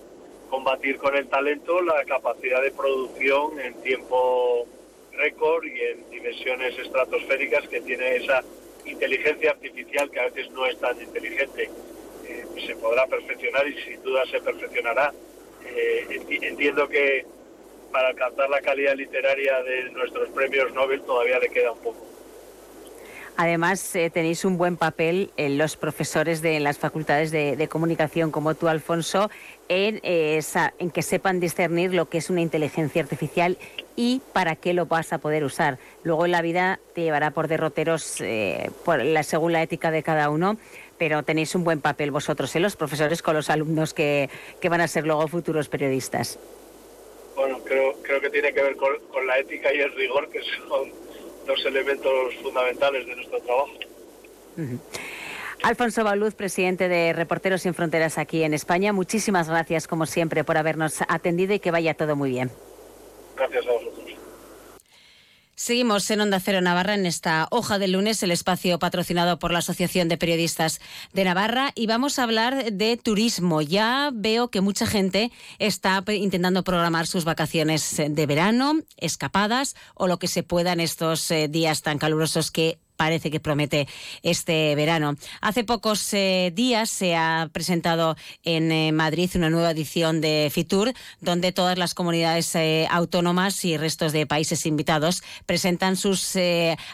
combatir 0.50 0.98
con 0.98 1.16
el 1.16 1.28
talento 1.28 1.80
la 1.82 2.04
capacidad 2.04 2.62
de 2.62 2.72
producción 2.72 3.60
en 3.60 3.74
tiempo 3.82 4.66
récord 5.12 5.64
y 5.64 5.80
en 5.80 6.10
dimensiones 6.10 6.78
estratosféricas 6.78 7.68
que 7.68 7.80
tiene 7.80 8.16
esa 8.16 8.42
inteligencia 8.84 9.50
artificial 9.52 10.10
que 10.10 10.20
a 10.20 10.24
veces 10.24 10.50
no 10.50 10.66
es 10.66 10.78
tan 10.78 11.00
inteligente. 11.00 11.70
Eh, 12.26 12.44
se 12.66 12.76
podrá 12.76 13.06
perfeccionar 13.06 13.66
y 13.68 13.82
sin 13.82 14.02
duda 14.02 14.24
se 14.30 14.40
perfeccionará. 14.40 15.12
Eh, 15.64 16.20
entiendo 16.42 16.88
que 16.88 17.24
para 17.92 18.08
alcanzar 18.08 18.48
la 18.48 18.60
calidad 18.60 18.94
literaria 18.94 19.62
de 19.62 19.90
nuestros 19.90 20.28
premios 20.30 20.72
Nobel 20.72 21.02
todavía 21.02 21.38
le 21.38 21.48
queda 21.48 21.72
un 21.72 21.80
poco. 21.80 22.10
Además, 23.36 23.96
eh, 23.96 24.10
tenéis 24.10 24.44
un 24.44 24.58
buen 24.58 24.76
papel 24.76 25.30
en 25.38 25.56
los 25.56 25.76
profesores 25.76 26.42
de 26.42 26.60
las 26.60 26.76
facultades 26.76 27.30
de, 27.30 27.68
comunicación 27.68 28.30
como 28.30 28.54
tú, 28.54 28.68
Alfonso, 28.68 29.30
en, 29.70 30.00
en 30.02 30.90
que 30.90 31.02
sepan 31.02 31.38
discernir 31.38 31.94
lo 31.94 32.08
que 32.08 32.18
es 32.18 32.28
una 32.28 32.40
inteligencia 32.40 33.00
artificial 33.00 33.56
y 33.94 34.20
para 34.32 34.56
qué 34.56 34.74
lo 34.74 34.86
vas 34.86 35.12
a 35.12 35.18
poder 35.18 35.44
usar. 35.44 35.78
Luego 36.02 36.26
en 36.26 36.32
la 36.32 36.42
vida 36.42 36.80
te 36.92 37.02
llevará 37.02 37.30
por 37.30 37.46
derroteros 37.46 38.20
eh, 38.20 38.68
por 38.84 39.00
la, 39.02 39.22
según 39.22 39.52
la 39.52 39.62
ética 39.62 39.92
de 39.92 40.02
cada 40.02 40.28
uno, 40.28 40.58
pero 40.98 41.22
tenéis 41.22 41.54
un 41.54 41.62
buen 41.62 41.80
papel 41.80 42.10
vosotros, 42.10 42.54
¿eh? 42.56 42.60
los 42.60 42.74
profesores, 42.74 43.22
con 43.22 43.36
los 43.36 43.48
alumnos 43.48 43.94
que, 43.94 44.28
van 44.68 44.80
a 44.80 44.88
ser 44.88 45.06
luego 45.06 45.28
futuros 45.28 45.68
periodistas. 45.68 46.40
Bueno, 47.36 47.60
creo, 47.64 47.94
creo 48.02 48.20
que 48.20 48.30
tiene 48.30 48.52
que 48.52 48.62
ver 48.62 48.76
con, 48.76 49.26
la 49.26 49.38
ética 49.38 49.72
y 49.72 49.78
el 49.78 49.92
rigor, 49.92 50.28
que 50.30 50.40
son 50.42 50.90
dos 51.46 51.64
elementos 51.64 52.34
fundamentales 52.42 53.06
de 53.06 53.14
nuestro 53.14 53.40
trabajo. 53.40 53.72
Alfonso 55.62 56.04
Bauluz, 56.04 56.34
presidente 56.34 56.88
de 56.88 57.12
Reporteros 57.12 57.62
Sin 57.62 57.74
Fronteras 57.74 58.18
aquí 58.18 58.42
en 58.42 58.54
España, 58.54 58.92
muchísimas 58.92 59.48
gracias 59.48 59.86
como 59.86 60.06
siempre 60.06 60.42
por 60.44 60.56
habernos 60.56 61.02
atendido 61.08 61.54
y 61.54 61.60
que 61.60 61.70
vaya 61.70 61.94
todo 61.94 62.16
muy 62.16 62.30
bien. 62.30 62.50
Gracias 63.36 63.66
a 63.66 63.72
vosotros. 63.72 64.00
Seguimos 65.60 66.10
en 66.10 66.22
Onda 66.22 66.40
Cero 66.40 66.62
Navarra 66.62 66.94
en 66.94 67.04
esta 67.04 67.46
hoja 67.50 67.78
del 67.78 67.92
lunes, 67.92 68.22
el 68.22 68.30
espacio 68.30 68.78
patrocinado 68.78 69.38
por 69.38 69.52
la 69.52 69.58
Asociación 69.58 70.08
de 70.08 70.16
Periodistas 70.16 70.80
de 71.12 71.22
Navarra, 71.22 71.72
y 71.74 71.86
vamos 71.86 72.18
a 72.18 72.22
hablar 72.22 72.72
de 72.72 72.96
turismo. 72.96 73.60
Ya 73.60 74.08
veo 74.10 74.48
que 74.48 74.62
mucha 74.62 74.86
gente 74.86 75.30
está 75.58 76.02
intentando 76.06 76.64
programar 76.64 77.06
sus 77.06 77.26
vacaciones 77.26 77.94
de 78.08 78.26
verano, 78.26 78.80
escapadas 78.96 79.76
o 79.94 80.06
lo 80.06 80.18
que 80.18 80.28
se 80.28 80.42
pueda 80.42 80.72
en 80.72 80.80
estos 80.80 81.30
eh, 81.30 81.46
días 81.46 81.82
tan 81.82 81.98
calurosos 81.98 82.50
que 82.50 82.78
parece 83.00 83.30
que 83.30 83.40
promete 83.40 83.88
este 84.22 84.74
verano. 84.74 85.16
Hace 85.40 85.64
pocos 85.64 86.12
eh, 86.12 86.52
días 86.54 86.90
se 86.90 87.16
ha 87.16 87.48
presentado 87.50 88.14
en 88.42 88.70
eh, 88.70 88.92
Madrid 88.92 89.30
una 89.36 89.48
nueva 89.48 89.70
edición 89.70 90.20
de 90.20 90.50
FITUR, 90.52 90.92
donde 91.22 91.50
todas 91.50 91.78
las 91.78 91.94
comunidades 91.94 92.54
eh, 92.56 92.86
autónomas 92.90 93.64
y 93.64 93.78
restos 93.78 94.12
de 94.12 94.26
países 94.26 94.66
invitados 94.66 95.22
presentan 95.46 95.96
sus 95.96 96.36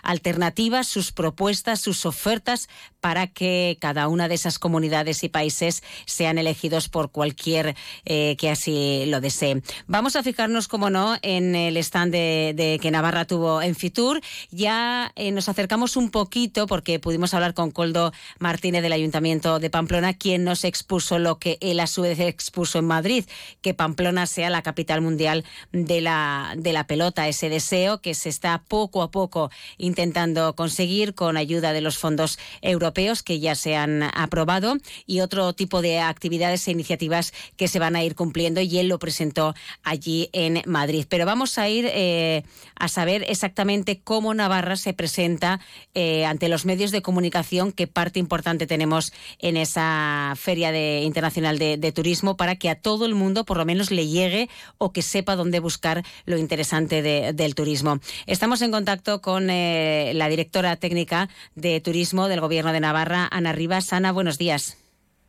alternativas, 0.03 0.87
sus 0.87 1.11
propuestas, 1.11 1.81
sus 1.81 2.07
ofertas 2.07 2.69
para 3.01 3.27
que 3.27 3.77
cada 3.81 4.07
una 4.07 4.29
de 4.29 4.37
esas 4.37 4.61
comunidades 4.61 5.25
y 5.25 5.29
países 5.29 5.83
sean 6.05 6.38
elegidos 6.38 6.88
por 6.88 7.11
cualquier 7.11 7.75
que 8.05 8.51
así 8.51 9.05
lo 9.07 9.21
desee. 9.21 9.62
Vamos 9.87 10.16
a 10.16 10.23
fijarnos, 10.23 10.69
como 10.69 10.90
no, 10.90 11.16
en 11.23 11.55
el 11.55 11.77
stand 11.79 12.12
de, 12.12 12.79
que 12.81 12.90
Navarra 12.90 13.25
tuvo 13.25 13.62
en 13.62 13.75
FITUR. 13.75 14.21
Ya 14.51 15.12
nos 15.33 15.49
acercamos 15.49 15.95
un 15.96 16.11
poquito, 16.11 16.66
porque 16.66 16.98
pudimos 16.98 17.35
hablar 17.35 17.54
con 17.54 17.70
Coldo 17.70 18.12
Martínez 18.38 18.82
del 18.82 18.92
Ayuntamiento 18.92 19.59
de 19.59 19.70
Pamplona, 19.70 20.14
quien 20.14 20.44
nos 20.44 20.64
expuso 20.64 21.18
lo 21.18 21.38
que 21.38 21.59
él 21.61 21.80
a 21.80 21.87
su 21.87 22.02
vez 22.02 22.20
expuso 22.20 22.78
en 22.78 22.87
Madrid, 22.87 23.24
que 23.62 23.74
Pamplona 23.74 24.26
sea 24.26 24.50
la 24.50 24.62
capital 24.62 25.00
mundial 25.00 25.44
de 25.72 26.00
la, 26.00 26.54
de 26.56 26.72
la 26.72 26.87
pelota, 26.87 27.28
ese 27.28 27.48
deseo 27.48 28.00
que 28.00 28.14
se 28.14 28.28
está 28.28 28.62
poco 28.68 29.02
a 29.02 29.11
poco 29.11 29.50
intentando 29.78 30.54
conseguir 30.54 31.14
con 31.14 31.37
ayuda 31.37 31.72
de 31.72 31.80
los 31.80 31.98
fondos 31.98 32.38
europeos 32.62 33.22
que 33.22 33.40
ya 33.40 33.54
se 33.54 33.76
han 33.76 34.02
aprobado 34.02 34.76
y 35.06 35.20
otro 35.20 35.52
tipo 35.52 35.82
de 35.82 36.00
actividades 36.00 36.66
e 36.68 36.72
iniciativas 36.72 37.32
que 37.56 37.68
se 37.68 37.78
van 37.78 37.96
a 37.96 38.04
ir 38.04 38.14
cumpliendo 38.14 38.61
y 38.61 38.78
él 38.78 38.88
lo 38.88 38.98
presentó 38.98 39.54
allí 39.82 40.28
en 40.32 40.62
Madrid. 40.66 41.06
Pero 41.09 41.26
vamos 41.26 41.59
a 41.59 41.68
ir 41.68 41.87
eh, 41.88 42.44
a 42.76 42.88
saber 42.88 43.24
exactamente 43.28 44.00
cómo 44.02 44.35
Navarra 44.35 44.76
se 44.76 44.92
presenta 44.92 45.61
eh, 45.98 46.26
ante 46.26 46.50
los 46.50 46.66
medios 46.66 46.90
de 46.90 47.00
comunicación, 47.00 47.72
qué 47.72 47.87
parte 47.87 48.18
importante 48.18 48.66
tenemos 48.66 49.14
en 49.38 49.56
esa 49.56 50.35
Feria 50.37 50.70
de, 50.70 51.00
Internacional 51.00 51.59
de, 51.59 51.92
Turismo 51.92 52.37
para 52.37 52.56
que 52.56 52.68
a 52.68 52.74
todo 52.74 53.06
el 53.06 53.14
mundo 53.14 53.46
por 53.46 53.56
lo 53.56 53.64
menos 53.64 53.90
le 53.90 54.06
llegue 54.06 54.50
o 54.76 54.92
que 54.92 55.00
sepa 55.00 55.37
dónde 55.37 55.59
buscar 55.59 56.02
lo 56.26 56.37
interesante 56.37 57.00
del 57.32 57.54
turismo. 57.54 57.98
Estamos 58.26 58.61
en 58.61 58.72
contacto 58.72 59.22
con 59.22 59.48
eh, 59.48 60.12
la 60.14 60.28
directora 60.28 60.76
técnica 60.76 61.30
de 61.54 61.80
Turismo 61.80 62.28
del 62.28 62.42
Gobierno 62.42 62.74
de 62.74 62.80
Navarra, 62.80 63.26
Ana 63.30 63.52
Rivas. 63.52 63.94
Ana, 63.94 64.12
buenos 64.12 64.37
días. 64.37 64.76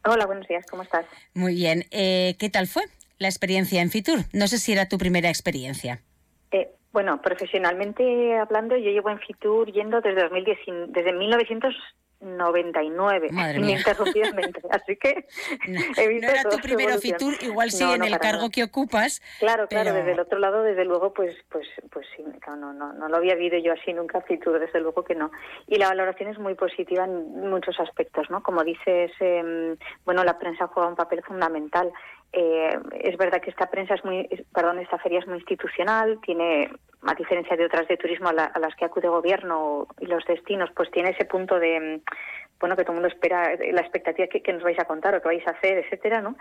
Hola, 0.03 0.25
buenos 0.25 0.49
días, 0.49 0.65
¿cómo 0.69 0.83
estás? 0.83 1.05
Muy 1.33 1.55
bien. 1.55 1.85
Eh, 1.91 2.35
¿Qué 2.39 2.49
tal 2.49 2.67
fue 2.67 2.83
la 3.19 3.29
experiencia 3.29 3.81
en 3.81 3.89
Fitur? 3.89 4.25
No 4.33 4.49
sé 4.49 4.57
si 4.57 4.73
era 4.73 4.89
tu 4.89 4.97
primera 4.97 5.29
experiencia. 5.29 6.01
Bueno, 6.97 7.21
profesionalmente 7.21 8.39
hablando, 8.39 8.75
yo 8.75 8.89
llevo 8.89 9.11
en 9.11 9.19
Fitur 9.19 9.71
yendo 9.71 10.01
desde, 10.01 10.23
2010, 10.23 10.57
desde 10.87 11.13
1900 11.13 11.75
99 12.19 13.29
ininterrumpidamente. 13.55 14.61
Así 14.71 14.95
que 14.95 15.27
no, 15.67 16.27
era 16.27 16.41
tu 16.49 16.57
primero 16.57 16.97
Fitur, 16.97 17.35
igual 17.41 17.69
sí 17.69 17.83
en 17.83 18.03
el 18.03 18.17
cargo 18.17 18.49
que 18.49 18.63
ocupas. 18.63 19.21
Claro, 19.37 19.67
claro, 19.67 19.93
desde 19.93 20.13
el 20.13 20.19
otro 20.19 20.39
lado, 20.39 20.63
desde 20.63 20.85
luego, 20.85 21.13
pues 21.13 21.35
pues 21.49 21.67
pues 21.91 22.07
sí, 22.15 22.23
no, 22.47 22.73
no, 22.73 22.93
no 22.93 23.07
lo 23.07 23.17
había 23.17 23.35
vivido 23.35 23.59
yo 23.59 23.73
así 23.73 23.93
nunca 23.93 24.21
Fitur, 24.21 24.59
desde 24.59 24.81
luego 24.81 25.03
que 25.03 25.13
no. 25.13 25.29
Y 25.67 25.77
la 25.77 25.89
valoración 25.89 26.31
es 26.31 26.39
muy 26.39 26.55
positiva 26.55 27.05
en 27.05 27.47
muchos 27.47 27.79
aspectos, 27.79 28.27
¿no? 28.31 28.41
Como 28.41 28.63
dices, 28.63 29.11
eh, 29.19 29.75
bueno, 30.03 30.23
la 30.23 30.39
prensa 30.39 30.65
juega 30.65 30.89
un 30.89 30.95
papel 30.95 31.21
fundamental. 31.21 31.93
Eh, 32.33 32.77
es 32.99 33.17
verdad 33.17 33.41
que 33.41 33.51
esta 33.51 33.69
prensa 33.69 33.93
es 33.93 34.03
muy, 34.03 34.27
perdón, 34.53 34.79
esta 34.79 34.97
feria 34.97 35.19
es 35.19 35.27
muy 35.27 35.37
institucional, 35.37 36.19
tiene, 36.21 36.69
a 37.03 37.13
diferencia 37.13 37.55
de 37.55 37.65
otras 37.65 37.87
de 37.87 37.97
turismo 37.97 38.29
a, 38.29 38.33
las 38.33 38.75
que 38.75 38.85
acude 38.85 39.07
gobierno 39.07 39.87
y 39.99 40.05
los 40.07 40.25
destinos, 40.25 40.69
pues 40.75 40.89
tiene 40.91 41.11
ese 41.11 41.25
punto 41.25 41.59
de, 41.59 42.01
bueno, 42.59 42.75
que 42.75 42.83
todo 42.83 42.93
el 42.93 43.01
mundo 43.01 43.13
espera, 43.13 43.55
la 43.71 43.81
expectativa 43.81 44.27
que, 44.27 44.41
que 44.41 44.53
nos 44.53 44.63
vais 44.63 44.79
a 44.79 44.85
contar 44.85 45.15
o 45.15 45.21
que 45.21 45.27
vais 45.27 45.47
a 45.47 45.51
hacer, 45.51 45.77
etcétera, 45.77 46.21
¿no? 46.21 46.35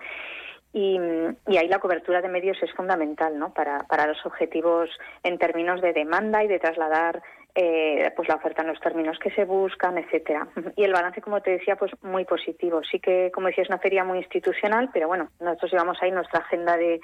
Y, 0.73 0.99
y, 1.47 1.57
ahí 1.57 1.69
la 1.69 1.79
cobertura 1.79 2.21
de 2.21 2.29
medios 2.29 2.59
es 2.63 2.71
fundamental 2.73 3.39
¿no? 3.39 3.55
para, 3.55 3.85
para 3.85 4.07
los 4.07 4.27
objetivos 4.27 4.91
en 5.23 5.39
términos 5.39 5.81
de 5.81 5.95
demanda 5.95 6.45
y 6.45 6.49
de 6.49 6.59
trasladar 6.59 7.23
eh, 7.55 8.13
pues 8.15 8.29
la 8.29 8.35
oferta 8.35 8.61
en 8.61 8.69
los 8.69 8.81
términos 8.81 9.19
que 9.19 9.31
se 9.31 9.47
buscan, 9.47 9.97
etcétera. 9.97 10.47
Y 10.77 10.85
el 10.85 10.93
balance, 10.93 11.23
como 11.23 11.41
te 11.41 11.53
decía, 11.53 11.77
pues 11.77 11.91
muy 12.03 12.27
positivo. 12.27 12.83
Sí 12.85 13.01
que, 13.01 13.31
como 13.33 13.47
decía, 13.47 13.63
es 13.63 13.71
una 13.71 13.79
feria 13.79 14.05
muy 14.05 14.19
institucional, 14.19 14.91
pero 14.93 15.09
bueno, 15.09 15.31
nosotros 15.41 15.73
llevamos 15.73 15.97
ahí 16.03 16.11
nuestra 16.11 16.41
agenda 16.41 16.77
de, 16.77 17.01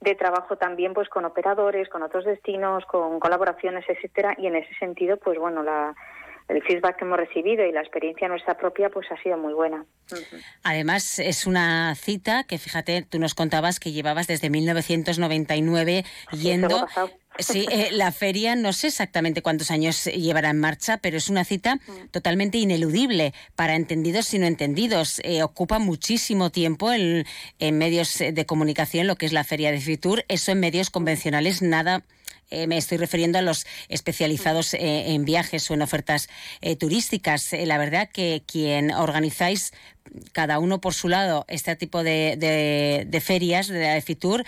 de 0.00 0.14
trabajo 0.14 0.56
también 0.56 0.94
pues 0.94 1.08
con 1.08 1.24
operadores, 1.24 1.88
con 1.88 2.02
otros 2.02 2.24
destinos, 2.24 2.84
con 2.86 3.18
colaboraciones, 3.18 3.84
etcétera, 3.88 4.34
y 4.38 4.46
en 4.46 4.56
ese 4.56 4.74
sentido, 4.78 5.16
pues 5.16 5.38
bueno, 5.38 5.62
la 5.62 5.94
el 6.48 6.62
feedback 6.62 6.96
que 6.96 7.04
hemos 7.04 7.18
recibido 7.18 7.64
y 7.64 7.72
la 7.72 7.80
experiencia 7.80 8.26
nuestra 8.26 8.56
propia 8.56 8.88
pues 8.88 9.06
ha 9.12 9.22
sido 9.22 9.36
muy 9.36 9.52
buena. 9.52 9.84
Además 10.62 11.18
es 11.18 11.46
una 11.46 11.94
cita 11.94 12.44
que 12.44 12.58
fíjate, 12.58 13.02
tú 13.02 13.18
nos 13.18 13.34
contabas 13.34 13.78
que 13.78 13.92
llevabas 13.92 14.26
desde 14.26 14.48
1999 14.48 16.04
yendo 16.32 16.86
Sí, 17.38 17.66
eh, 17.70 17.90
la 17.92 18.10
feria 18.10 18.56
no 18.56 18.72
sé 18.72 18.88
exactamente 18.88 19.42
cuántos 19.42 19.70
años 19.70 20.04
llevará 20.04 20.50
en 20.50 20.58
marcha, 20.58 20.98
pero 20.98 21.16
es 21.16 21.28
una 21.28 21.44
cita 21.44 21.76
mm. 21.76 22.08
totalmente 22.10 22.58
ineludible 22.58 23.32
para 23.54 23.76
entendidos 23.76 24.34
y 24.34 24.38
no 24.38 24.46
entendidos. 24.46 25.20
Eh, 25.22 25.42
ocupa 25.42 25.78
muchísimo 25.78 26.50
tiempo 26.50 26.92
en, 26.92 27.24
en, 27.58 27.78
medios 27.78 28.18
de 28.18 28.46
comunicación 28.46 29.06
lo 29.06 29.16
que 29.16 29.26
es 29.26 29.32
la 29.32 29.44
feria 29.44 29.70
de 29.70 29.80
Fitur. 29.80 30.24
Eso 30.28 30.52
en 30.52 30.60
medios 30.60 30.90
convencionales 30.90 31.62
nada 31.62 32.02
eh, 32.50 32.66
me 32.66 32.78
estoy 32.78 32.98
refiriendo 32.98 33.38
a 33.38 33.42
los 33.42 33.66
especializados 33.88 34.74
eh, 34.74 35.14
en 35.14 35.24
viajes 35.24 35.70
o 35.70 35.74
en 35.74 35.82
ofertas 35.82 36.28
eh, 36.60 36.76
turísticas. 36.76 37.52
la 37.52 37.78
verdad 37.78 38.08
que 38.12 38.42
quien 38.50 38.90
organizáis 38.92 39.72
cada 40.32 40.58
uno 40.58 40.80
por 40.80 40.94
su 40.94 41.08
lado 41.08 41.44
este 41.48 41.76
tipo 41.76 42.02
de, 42.02 42.36
de, 42.38 43.20
ferias 43.20 43.68
de 43.68 43.94
la 43.94 44.00
Fitur 44.00 44.42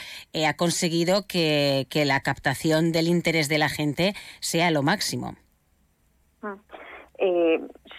ha 0.47 0.57
conseguido 0.57 1.27
que, 1.27 1.87
la 2.07 2.21
captación 2.21 2.93
del 2.93 3.09
interés 3.09 3.49
de 3.51 3.59
la 3.59 3.69
gente 3.69 4.15
sea 4.41 4.71
lo 4.71 4.83
máximo. 4.83 5.37
Ah, 6.43 6.57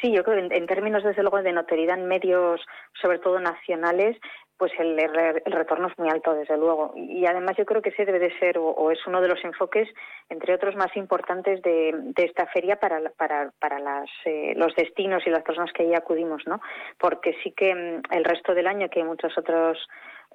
sí, 0.01 0.11
yo 0.11 0.23
creo 0.23 0.49
que 0.49 0.55
en, 0.55 0.65
términos 0.65 1.03
desde 1.03 1.21
luego 1.21 1.43
de 1.43 1.53
notoriedad 1.53 1.99
en 1.99 2.07
medios, 2.07 2.61
sobre 2.99 3.19
todo 3.19 3.39
nacionales, 3.39 4.17
pues 4.62 4.74
el, 4.78 4.95
el, 5.00 5.52
retorno 5.52 5.88
es 5.88 5.97
muy 5.97 6.08
alto, 6.08 6.36
desde 6.36 6.56
luego. 6.56 6.93
Y 6.95 7.26
además 7.26 7.58
yo 7.58 7.65
creo 7.65 7.82
que 7.82 7.89
ese 7.89 8.06
debe 8.06 8.19
de 8.19 8.38
ser, 8.38 8.60
o, 8.60 8.91
es 8.91 9.00
uno 9.08 9.19
de 9.19 9.28
los 9.28 9.43
enfoques, 9.43 9.89
entre 10.30 10.54
otros, 10.54 10.76
más 10.76 10.95
importantes 10.95 11.63
de, 11.63 11.95
de 12.00 12.26
esta 12.26 12.45
feria 12.45 12.76
para, 12.76 13.02
para, 13.17 13.50
para 13.58 13.80
las, 13.80 14.08
eh, 14.26 14.54
los 14.56 14.76
destinos 14.76 15.24
y 15.26 15.32
las 15.32 15.41
personas 15.41 15.74
que 15.74 15.82
ahí 15.82 15.95
acudimos, 15.95 16.43
¿no? 16.45 16.62
Porque 17.00 17.36
sí 17.41 17.54
que 17.58 17.74
mm, 17.74 18.13
el 18.13 18.24
resto 18.24 18.54
del 18.54 18.67
año, 18.67 18.88
que 18.88 19.00
hay 19.00 19.06
muchos 19.06 19.36
otros 19.36 19.80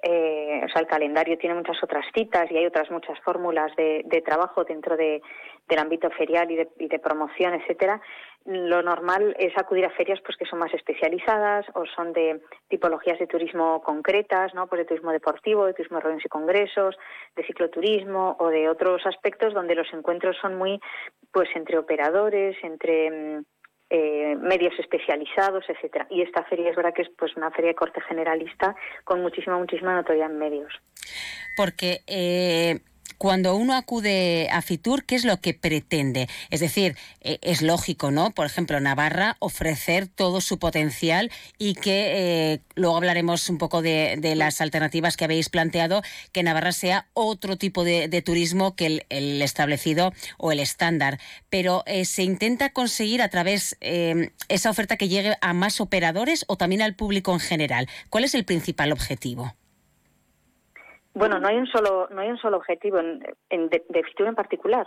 eh, 0.03 0.61
o 0.63 0.69
sea, 0.69 0.81
el 0.81 0.87
calendario 0.87 1.37
tiene 1.37 1.55
muchas 1.55 1.81
otras 1.83 2.05
citas 2.13 2.49
y 2.51 2.57
hay 2.57 2.65
otras 2.65 2.91
muchas 2.91 3.19
fórmulas 3.21 3.75
de, 3.75 4.03
de 4.05 4.21
trabajo 4.21 4.63
dentro 4.63 4.95
de, 4.95 5.21
del 5.67 5.79
ámbito 5.79 6.09
ferial 6.11 6.51
y 6.51 6.55
de, 6.55 6.69
y 6.79 6.87
de, 6.87 6.99
promoción, 6.99 7.55
etcétera. 7.55 7.99
Lo 8.45 8.81
normal 8.81 9.35
es 9.39 9.57
acudir 9.57 9.85
a 9.85 9.89
ferias 9.89 10.19
pues 10.23 10.37
que 10.37 10.45
son 10.45 10.59
más 10.59 10.73
especializadas 10.73 11.65
o 11.73 11.85
son 11.95 12.13
de 12.13 12.41
tipologías 12.69 13.19
de 13.19 13.27
turismo 13.27 13.81
concretas, 13.81 14.53
¿no? 14.53 14.67
Pues 14.67 14.79
de 14.79 14.85
turismo 14.85 15.11
deportivo, 15.11 15.65
de 15.65 15.73
turismo 15.73 15.97
de 15.97 16.03
reuniones 16.03 16.25
y 16.25 16.29
congresos, 16.29 16.95
de 17.35 17.43
cicloturismo 17.43 18.37
o 18.39 18.49
de 18.49 18.69
otros 18.69 19.05
aspectos 19.05 19.53
donde 19.53 19.75
los 19.75 19.91
encuentros 19.93 20.37
son 20.39 20.55
muy 20.57 20.79
pues 21.33 21.49
entre 21.55 21.77
operadores, 21.77 22.55
entre 22.63 23.09
mm, 23.39 23.45
eh, 23.89 24.35
medios 24.41 24.73
especializados, 24.79 25.63
etcétera. 25.69 26.07
Y 26.09 26.21
esta 26.21 26.43
feria 26.43 26.69
es 26.69 26.75
verdad 26.75 26.93
que 26.93 27.03
es 27.03 27.09
pues 27.17 27.35
una 27.37 27.51
feria 27.51 27.69
de 27.69 27.75
corte 27.75 28.01
generalista 28.01 28.75
con 29.03 29.21
muchísima, 29.21 29.57
muchísima 29.57 29.95
notoriedad 29.95 30.29
en 30.29 30.37
medios. 30.37 30.73
Porque 31.55 32.01
eh, 32.07 32.79
cuando 33.17 33.55
uno 33.55 33.75
acude 33.75 34.49
a 34.51 34.61
Fitur, 34.61 35.05
¿qué 35.05 35.15
es 35.15 35.25
lo 35.25 35.41
que 35.41 35.53
pretende? 35.53 36.29
Es 36.49 36.59
decir, 36.59 36.95
eh, 37.21 37.39
es 37.41 37.61
lógico, 37.61 38.11
¿no? 38.11 38.31
Por 38.31 38.45
ejemplo, 38.45 38.79
Navarra 38.79 39.37
ofrecer 39.39 40.07
todo 40.07 40.41
su 40.41 40.59
potencial 40.59 41.31
y 41.57 41.73
que 41.75 42.53
eh, 42.53 42.59
luego 42.75 42.97
hablaremos 42.97 43.49
un 43.49 43.57
poco 43.57 43.81
de, 43.81 44.19
las 44.35 44.61
alternativas 44.61 45.17
que 45.17 45.25
habéis 45.25 45.49
planteado, 45.49 46.03
que 46.31 46.43
Navarra 46.43 46.71
sea 46.71 47.07
otro 47.13 47.57
tipo 47.57 47.83
de, 47.83 48.21
turismo 48.23 48.75
que 48.75 49.05
el, 49.09 49.41
establecido 49.41 50.13
o 50.37 50.51
el 50.51 50.59
estándar. 50.59 51.19
Pero 51.49 51.83
eh, 51.85 52.05
se 52.05 52.23
intenta 52.23 52.71
conseguir 52.71 53.21
a 53.21 53.29
través 53.29 53.77
esa 53.79 54.69
oferta 54.69 54.97
que 54.97 55.07
llegue 55.07 55.35
a 55.41 55.53
más 55.53 55.81
operadores 55.81 56.45
o 56.47 56.57
también 56.57 56.81
al 56.81 56.95
público 56.95 57.33
en 57.33 57.39
general. 57.39 57.87
¿Cuál 58.09 58.25
es 58.25 58.35
el 58.35 58.45
principal 58.45 58.91
objetivo? 58.91 59.55
Bueno, 61.17 61.39
no 61.39 61.47
hay 61.47 61.55
un 61.57 61.65
solo, 61.65 62.07
no 62.11 62.21
hay 62.21 62.29
un 62.29 62.37
solo 62.37 62.57
objetivo 62.57 62.99
en, 62.99 63.19
de, 63.69 64.03
futuro 64.03 64.29
en 64.29 64.35
particular. 64.35 64.85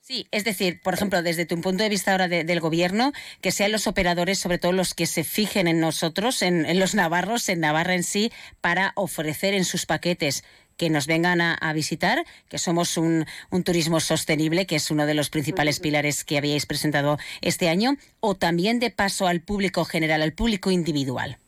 Sí, 0.00 0.28
es 0.30 0.44
decir, 0.44 0.80
por 0.82 0.92
ejemplo, 0.94 1.22
desde 1.22 1.46
tu 1.46 1.58
punto 1.60 1.82
de 1.82 1.88
vista 1.88 2.12
ahora 2.12 2.28
del 2.28 2.60
gobierno, 2.60 3.12
que 3.40 3.50
sean 3.50 3.72
los 3.72 3.86
operadores, 3.86 4.38
sobre 4.38 4.58
todo 4.58 4.72
los 4.72 4.94
que 4.94 5.06
se 5.06 5.24
fijen 5.24 5.66
en 5.66 5.80
nosotros, 5.80 6.42
en, 6.42 6.78
los 6.78 6.94
navarros, 6.94 7.48
en 7.48 7.60
Navarra 7.60 7.94
en 7.94 8.02
sí, 8.02 8.30
para 8.60 8.92
ofrecer 8.94 9.54
en 9.54 9.64
sus 9.64 9.86
paquetes 9.86 10.44
que 10.76 10.90
nos 10.90 11.06
vengan 11.06 11.40
a, 11.40 11.72
visitar, 11.72 12.24
que 12.48 12.58
somos 12.58 12.96
un, 12.96 13.24
un, 13.50 13.64
turismo 13.64 14.00
sostenible, 14.00 14.66
que 14.66 14.76
es 14.76 14.90
uno 14.90 15.06
de 15.06 15.14
los 15.14 15.30
principales 15.30 15.80
pilares 15.80 16.24
que 16.24 16.38
habíais 16.38 16.66
presentado 16.66 17.18
este 17.40 17.68
año, 17.68 17.96
o 18.20 18.34
también 18.34 18.78
de 18.80 18.90
paso 18.90 19.26
al 19.26 19.40
público 19.40 19.84
general, 19.84 20.22
al 20.22 20.34
público 20.34 20.70
individual. 20.70 21.38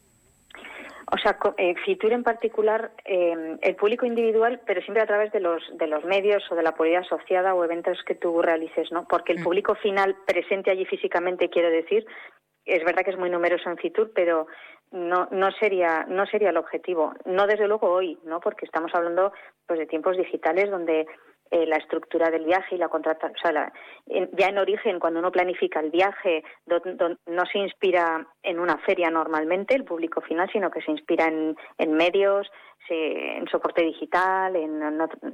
O 1.12 1.18
sea, 1.18 1.36
eh, 1.56 1.74
Fitur 1.84 2.12
en 2.12 2.22
particular, 2.22 2.92
eh, 3.04 3.56
el 3.60 3.76
público 3.76 4.06
individual, 4.06 4.60
pero 4.64 4.80
siempre 4.82 5.02
a 5.02 5.06
través 5.06 5.32
de 5.32 5.40
los, 5.40 5.62
de 5.76 5.88
los 5.88 6.04
medios 6.04 6.42
o 6.50 6.54
de 6.54 6.62
la 6.62 6.72
publicidad 6.72 7.02
asociada 7.02 7.54
o 7.54 7.64
eventos 7.64 7.98
que 8.06 8.14
tú 8.14 8.40
realices, 8.40 8.92
¿no? 8.92 9.06
Porque 9.08 9.32
el 9.32 9.40
mm. 9.40 9.44
público 9.44 9.74
final 9.74 10.16
presente 10.24 10.70
allí 10.70 10.84
físicamente, 10.84 11.50
quiero 11.50 11.70
decir, 11.70 12.06
es 12.64 12.84
verdad 12.84 13.02
que 13.02 13.10
es 13.10 13.18
muy 13.18 13.30
numeroso 13.30 13.68
en 13.68 13.78
Fitur, 13.78 14.12
pero 14.14 14.46
no, 14.92 15.28
no 15.30 15.50
sería 15.52 16.04
no 16.08 16.26
sería 16.26 16.50
el 16.50 16.56
objetivo. 16.56 17.14
No 17.24 17.46
desde 17.46 17.68
luego 17.68 17.90
hoy, 17.90 18.18
¿no? 18.24 18.40
Porque 18.40 18.66
estamos 18.66 18.94
hablando 18.94 19.32
pues 19.66 19.78
de 19.78 19.86
tiempos 19.86 20.16
digitales 20.16 20.70
donde 20.70 21.06
eh, 21.50 21.66
la 21.66 21.76
estructura 21.76 22.30
del 22.30 22.44
viaje 22.44 22.74
y 22.74 22.78
la 22.78 22.88
contratación, 22.88 23.32
o 23.36 23.48
sea, 23.48 23.72
ya 24.32 24.46
en 24.46 24.58
origen, 24.58 24.98
cuando 25.00 25.20
uno 25.20 25.32
planifica 25.32 25.80
el 25.80 25.90
viaje, 25.90 26.44
no 26.66 27.46
se 27.50 27.58
inspira 27.58 28.26
en 28.42 28.58
una 28.58 28.78
feria 28.78 29.10
normalmente, 29.10 29.74
el 29.74 29.84
público 29.84 30.20
final, 30.20 30.48
sino 30.52 30.70
que 30.70 30.82
se 30.82 30.90
inspira 30.90 31.26
en, 31.26 31.56
en 31.78 31.92
medios, 31.92 32.50
en 32.90 33.46
soporte 33.48 33.82
digital, 33.84 34.56
en, 34.56 34.82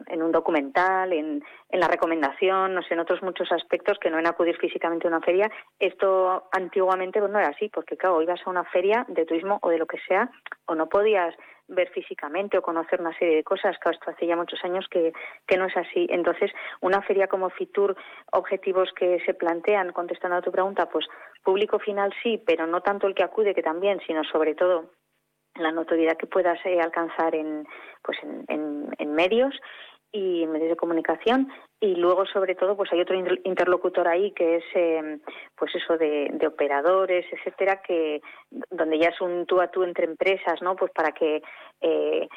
en 0.07 0.23
un 0.23 0.33
documental, 0.33 1.13
en, 1.13 1.43
en, 1.71 1.81
la 1.81 1.89
recomendación, 1.89 2.75
no 2.75 2.83
sé, 2.83 2.95
en 2.95 3.01
otros 3.01 3.23
muchos 3.23 3.51
aspectos 3.51 3.99
que 3.99 4.11
no 4.11 4.19
en 4.19 4.27
acudir 4.27 4.57
físicamente 4.59 5.07
a 5.07 5.11
una 5.11 5.21
feria. 5.21 5.51
Esto 5.79 6.49
antiguamente 6.53 7.19
pues, 7.21 7.33
no 7.33 7.39
era 7.39 7.49
así, 7.49 7.69
porque 7.69 7.97
claro, 7.97 8.23
ibas 8.23 8.41
a 8.45 8.51
una 8.51 8.65
feria 8.65 9.07
de 9.09 9.25
turismo 9.25 9.59
o 9.63 9.71
de 9.71 9.79
lo 9.79 9.87
que 9.87 9.99
sea, 10.07 10.31
o 10.67 10.75
no 10.75 10.89
podías 10.89 11.35
ver 11.69 11.89
físicamente 11.91 12.59
o 12.59 12.63
conocer 12.63 13.01
una 13.01 13.17
serie 13.19 13.37
de 13.37 13.45
cosas, 13.45 13.77
que 13.79 13.91
esto 13.91 14.11
hace 14.11 14.27
ya 14.27 14.37
muchos 14.37 14.63
años 14.65 14.87
que, 14.89 15.13
que 15.47 15.57
no 15.57 15.67
es 15.67 15.77
así. 15.77 16.07
Entonces, 16.11 16.53
una 16.81 17.03
feria 17.03 17.27
como 17.27 17.51
Fitur, 17.51 17.97
objetivos 18.33 18.93
que 18.93 19.21
se 19.25 19.35
plantean, 19.35 19.93
contestando 19.93 20.37
a 20.37 20.43
tu 20.43 20.53
pregunta, 20.53 20.89
pues 20.89 21.07
público 21.43 21.79
final 21.79 22.13
sí, 22.23 22.43
pero 22.45 22.67
no 22.67 22.81
tanto 22.81 23.07
el 23.07 23.15
que 23.15 23.23
acude, 23.23 23.55
que 23.55 23.63
también, 23.63 24.01
sino 24.07 24.25
sobre 24.25 24.55
todo 24.55 24.91
la 25.59 25.73
notoriedad 25.73 26.17
que 26.17 26.27
puedas 26.27 26.59
eh, 26.65 26.81
alcanzar 26.81 27.35
en, 27.35 27.67
pues 28.03 28.19
en, 28.23 28.89
en, 28.99 29.13
medios 29.15 29.55
y 30.17 30.47
medios 30.47 30.71
de 30.71 30.77
comunicación. 30.77 31.49
Y 31.79 31.95
luego 31.97 32.25
sobre 32.27 32.55
todo 32.55 32.75
pues 32.75 32.91
hay 32.93 33.03
otro 33.03 33.17
interlocutor 33.45 34.09
ahí 34.09 34.31
que 34.33 34.57
es 34.57 34.65
eh, 34.75 35.19
pues 35.55 35.75
eso 35.75 35.99
de, 35.99 36.31
de, 36.33 36.47
operadores 36.47 37.27
etcétera 37.31 37.83
que 37.87 38.23
donde 38.71 38.99
ya 38.99 39.09
es 39.09 39.21
un 39.21 39.45
tú 39.45 39.61
a 39.61 39.69
tú 39.69 39.83
entre 39.83 40.07
empresas 40.07 40.63
no 40.63 40.75
pues 40.75 40.91
para 40.93 41.13
que 41.13 41.43
eh, 41.83 42.29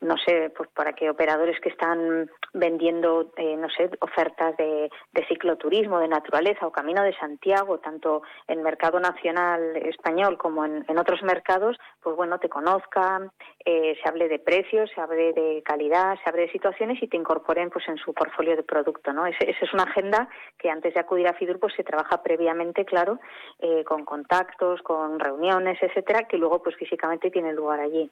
no 0.00 0.16
sé, 0.18 0.50
pues 0.56 0.68
para 0.70 0.92
que 0.92 1.10
operadores 1.10 1.60
que 1.60 1.70
están 1.70 2.30
vendiendo, 2.52 3.32
eh, 3.36 3.56
no 3.56 3.68
sé, 3.68 3.90
ofertas 4.00 4.56
de, 4.56 4.90
cicloturismo, 5.28 5.98
de 5.98 6.08
naturaleza 6.08 6.66
o 6.66 6.72
Camino 6.72 7.02
de 7.02 7.14
Santiago, 7.16 7.78
tanto 7.80 8.22
en 8.46 8.62
mercado 8.62 8.98
nacional 9.00 9.76
español 9.76 10.38
como 10.38 10.64
en, 10.64 10.98
otros 10.98 11.22
mercados, 11.22 11.76
pues 12.00 12.16
bueno, 12.16 12.38
te 12.38 12.48
conozcan, 12.48 13.30
eh, 13.64 13.98
se 14.02 14.08
hable 14.08 14.28
de 14.28 14.38
precios, 14.38 14.90
se 14.94 15.00
hable 15.00 15.32
de 15.32 15.62
calidad, 15.64 16.16
se 16.22 16.30
hable 16.30 16.42
de 16.42 16.52
situaciones 16.52 17.02
y 17.02 17.08
te 17.08 17.16
incorporen 17.16 17.68
pues 17.68 17.86
en 17.88 17.98
su 17.98 18.14
portfolio 18.14 18.56
de 18.56 18.62
producto, 18.62 19.12
¿no? 19.12 19.26
Esa 19.26 19.44
es 19.44 19.72
una 19.74 19.82
agenda 19.82 20.28
que 20.56 20.70
antes 20.70 20.94
de 20.94 21.00
acudir 21.00 21.28
a 21.28 21.34
Fidur 21.34 21.58
pues 21.58 21.74
se 21.74 21.84
trabaja 21.84 22.22
previamente, 22.22 22.84
claro, 22.84 23.18
eh, 23.58 23.84
con 23.84 24.04
contactos, 24.04 24.80
con 24.82 25.18
reuniones, 25.18 25.78
etcétera, 25.82 26.26
que 26.28 26.38
luego 26.38 26.62
pues 26.62 26.76
físicamente 26.76 27.30
tiene 27.30 27.52
lugar 27.52 27.80
allí. 27.80 28.10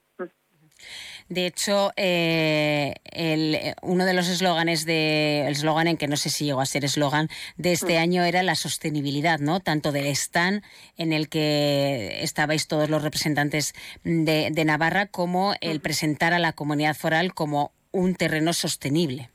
De 1.29 1.47
hecho, 1.47 1.93
eh, 1.97 2.95
uno 3.83 4.05
de 4.05 4.15
los 4.15 4.29
eslóganes 4.29 4.85
de 4.85 5.47
el 5.47 5.53
eslogan 5.53 5.89
en 5.89 5.97
que 5.97 6.07
no 6.07 6.17
sé 6.17 6.31
si 6.31 6.45
llegó 6.45 6.61
a 6.61 6.67
ser 6.67 6.85
eslogan 6.85 7.29
de 7.57 7.73
este 7.73 7.99
mm. 7.99 8.03
año 8.03 8.25
era 8.25 8.43
la 8.45 8.55
sostenibilidad, 8.55 9.41
¿no? 9.41 9.59
Tanto 9.61 9.91
del 9.91 10.07
stand 10.07 10.63
en 10.97 11.13
el 11.13 11.29
que 11.29 12.19
estabais 12.23 12.69
todos 12.69 12.89
los 12.91 13.03
representantes 13.03 13.75
de, 14.05 14.51
de 14.53 14.65
Navarra 14.65 15.07
como 15.07 15.55
el 15.61 15.81
presentar 15.81 16.33
a 16.33 16.39
la 16.39 16.53
comunidad 16.53 16.95
foral 16.95 17.35
como 17.35 17.73
un 17.91 18.15
terreno 18.15 18.53
sostenible. 18.53 19.31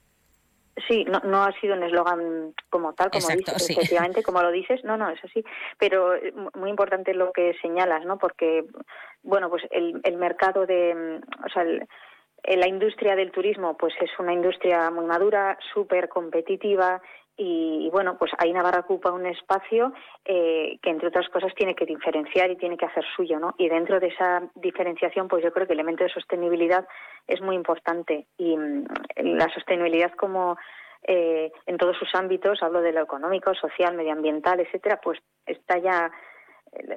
Sí, 0.87 1.05
no, 1.05 1.19
no 1.23 1.43
ha 1.43 1.51
sido 1.59 1.75
un 1.75 1.83
eslogan 1.83 2.53
como 2.69 2.93
tal, 2.93 3.11
como 3.11 3.27
dices, 3.27 3.69
efectivamente, 3.69 4.23
como 4.23 4.41
lo 4.41 4.51
dices, 4.51 4.83
no, 4.83 4.97
no, 4.97 5.09
es 5.09 5.23
así, 5.23 5.43
pero 5.77 6.15
eh, 6.15 6.33
muy 6.55 6.69
importante 6.69 7.13
lo 7.13 7.31
que 7.31 7.53
señalas, 7.61 8.05
¿no? 8.05 8.17
Porque, 8.17 8.65
bueno, 9.23 9.49
pues 9.49 9.63
el, 9.71 9.99
el 10.03 10.17
mercado 10.17 10.65
de, 10.65 11.21
o 11.45 11.49
sea, 11.49 11.63
la 11.63 12.67
industria 12.67 13.15
del 13.15 13.31
turismo, 13.31 13.77
pues 13.77 13.93
es 14.01 14.09
una 14.19 14.33
industria 14.33 14.89
muy 14.89 15.05
madura, 15.05 15.57
súper 15.73 16.09
competitiva 16.09 17.01
y, 17.43 17.89
bueno, 17.89 18.17
pues 18.19 18.31
ahí 18.37 18.53
Navarra 18.53 18.81
ocupa 18.81 19.11
un 19.11 19.25
espacio 19.25 19.93
eh, 20.25 20.77
que 20.79 20.91
entre 20.91 21.07
otras 21.07 21.27
cosas 21.29 21.51
tiene 21.55 21.73
que 21.73 21.87
diferenciar 21.87 22.51
y 22.51 22.55
tiene 22.55 22.77
que 22.77 22.85
hacer 22.85 23.03
suyo, 23.15 23.39
¿no? 23.39 23.55
Y 23.57 23.67
dentro 23.67 23.99
de 23.99 24.09
esa 24.09 24.43
diferenciación, 24.53 25.27
pues 25.27 25.43
yo 25.43 25.51
creo 25.51 25.65
que 25.65 25.73
el 25.73 25.79
elemento 25.79 26.03
de 26.03 26.11
sostenibilidad 26.11 26.87
es 27.27 27.41
muy 27.41 27.55
importante 27.55 28.27
y 28.37 28.55
mm, 28.55 28.85
la 29.23 29.51
sostenibilidad 29.55 30.11
como 30.11 30.55
eh, 31.07 31.51
en 31.65 31.77
todos 31.77 31.97
sus 31.97 32.13
ámbitos, 32.13 32.61
hablo 32.61 32.79
de 32.79 32.93
lo 32.93 33.01
económico, 33.01 33.55
social, 33.55 33.95
medioambiental, 33.95 34.59
etcétera, 34.59 34.99
pues 35.03 35.17
está 35.47 35.79
ya 35.79 36.11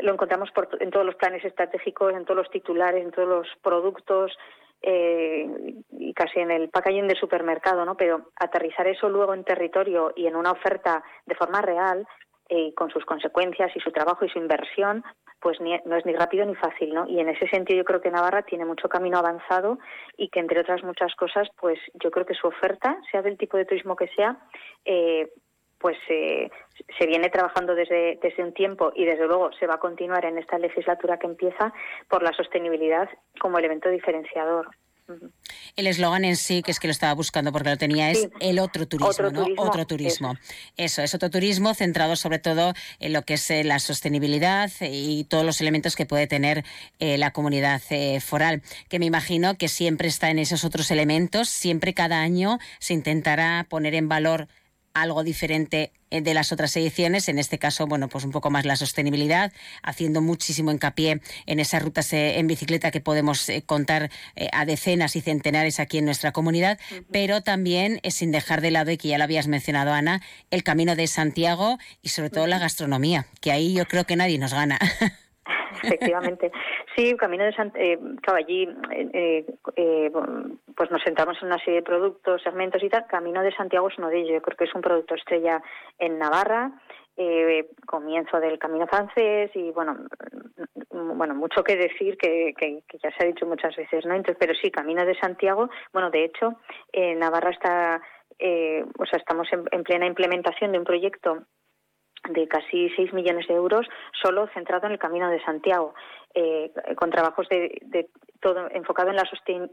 lo 0.03 0.13
encontramos 0.13 0.51
por, 0.51 0.69
en 0.79 0.91
todos 0.91 1.07
los 1.07 1.17
planes 1.17 1.43
estratégicos, 1.45 2.13
en 2.13 2.25
todos 2.25 2.37
los 2.37 2.51
titulares, 2.51 3.03
en 3.03 3.11
todos 3.11 3.29
los 3.29 3.49
productos, 3.63 4.37
eh, 4.87 5.49
y 5.93 6.13
casi 6.13 6.41
en 6.41 6.51
el 6.51 6.69
packaging 6.69 7.09
de 7.09 7.15
supermercado, 7.15 7.85
¿no? 7.87 7.97
Pero 7.97 8.31
aterrizar 8.37 8.87
eso 8.87 9.09
luego 9.09 9.33
en 9.33 9.45
territorio 9.45 10.13
y 10.15 10.27
en 10.27 10.37
una 10.37 10.53
oferta 10.53 11.03
de 11.25 11.35
forma 11.35 11.63
real, 11.63 12.07
eh, 12.51 12.75
con 12.75 12.91
sus 12.91 13.07
consecuencias 13.07 13.75
y 13.75 13.81
su 13.81 13.91
trabajo 13.91 14.27
y 14.27 14.29
su 14.29 14.39
inversión, 14.39 15.03
pues 15.41 15.59
no 15.61 15.97
es 15.97 16.05
ni 16.05 16.13
rápido 16.13 16.45
ni 16.45 16.55
fácil, 16.55 16.93
¿no? 16.93 17.09
Y 17.09 17.19
en 17.19 17.31
ese 17.31 17.49
sentido 17.49 17.79
yo 17.79 17.85
creo 17.85 18.03
que 18.03 18.11
Navarra 18.11 18.43
tiene 18.43 18.67
mucho 18.67 18.89
camino 18.89 19.19
avanzado 19.19 19.79
y 20.19 20.29
que 20.29 20.41
entre 20.41 20.61
otras 20.61 20.83
muchas 20.85 21.15
cosas, 21.15 21.49
pues 21.59 21.79
yo 21.95 22.11
creo 22.11 22.27
que 22.27 22.35
su 22.35 22.47
oferta, 22.47 22.99
sea 23.11 23.23
del 23.23 23.39
tipo 23.39 23.57
de 23.57 23.65
turismo 23.65 23.97
que 23.97 24.09
sea, 24.09 24.37
eh, 24.85 25.31
pues 25.85 25.99
eh, 26.09 26.51
se 26.99 27.07
viene 27.07 27.29
trabajando 27.29 27.75
desde, 27.75 28.19
desde 28.23 28.43
un 28.43 28.55
tiempo 28.55 28.91
y 28.97 29.05
desde 29.05 29.27
luego 29.27 29.51
se 29.61 29.67
va 29.67 29.75
a 29.75 29.79
continuar 29.79 30.25
en 30.25 30.39
esta 30.39 30.57
legislatura 30.57 31.19
que 31.19 31.27
empieza 31.27 31.75
por 32.09 32.23
la 32.23 32.33
sostenibilidad 32.33 33.07
como 33.39 33.59
elemento 33.59 33.91
diferenciador. 33.91 34.71
El 35.77 35.87
eslogan 35.87 36.25
en 36.25 36.37
sí, 36.37 36.63
que 36.63 36.71
es 36.71 36.81
que 36.81 36.87
lo 36.87 36.93
estaba 36.93 37.13
buscando 37.13 37.53
porque 37.53 37.69
lo 37.69 37.77
tenía, 37.77 38.11
es 38.11 38.31
el 38.41 38.61
otro 38.61 38.89
turismo, 38.89 39.31
¿no? 39.31 39.45
otro 39.59 39.85
turismo. 39.87 40.37
Eso. 40.79 41.03
es 41.03 41.15
otro 41.15 41.29
turismo 41.29 41.75
centrado 41.75 42.17
sobre 42.17 42.39
todo 42.39 42.73
en 42.99 43.13
lo 43.13 43.21
que 43.21 43.35
es 43.35 43.51
eh, 43.51 43.63
la 43.63 43.79
sostenibilidad 43.79 44.71
y 44.81 45.25
todos 45.25 45.45
los 45.45 45.61
elementos 45.61 45.97
que 45.97 46.07
puede 46.07 46.27
tener 46.27 46.65
eh, 46.99 47.19
la 47.19 47.33
comunidad 47.33 47.83
foral, 48.21 48.63
que 48.89 48.99
me 48.99 49.05
imagino 49.05 49.59
que 49.59 49.69
siempre 49.69 50.09
está 50.09 50.31
en 50.31 50.39
esos 50.39 50.65
otros 50.65 50.91
elementos, 50.91 51.51
siempre 51.51 51.93
cada 51.93 52.23
año 52.23 52.59
se 52.79 52.95
intentará 52.95 53.67
poner 53.69 53.95
en 53.95 54.09
valor 54.09 54.49
algo 54.95 55.25
diferente 55.25 55.93
eh, 56.11 56.21
de 56.21 56.33
las 56.33 56.53
otras 56.53 56.75
ediciones, 56.77 57.29
en 57.29 57.39
este 57.39 57.59
caso, 57.59 57.87
bueno, 57.87 58.09
pues 58.09 58.25
un 58.25 58.31
poco 58.31 58.51
más 58.51 58.65
la 58.65 58.77
sostenibilidad, 58.77 59.53
haciendo 59.83 60.23
muchísimo 60.23 60.71
hincapié 60.71 61.21
en 61.47 61.61
esas 61.61 61.83
rutas 61.83 62.13
eh, 62.13 62.39
en 62.39 62.47
bicicleta 62.47 62.91
que 62.91 63.01
podemos 63.01 63.49
eh, 63.49 63.63
contar 63.63 64.11
a 64.53 64.65
decenas 64.65 65.17
y 65.17 65.21
centenares 65.21 65.81
aquí 65.81 65.99
en 65.99 66.05
nuestra 66.05 66.33
comunidad, 66.33 66.79
pero 67.11 67.43
también, 67.43 68.01
sin 68.09 68.31
dejar 68.31 68.61
de 68.61 68.71
lado, 68.71 68.91
y 68.91 68.97
que 68.97 69.09
ya 69.09 69.19
lo 69.19 69.25
habías 69.25 69.49
mencionado, 69.49 69.93
Ana, 69.93 70.23
el 70.51 70.63
camino 70.63 70.97
de 70.97 71.07
Santiago 71.07 71.79
y 72.03 72.11
sobre 72.11 72.31
todo 72.31 72.47
la 72.47 72.59
gastronomía, 72.59 73.27
que 73.41 73.53
ahí 73.53 73.75
yo 73.75 73.87
creo 73.87 74.05
que 74.05 74.17
nadie 74.17 74.39
nos 74.39 74.55
gana. 74.55 74.79
Efectivamente. 75.83 76.51
Sí, 76.97 77.15
Camino 77.17 77.45
de 77.45 77.53
Santiago, 77.53 77.85
eh, 77.85 77.99
allí 78.35 78.69
eh, 78.91 79.45
eh, 79.77 80.13
pues 80.77 80.91
nos 80.91 81.03
sentamos 81.03 81.37
en 81.41 81.49
una 81.49 81.59
serie 81.59 81.81
de 81.81 81.83
productos, 81.83 82.43
segmentos 82.43 82.83
y 82.83 82.89
tal. 82.89 83.07
Camino 83.07 83.43
de 83.43 83.55
Santiago 83.55 83.89
es 83.89 83.99
uno 83.99 84.09
de 84.09 84.19
ellos. 84.19 84.33
Yo 84.35 84.43
creo 84.43 84.57
que 84.57 84.65
es 84.65 84.75
un 84.75 84.83
producto 84.83 85.15
estrella 85.15 85.63
en 85.99 86.19
Navarra. 86.19 86.73
comienzo 87.87 88.41
del 88.41 88.59
camino 88.59 88.89
francés 88.89 89.51
y 89.55 89.71
bueno 89.71 89.95
bueno 90.91 91.35
mucho 91.37 91.63
que 91.63 91.77
decir 91.77 92.17
que, 92.17 92.53
que, 92.59 92.83
ya 93.01 93.11
se 93.13 93.23
ha 93.23 93.27
dicho 93.29 93.47
muchas 93.47 93.77
veces 93.77 94.05
no 94.05 94.15
Entonces, 94.15 94.37
pero 94.41 94.53
sí 94.61 94.69
camino 94.73 95.05
de 95.05 95.15
Santiago 95.15 95.71
bueno 95.93 96.11
de 96.11 96.25
hecho 96.25 96.59
en 96.93 97.21
Navarra 97.21 97.51
está 97.51 98.01
o 98.99 99.07
sea 99.07 99.19
estamos 99.21 99.47
en 99.53 99.83
plena 99.85 100.07
implementación 100.07 100.73
de 100.73 100.79
un 100.79 100.85
proyecto 100.85 101.47
de 102.31 102.49
casi 102.49 102.89
6 102.91 103.13
millones 103.13 103.47
de 103.49 103.55
euros 103.55 103.87
solo 104.23 104.49
centrado 104.55 104.87
en 104.87 104.93
el 104.93 104.99
Camino 104.99 105.29
de 105.31 105.43
Santiago, 105.45 105.95
eh, 106.35 106.73
con 106.97 107.11
trabajos 107.11 107.49
de, 107.49 107.79
de, 107.83 108.09
todo 108.45 108.69
enfocado 108.73 109.09
en 109.09 109.17
la, 109.17 109.25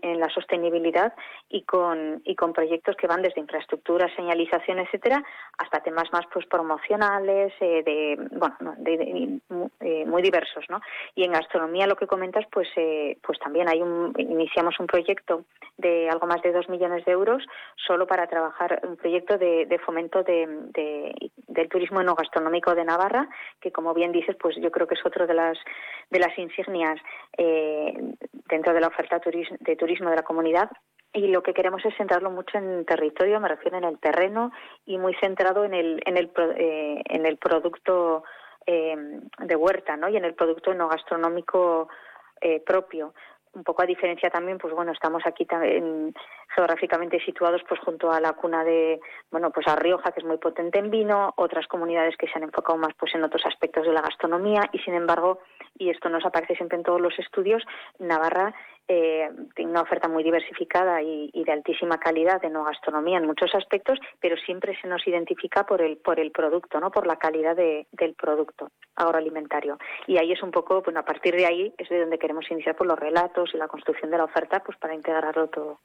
en 0.01 0.19
la 0.21 0.29
sostenibilidad 0.29 1.13
y 1.49 1.63
con, 1.63 2.21
y 2.23 2.35
con 2.35 2.53
proyectos 2.53 2.95
que 2.95 3.05
van 3.05 3.21
desde 3.21 3.41
infraestructura, 3.41 4.07
señalización, 4.15 4.79
etcétera, 4.79 5.21
hasta 5.57 5.81
temas 5.81 6.05
más 6.13 6.25
pues 6.31 6.45
promocionales, 6.45 7.51
eh, 7.59 7.83
de, 7.83 8.29
bueno, 8.31 8.75
de, 8.77 9.41
eh, 9.81 10.05
muy 10.05 10.21
diversos, 10.21 10.63
¿no? 10.69 10.79
Y 11.15 11.25
en 11.25 11.33
gastronomía 11.33 11.85
lo 11.85 11.97
que 11.97 12.07
comentas, 12.07 12.45
pues, 12.49 12.69
eh, 12.77 13.17
pues 13.21 13.37
también 13.39 13.67
hay 13.67 13.81
un, 13.81 14.13
iniciamos 14.17 14.79
un 14.79 14.87
proyecto 14.87 15.43
de 15.77 16.09
algo 16.09 16.27
más 16.27 16.41
de 16.41 16.53
dos 16.53 16.69
millones 16.69 17.03
de 17.03 17.11
euros 17.11 17.43
solo 17.75 18.07
para 18.07 18.27
trabajar 18.27 18.79
un 18.83 18.95
proyecto 18.95 19.37
de, 19.37 19.65
de 19.65 19.79
fomento 19.79 20.23
de, 20.23 20.47
del 21.47 21.67
turismo 21.67 22.01
no 22.03 22.15
gastronómico 22.15 22.73
de 22.73 22.85
Navarra, 22.85 23.27
que 23.59 23.71
como 23.73 23.93
bien 23.93 24.13
dices, 24.13 24.37
pues 24.39 24.55
yo 24.61 24.71
creo 24.71 24.87
que 24.87 24.95
es 24.95 25.05
otro 25.05 25.27
de 25.27 25.33
las 25.33 25.57
de 26.09 26.19
las 26.19 26.37
insignias 26.37 26.99
eh, 27.37 27.93
dentro 28.61 28.73
de 28.75 28.81
la 28.81 28.89
oferta 28.89 29.19
de 29.19 29.75
turismo 29.75 30.11
de 30.11 30.15
la 30.15 30.21
comunidad 30.21 30.69
y 31.13 31.27
lo 31.29 31.41
que 31.41 31.53
queremos 31.53 31.83
es 31.83 31.97
centrarlo 31.97 32.29
mucho 32.29 32.59
en 32.59 32.85
territorio, 32.85 33.39
me 33.39 33.49
refiero 33.49 33.79
en 33.79 33.85
el 33.85 33.97
terreno 33.97 34.51
y 34.85 34.99
muy 34.99 35.15
centrado 35.15 35.65
en 35.65 35.73
el 35.73 35.99
en 36.05 36.15
el 36.15 36.31
eh, 36.55 37.01
en 37.05 37.25
el 37.25 37.37
producto 37.37 38.23
eh, 38.67 38.95
de 39.39 39.55
huerta, 39.55 39.97
¿no? 39.97 40.09
Y 40.09 40.17
en 40.17 40.25
el 40.25 40.35
producto 40.35 40.73
no 40.75 40.87
gastronómico 40.87 41.89
propio 42.65 43.13
un 43.53 43.63
poco 43.63 43.81
a 43.81 43.85
diferencia 43.85 44.29
también, 44.29 44.57
pues 44.57 44.73
bueno, 44.73 44.91
estamos 44.91 45.23
aquí 45.25 45.45
también 45.45 46.13
geográficamente 46.55 47.19
situados 47.23 47.61
pues 47.67 47.79
junto 47.81 48.11
a 48.11 48.19
la 48.19 48.33
cuna 48.33 48.63
de, 48.63 48.99
bueno, 49.29 49.51
pues 49.51 49.67
a 49.67 49.75
Rioja, 49.75 50.11
que 50.11 50.21
es 50.21 50.25
muy 50.25 50.37
potente 50.37 50.79
en 50.79 50.89
vino, 50.89 51.33
otras 51.37 51.67
comunidades 51.67 52.15
que 52.17 52.27
se 52.27 52.33
han 52.35 52.43
enfocado 52.43 52.77
más 52.77 52.93
pues 52.97 53.13
en 53.15 53.23
otros 53.23 53.45
aspectos 53.45 53.85
de 53.85 53.93
la 53.93 54.01
gastronomía 54.01 54.69
y 54.71 54.79
sin 54.79 54.93
embargo, 54.93 55.39
y 55.77 55.89
esto 55.89 56.09
nos 56.09 56.25
aparece 56.25 56.55
siempre 56.55 56.77
en 56.77 56.83
todos 56.83 57.01
los 57.01 57.17
estudios, 57.19 57.63
Navarra 57.99 58.53
eh, 58.93 59.29
tiene 59.55 59.71
una 59.71 59.83
oferta 59.83 60.09
muy 60.09 60.21
diversificada 60.21 61.01
y, 61.01 61.31
de 61.33 61.51
altísima 61.51 61.97
calidad 61.97 62.41
de 62.41 62.49
no 62.49 62.65
gastronomía 62.65 63.19
en 63.19 63.25
muchos 63.25 63.55
aspectos, 63.55 63.97
pero 64.19 64.35
siempre 64.35 64.77
se 64.81 64.87
nos 64.89 65.07
identifica 65.07 65.65
por 65.65 65.81
el 65.81 65.95
por 65.95 66.19
el 66.19 66.31
producto, 66.31 66.77
no 66.81 66.91
por 66.91 67.07
la 67.07 67.15
calidad 67.15 67.55
del 67.55 68.13
producto 68.15 68.69
agroalimentario. 68.97 69.77
Y 70.07 70.17
ahí 70.17 70.33
es 70.33 70.43
un 70.43 70.51
poco, 70.51 70.81
bueno, 70.81 70.99
a 70.99 71.05
partir 71.05 71.33
de 71.35 71.45
ahí 71.45 71.73
es 71.77 71.87
de 71.87 72.01
donde 72.01 72.19
queremos 72.19 72.51
iniciar 72.51 72.75
por 72.75 72.85
los 72.85 72.99
relatos 72.99 73.51
y 73.53 73.57
la 73.57 73.69
construcción 73.69 74.11
de 74.11 74.17
la 74.17 74.25
oferta, 74.25 74.61
pues 74.61 74.77
para 74.77 74.93
integrarlo 74.93 75.47
todo. 75.47 75.79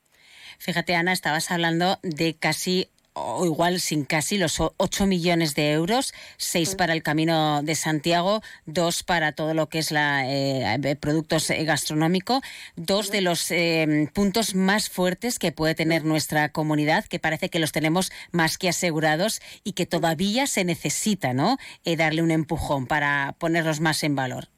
Fíjate, 0.58 0.96
Ana, 0.96 1.12
estabas 1.12 1.52
hablando 1.52 1.98
de 2.02 2.36
casi 2.36 2.88
o 3.16 3.46
igual 3.46 3.80
sin 3.80 4.04
casi 4.04 4.36
los 4.36 4.60
8 4.60 5.06
millones 5.06 5.54
de 5.54 5.72
euros, 5.72 6.12
6 6.36 6.74
para 6.74 6.92
el 6.92 7.02
Camino 7.02 7.62
de 7.62 7.74
Santiago, 7.74 8.42
2 8.66 9.02
para 9.04 9.32
todo 9.32 9.54
lo 9.54 9.68
que 9.70 9.78
es 9.78 9.90
la 9.90 10.30
eh, 10.30 10.96
productos 11.00 11.48
eh, 11.48 11.64
gastronómicos, 11.64 12.42
dos 12.76 13.10
de 13.10 13.22
los 13.22 13.50
eh, 13.50 14.10
puntos 14.12 14.54
más 14.54 14.90
fuertes 14.90 15.38
que 15.38 15.50
puede 15.50 15.74
tener 15.74 16.04
nuestra 16.04 16.50
comunidad, 16.50 17.06
que 17.06 17.18
parece 17.18 17.48
que 17.48 17.58
los 17.58 17.72
tenemos 17.72 18.12
más 18.32 18.58
que 18.58 18.68
asegurados 18.68 19.40
y 19.64 19.72
que 19.72 19.86
todavía 19.86 20.46
se 20.46 20.64
necesita, 20.64 21.32
¿no? 21.32 21.56
darle 21.96 22.22
un 22.22 22.30
empujón 22.30 22.86
para 22.86 23.34
ponerlos 23.38 23.80
más 23.80 24.02
en 24.02 24.14
valor. 24.14 24.48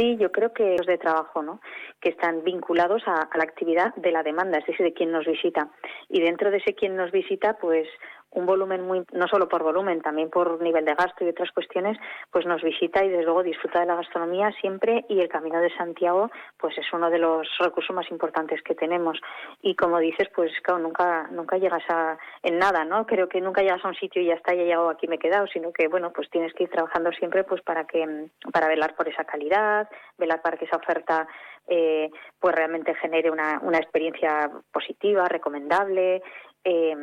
Sí, 0.00 0.16
yo 0.16 0.32
creo 0.32 0.54
que 0.54 0.76
los 0.78 0.86
de 0.86 0.96
trabajo, 0.96 1.42
¿no? 1.42 1.60
que 2.00 2.08
están 2.08 2.42
vinculados 2.42 3.02
a, 3.06 3.28
la 3.34 3.42
actividad 3.42 3.94
de 3.96 4.10
la 4.10 4.22
demanda, 4.22 4.56
es 4.56 4.66
decir, 4.66 4.86
de 4.86 4.94
quien 4.94 5.12
nos 5.12 5.26
visita. 5.26 5.68
Y 6.08 6.22
dentro 6.22 6.50
de 6.50 6.56
ese 6.56 6.74
quien 6.74 6.96
nos 6.96 7.12
visita, 7.12 7.58
pues 7.60 7.86
un 8.32 8.46
volumen 8.46 8.86
muy, 8.86 9.04
no 9.12 9.26
solo 9.28 9.48
por 9.48 9.62
volumen, 9.62 10.00
también 10.02 10.30
por 10.30 10.60
nivel 10.62 10.84
de 10.84 10.94
gasto 10.94 11.24
y 11.24 11.28
otras 11.28 11.50
cuestiones, 11.52 11.98
pues 12.30 12.46
nos 12.46 12.62
visita 12.62 13.04
y 13.04 13.08
desde 13.08 13.24
luego 13.24 13.42
disfruta 13.42 13.80
de 13.80 13.86
la 13.86 13.96
gastronomía 13.96 14.52
siempre 14.60 15.04
y 15.08 15.20
el 15.20 15.28
Camino 15.28 15.60
de 15.60 15.74
Santiago 15.76 16.30
pues 16.58 16.76
es 16.78 16.92
uno 16.92 17.10
de 17.10 17.18
los 17.18 17.48
recursos 17.58 17.94
más 17.94 18.10
importantes 18.10 18.62
que 18.62 18.74
tenemos. 18.74 19.20
Y 19.62 19.74
como 19.74 19.98
dices, 19.98 20.28
pues 20.34 20.52
claro, 20.62 20.80
nunca, 20.80 21.28
nunca 21.30 21.58
llegas 21.58 21.82
a, 21.88 22.18
en 22.42 22.58
nada, 22.58 22.84
¿no? 22.84 23.06
Creo 23.06 23.28
que 23.28 23.40
nunca 23.40 23.62
llegas 23.62 23.84
a 23.84 23.88
un 23.88 23.94
sitio 23.94 24.22
y 24.22 24.26
ya 24.26 24.34
está, 24.34 24.54
ya 24.54 24.62
he 24.62 24.90
aquí 24.90 25.08
me 25.08 25.16
he 25.16 25.18
quedado, 25.18 25.46
sino 25.48 25.72
que 25.72 25.88
bueno, 25.88 26.12
pues 26.12 26.30
tienes 26.30 26.52
que 26.54 26.64
ir 26.64 26.70
trabajando 26.70 27.10
siempre 27.12 27.44
pues 27.44 27.62
para 27.62 27.84
que, 27.84 28.28
para 28.52 28.68
velar 28.68 28.94
por 28.94 29.08
esa 29.08 29.24
calidad, 29.24 29.88
velar 30.18 30.40
para 30.42 30.56
que 30.56 30.66
esa 30.66 30.76
oferta 30.76 31.26
eh, 31.66 32.10
pues 32.38 32.54
realmente 32.54 32.94
genere 32.94 33.30
una, 33.30 33.60
una 33.62 33.78
experiencia 33.78 34.50
positiva, 34.72 35.26
recomendable, 35.26 36.22
eh, 36.64 36.96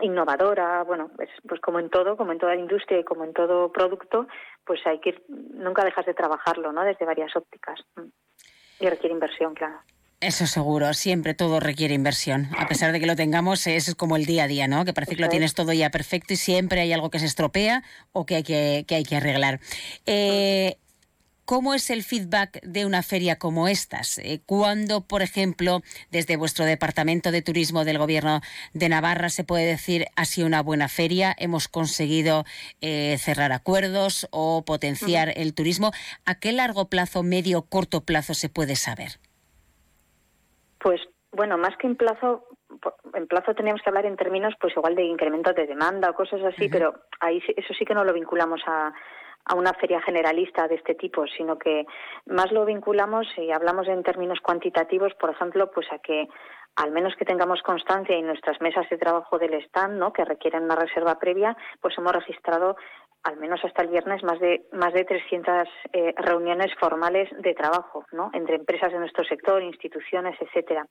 innovadora, 0.00 0.82
bueno, 0.84 1.10
pues, 1.16 1.28
pues 1.46 1.60
como 1.60 1.78
en 1.78 1.90
todo, 1.90 2.16
como 2.16 2.32
en 2.32 2.38
toda 2.38 2.54
industria 2.56 3.00
y 3.00 3.04
como 3.04 3.24
en 3.24 3.32
todo 3.32 3.70
producto, 3.72 4.26
pues 4.64 4.80
hay 4.86 5.00
que 5.00 5.22
nunca 5.28 5.84
dejas 5.84 6.06
de 6.06 6.14
trabajarlo, 6.14 6.72
¿no? 6.72 6.84
Desde 6.84 7.04
varias 7.04 7.34
ópticas. 7.36 7.80
Y 8.80 8.88
requiere 8.88 9.14
inversión, 9.14 9.54
claro. 9.54 9.78
Eso 10.20 10.46
seguro, 10.46 10.94
siempre 10.94 11.34
todo 11.34 11.60
requiere 11.60 11.94
inversión. 11.94 12.48
A 12.58 12.66
pesar 12.66 12.90
de 12.90 12.98
que 12.98 13.06
lo 13.06 13.14
tengamos, 13.14 13.68
es 13.68 13.94
como 13.94 14.16
el 14.16 14.26
día 14.26 14.44
a 14.44 14.48
día, 14.48 14.66
¿no? 14.66 14.84
Que 14.84 14.92
parece 14.92 15.14
que 15.14 15.22
lo 15.22 15.28
tienes 15.28 15.54
todo 15.54 15.72
ya 15.72 15.90
perfecto 15.90 16.32
y 16.32 16.36
siempre 16.36 16.80
hay 16.80 16.92
algo 16.92 17.08
que 17.08 17.20
se 17.20 17.26
estropea 17.26 17.84
o 18.12 18.26
que 18.26 18.36
hay 18.36 18.42
que, 18.42 18.84
que, 18.88 18.96
hay 18.96 19.04
que 19.04 19.16
arreglar. 19.16 19.60
Eh, 20.06 20.76
¿Cómo 21.48 21.72
es 21.72 21.88
el 21.88 22.02
feedback 22.02 22.60
de 22.60 22.84
una 22.84 23.02
feria 23.02 23.38
como 23.38 23.68
estas? 23.68 24.18
Eh, 24.18 24.42
¿Cuándo, 24.44 25.00
por 25.08 25.22
ejemplo, 25.22 25.80
desde 26.10 26.36
vuestro 26.36 26.66
Departamento 26.66 27.30
de 27.30 27.40
Turismo 27.40 27.86
del 27.86 27.96
Gobierno 27.96 28.42
de 28.74 28.90
Navarra 28.90 29.30
se 29.30 29.44
puede 29.44 29.64
decir 29.64 30.04
ha 30.14 30.26
sido 30.26 30.46
una 30.46 30.62
buena 30.62 30.88
feria, 30.88 31.34
hemos 31.38 31.66
conseguido 31.66 32.44
eh, 32.82 33.16
cerrar 33.16 33.52
acuerdos 33.52 34.28
o 34.30 34.62
potenciar 34.66 35.32
el 35.36 35.54
turismo? 35.54 35.90
¿A 36.26 36.34
qué 36.34 36.52
largo 36.52 36.90
plazo, 36.90 37.22
medio, 37.22 37.62
corto 37.62 38.02
plazo 38.02 38.34
se 38.34 38.50
puede 38.50 38.76
saber? 38.76 39.12
Pues 40.80 41.00
bueno, 41.32 41.56
más 41.56 41.74
que 41.78 41.86
en 41.86 41.96
plazo, 41.96 42.44
en 43.14 43.26
plazo 43.26 43.54
teníamos 43.54 43.80
que 43.80 43.88
hablar 43.88 44.04
en 44.04 44.16
términos 44.16 44.52
pues 44.60 44.76
igual 44.76 44.94
de 44.94 45.04
incremento 45.04 45.54
de 45.54 45.66
demanda 45.66 46.10
o 46.10 46.14
cosas 46.14 46.42
así, 46.42 46.68
pero 46.68 47.04
ahí 47.20 47.40
eso 47.56 47.72
sí 47.72 47.86
que 47.86 47.94
no 47.94 48.04
lo 48.04 48.12
vinculamos 48.12 48.60
a 48.66 48.92
a 49.44 49.54
una 49.54 49.72
feria 49.74 50.00
generalista 50.02 50.68
de 50.68 50.76
este 50.76 50.94
tipo, 50.94 51.26
sino 51.26 51.58
que 51.58 51.86
más 52.26 52.52
lo 52.52 52.64
vinculamos 52.64 53.26
y 53.36 53.50
hablamos 53.50 53.88
en 53.88 54.02
términos 54.02 54.40
cuantitativos, 54.40 55.14
por 55.14 55.30
ejemplo, 55.30 55.70
pues 55.70 55.86
a 55.92 55.98
que 55.98 56.28
al 56.76 56.92
menos 56.92 57.16
que 57.16 57.24
tengamos 57.24 57.62
constancia 57.62 58.16
en 58.16 58.26
nuestras 58.26 58.60
mesas 58.60 58.88
de 58.88 58.98
trabajo 58.98 59.38
del 59.38 59.54
stand, 59.54 59.98
¿no? 59.98 60.12
que 60.12 60.24
requieren 60.24 60.64
una 60.64 60.76
reserva 60.76 61.18
previa, 61.18 61.56
pues 61.80 61.96
hemos 61.98 62.12
registrado 62.12 62.76
al 63.24 63.36
menos 63.36 63.60
hasta 63.64 63.82
el 63.82 63.88
viernes 63.88 64.22
más 64.22 64.38
de 64.38 64.66
más 64.72 64.92
de 64.92 65.04
300 65.04 65.68
eh, 65.92 66.14
reuniones 66.18 66.72
formales 66.78 67.28
de 67.38 67.54
trabajo, 67.54 68.04
¿no? 68.12 68.30
entre 68.32 68.54
empresas 68.56 68.92
de 68.92 69.00
nuestro 69.00 69.24
sector, 69.24 69.60
instituciones, 69.62 70.36
etcétera 70.40 70.86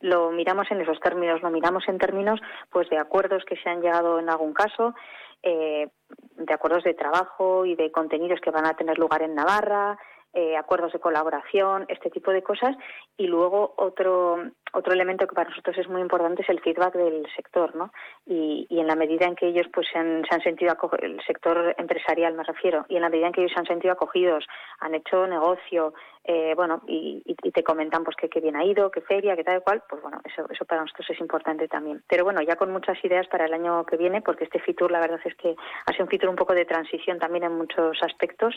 lo 0.00 0.30
miramos 0.30 0.70
en 0.70 0.80
esos 0.80 1.00
términos, 1.00 1.42
lo 1.42 1.50
miramos 1.50 1.88
en 1.88 1.98
términos 1.98 2.40
pues 2.70 2.88
de 2.90 2.98
acuerdos 2.98 3.44
que 3.44 3.56
se 3.56 3.68
han 3.68 3.80
llegado 3.80 4.18
en 4.18 4.30
algún 4.30 4.52
caso, 4.52 4.94
eh, 5.42 5.88
de 6.36 6.54
acuerdos 6.54 6.84
de 6.84 6.94
trabajo 6.94 7.66
y 7.66 7.74
de 7.74 7.90
contenidos 7.90 8.40
que 8.40 8.50
van 8.50 8.66
a 8.66 8.74
tener 8.74 8.98
lugar 8.98 9.22
en 9.22 9.34
Navarra, 9.34 9.98
eh, 10.34 10.56
acuerdos 10.56 10.92
de 10.92 11.00
colaboración, 11.00 11.86
este 11.88 12.10
tipo 12.10 12.30
de 12.30 12.42
cosas. 12.42 12.76
Y 13.16 13.26
luego 13.26 13.74
otro, 13.76 14.38
otro 14.72 14.92
elemento 14.92 15.26
que 15.26 15.34
para 15.34 15.50
nosotros 15.50 15.76
es 15.78 15.88
muy 15.88 16.00
importante 16.00 16.42
es 16.42 16.48
el 16.48 16.60
feedback 16.60 16.94
del 16.94 17.26
sector, 17.34 17.74
¿no? 17.74 17.92
Y, 18.26 18.66
en 18.70 18.86
la 18.86 18.94
medida 18.94 19.26
en 19.26 19.34
que 19.34 19.48
ellos 19.48 19.66
pues 19.72 19.88
se 19.92 19.98
han, 19.98 20.24
se 20.28 20.34
han 20.34 20.42
sentido 20.42 20.76
el 21.00 21.20
sector 21.26 21.74
empresarial 21.78 22.34
me 22.34 22.44
refiero, 22.44 22.86
y 22.88 22.96
en 22.96 23.02
la 23.02 23.08
medida 23.08 23.26
en 23.26 23.32
que 23.32 23.40
ellos 23.40 23.52
se 23.52 23.60
han 23.60 23.66
sentido 23.66 23.92
acogidos, 23.92 24.46
han 24.78 24.94
hecho 24.94 25.26
negocio, 25.26 25.94
eh, 26.24 26.52
bueno, 26.54 26.82
y, 26.86 27.22
te 27.52 27.64
comentan 27.64 28.04
pues 28.04 28.16
que, 28.16 28.40
bien 28.40 28.56
ha 28.56 28.64
ido, 28.64 28.90
qué 28.90 29.00
feria, 29.00 29.34
qué 29.34 29.44
tal 29.44 29.58
y 29.58 29.62
cual, 29.62 29.82
pues 29.88 30.02
bueno, 30.02 30.20
eso, 30.24 30.46
eso 30.50 30.64
para 30.64 30.82
nosotros 30.82 31.08
es 31.10 31.20
importante 31.20 31.66
también. 31.66 32.02
Pero 32.06 32.24
bueno, 32.24 32.40
ya 32.42 32.56
con 32.56 32.70
muchas 32.70 33.02
ideas 33.04 33.26
para 33.28 33.46
el 33.46 33.54
año 33.54 33.84
que 33.84 33.96
viene, 33.96 34.20
porque 34.20 34.44
este 34.44 34.60
Fitur 34.60 34.90
la 34.92 35.00
verdad 35.00 35.20
es 35.24 35.34
que 35.36 35.56
ha 35.86 35.92
sido 35.92 36.04
un 36.04 36.10
Fitur 36.10 36.28
un 36.28 36.36
poco 36.36 36.54
de 36.54 36.66
transición 36.66 37.18
también 37.18 37.44
en 37.44 37.56
muchos 37.56 38.00
aspectos 38.02 38.54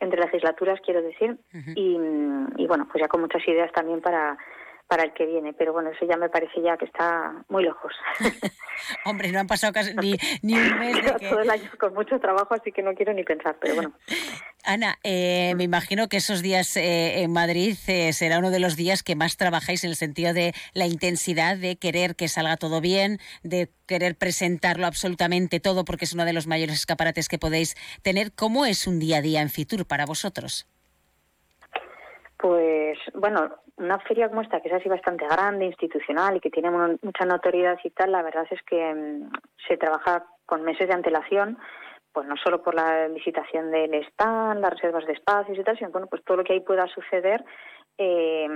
entre 0.00 0.20
legislaturas, 0.20 0.80
quiero 0.80 1.02
decir, 1.02 1.38
y, 1.74 1.98
y 2.56 2.66
bueno, 2.66 2.86
pues 2.90 3.00
ya 3.02 3.08
con 3.08 3.20
muchas 3.20 3.46
ideas 3.46 3.72
también 3.72 4.00
para 4.00 4.36
para 4.88 5.04
el 5.04 5.12
que 5.12 5.26
viene. 5.26 5.52
Pero 5.52 5.72
bueno, 5.72 5.90
eso 5.90 6.06
ya 6.06 6.16
me 6.16 6.28
parece 6.28 6.60
ya 6.62 6.76
que 6.76 6.86
está 6.86 7.44
muy 7.48 7.62
lejos. 7.62 7.92
Hombre, 9.04 9.30
no 9.32 9.40
han 9.40 9.46
pasado 9.46 9.72
casi 9.72 9.94
ni, 9.94 10.12
un 10.54 10.78
mes. 10.78 11.04
De 11.04 11.12
Todo 11.28 11.40
el 11.40 11.50
año 11.50 11.70
con 11.78 11.94
mucho 11.94 12.18
trabajo, 12.18 12.54
así 12.54 12.72
que 12.72 12.82
no 12.82 12.94
quiero 12.94 13.12
ni 13.12 13.24
pensar, 13.24 13.56
pero 13.60 13.74
bueno. 13.74 13.92
Ana, 14.64 14.98
eh, 15.02 15.54
me 15.56 15.64
imagino 15.64 16.08
que 16.08 16.18
esos 16.18 16.42
días 16.42 16.76
eh, 16.76 17.22
en 17.22 17.32
Madrid 17.32 17.76
eh, 17.86 18.12
será 18.12 18.38
uno 18.38 18.50
de 18.50 18.60
los 18.60 18.76
días 18.76 19.02
que 19.02 19.16
más 19.16 19.36
trabajáis 19.36 19.84
en 19.84 19.90
el 19.90 19.96
sentido 19.96 20.34
de 20.34 20.52
la 20.74 20.86
intensidad 20.86 21.56
de 21.56 21.76
querer 21.76 22.16
que 22.16 22.28
salga 22.28 22.56
todo 22.56 22.80
bien, 22.80 23.18
de 23.42 23.70
querer 23.86 24.16
presentarlo 24.16 24.86
absolutamente 24.86 25.60
todo, 25.60 25.84
porque 25.84 26.04
es 26.04 26.12
uno 26.12 26.24
de 26.24 26.32
los 26.32 26.46
mayores 26.46 26.76
escaparates 26.76 27.28
que 27.28 27.38
podéis 27.38 27.76
tener. 28.02 28.32
¿Cómo 28.32 28.66
es 28.66 28.86
un 28.86 28.98
día 28.98 29.18
a 29.18 29.22
día 29.22 29.42
en 29.42 29.50
Fitur 29.50 29.86
para 29.86 30.06
vosotros? 30.06 30.66
Pues 32.38 32.98
bueno, 33.14 33.50
una 33.78 33.98
feria 34.00 34.28
como 34.28 34.42
esta, 34.42 34.60
que 34.60 34.68
es 34.68 34.74
así 34.74 34.88
bastante 34.88 35.26
grande, 35.26 35.66
institucional 35.66 36.36
y 36.36 36.40
que 36.40 36.50
tiene 36.50 36.70
mucha 36.70 37.24
notoriedad 37.24 37.78
y 37.82 37.90
tal, 37.90 38.12
la 38.12 38.22
verdad 38.22 38.46
es 38.50 38.60
que 38.62 38.94
mm, 38.94 39.30
se 39.66 39.76
trabaja 39.76 40.24
con 40.46 40.62
meses 40.62 40.88
de 40.88 40.94
antelación, 40.94 41.58
pues 42.12 42.26
no 42.26 42.36
solo 42.36 42.62
por 42.62 42.74
la 42.74 43.08
licitación 43.08 43.70
del 43.70 43.94
stand, 43.94 44.60
las 44.60 44.72
reservas 44.72 45.06
de 45.06 45.12
espacios 45.12 45.58
y 45.58 45.62
tal, 45.62 45.78
sino 45.78 45.90
bueno, 45.90 46.06
pues 46.08 46.24
todo 46.24 46.38
lo 46.38 46.44
que 46.44 46.54
ahí 46.54 46.60
pueda 46.60 46.86
suceder 46.88 47.44
eh, 48.00 48.46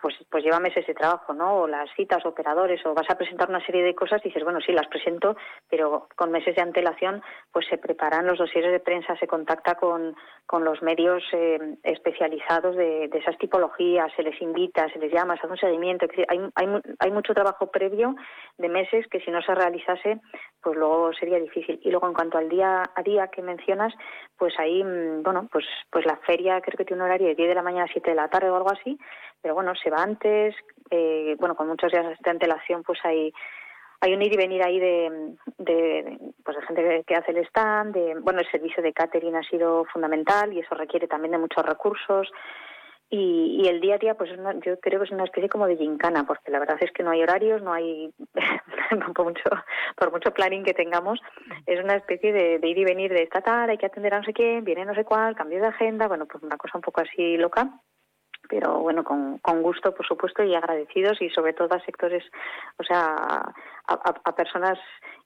pues, 0.00 0.14
pues 0.30 0.44
lleva 0.44 0.60
meses 0.60 0.86
de 0.86 0.94
trabajo, 0.94 1.34
¿no? 1.34 1.62
O 1.62 1.66
las 1.66 1.90
citas, 1.96 2.24
operadores, 2.24 2.80
o 2.86 2.94
vas 2.94 3.10
a 3.10 3.16
presentar 3.18 3.48
una 3.48 3.64
serie 3.66 3.82
de 3.82 3.96
cosas 3.96 4.20
y 4.24 4.28
dices, 4.28 4.44
bueno, 4.44 4.60
sí, 4.64 4.72
las 4.72 4.86
presento, 4.86 5.36
pero 5.68 6.06
con 6.14 6.30
meses 6.30 6.54
de 6.54 6.62
antelación, 6.62 7.20
pues 7.50 7.66
se 7.66 7.78
preparan 7.78 8.26
los 8.26 8.38
dosieres 8.38 8.70
de 8.70 8.78
prensa, 8.78 9.16
se 9.16 9.26
contacta 9.26 9.74
con, 9.74 10.14
con 10.46 10.64
los 10.64 10.80
medios 10.80 11.22
eh, 11.32 11.76
especializados 11.82 12.76
de, 12.76 13.10
esas 13.12 13.36
tipologías, 13.38 14.12
se 14.14 14.22
les 14.22 14.40
invita, 14.40 14.88
se 14.92 14.98
les 14.98 15.12
llama, 15.12 15.34
se 15.34 15.40
hace 15.40 15.52
un 15.52 15.58
seguimiento. 15.58 16.06
Hay, 16.28 16.38
hay, 16.54 16.68
hay 16.98 17.10
mucho 17.10 17.34
trabajo 17.34 17.70
previo 17.70 18.14
de 18.56 18.68
meses 18.68 19.06
que 19.08 19.20
si 19.20 19.30
no 19.30 19.42
se 19.42 19.54
realizase, 19.54 20.20
pues 20.62 20.76
luego 20.76 21.12
sería 21.14 21.40
difícil. 21.40 21.80
Y 21.82 21.90
luego 21.90 22.06
en 22.06 22.14
cuanto 22.14 22.38
al 22.38 22.48
día 22.48 22.82
a 22.94 23.02
día 23.02 23.28
que 23.28 23.42
mencionas, 23.42 23.92
pues 24.38 24.54
ahí, 24.58 24.82
mm, 24.84 25.22
bueno, 25.22 25.48
pues, 25.50 25.64
pues 25.90 26.06
la 26.06 26.16
feria 26.18 26.60
creo 26.60 26.76
que 26.76 26.84
tiene 26.84 27.02
un 27.02 27.08
horario 27.08 27.28
de 27.28 27.34
10 27.34 27.48
de 27.48 27.54
la 27.54 27.62
mañana 27.62 27.84
a 27.84 27.92
7 27.92 28.10
de 28.10 28.16
la 28.16 28.28
tarde 28.28 28.50
o 28.50 28.56
algo 28.56 28.70
así, 28.70 28.98
pero 29.42 29.54
bueno, 29.54 29.74
se 29.74 29.90
va 29.90 30.02
antes, 30.02 30.54
eh, 30.90 31.34
bueno, 31.38 31.56
con 31.56 31.68
muchos 31.68 31.90
días 31.90 32.06
de 32.18 32.30
antelación, 32.30 32.82
pues 32.82 32.98
hay 33.04 33.32
hay 34.00 34.14
un 34.14 34.22
ir 34.22 34.32
y 34.32 34.36
venir 34.36 34.62
ahí 34.62 34.78
de, 34.78 35.36
de, 35.58 36.18
pues 36.44 36.56
de 36.56 36.66
gente 36.66 37.04
que 37.06 37.14
hace 37.14 37.32
el 37.32 37.46
stand, 37.46 37.94
de, 37.94 38.14
bueno, 38.20 38.40
el 38.40 38.50
servicio 38.50 38.82
de 38.82 38.92
catering 38.92 39.36
ha 39.36 39.42
sido 39.42 39.84
fundamental 39.86 40.52
y 40.52 40.60
eso 40.60 40.74
requiere 40.74 41.08
también 41.08 41.32
de 41.32 41.38
muchos 41.38 41.64
recursos. 41.64 42.30
Y, 43.08 43.68
el 43.68 43.80
día 43.80 43.94
a 43.94 43.98
día, 43.98 44.14
pues 44.14 44.30
yo 44.64 44.80
creo 44.80 44.98
que 44.98 45.06
es 45.06 45.12
una 45.12 45.24
especie 45.24 45.48
como 45.48 45.68
de 45.68 45.76
gincana, 45.76 46.26
porque 46.26 46.50
la 46.50 46.58
verdad 46.58 46.76
es 46.80 46.90
que 46.90 47.04
no 47.04 47.10
hay 47.10 47.22
horarios, 47.22 47.62
no 47.62 47.72
hay, 47.72 48.12
por, 49.14 49.24
mucho, 49.24 49.48
por 49.96 50.10
mucho 50.10 50.32
planning 50.32 50.64
que 50.64 50.74
tengamos, 50.74 51.20
es 51.66 51.82
una 51.82 51.94
especie 51.94 52.32
de, 52.32 52.68
ir 52.68 52.78
y 52.78 52.84
venir 52.84 53.12
de 53.12 53.22
esta 53.22 53.40
tarde, 53.40 53.72
hay 53.72 53.78
que 53.78 53.86
atender 53.86 54.12
a 54.12 54.18
no 54.18 54.24
sé 54.24 54.32
quién, 54.32 54.64
viene 54.64 54.84
no 54.84 54.94
sé 54.94 55.04
cuál, 55.04 55.36
cambio 55.36 55.60
de 55.60 55.68
agenda, 55.68 56.08
bueno, 56.08 56.26
pues 56.26 56.42
una 56.42 56.56
cosa 56.56 56.78
un 56.78 56.82
poco 56.82 57.00
así 57.00 57.36
loca 57.36 57.80
pero 58.48 58.80
bueno, 58.80 59.04
con, 59.04 59.38
con 59.38 59.62
gusto, 59.62 59.94
por 59.94 60.06
supuesto, 60.06 60.42
y 60.42 60.54
agradecidos 60.54 61.20
y 61.20 61.30
sobre 61.30 61.52
todo 61.52 61.74
a 61.74 61.84
sectores, 61.84 62.24
o 62.78 62.84
sea, 62.84 63.54
a, 63.86 64.36
personas 64.36 64.78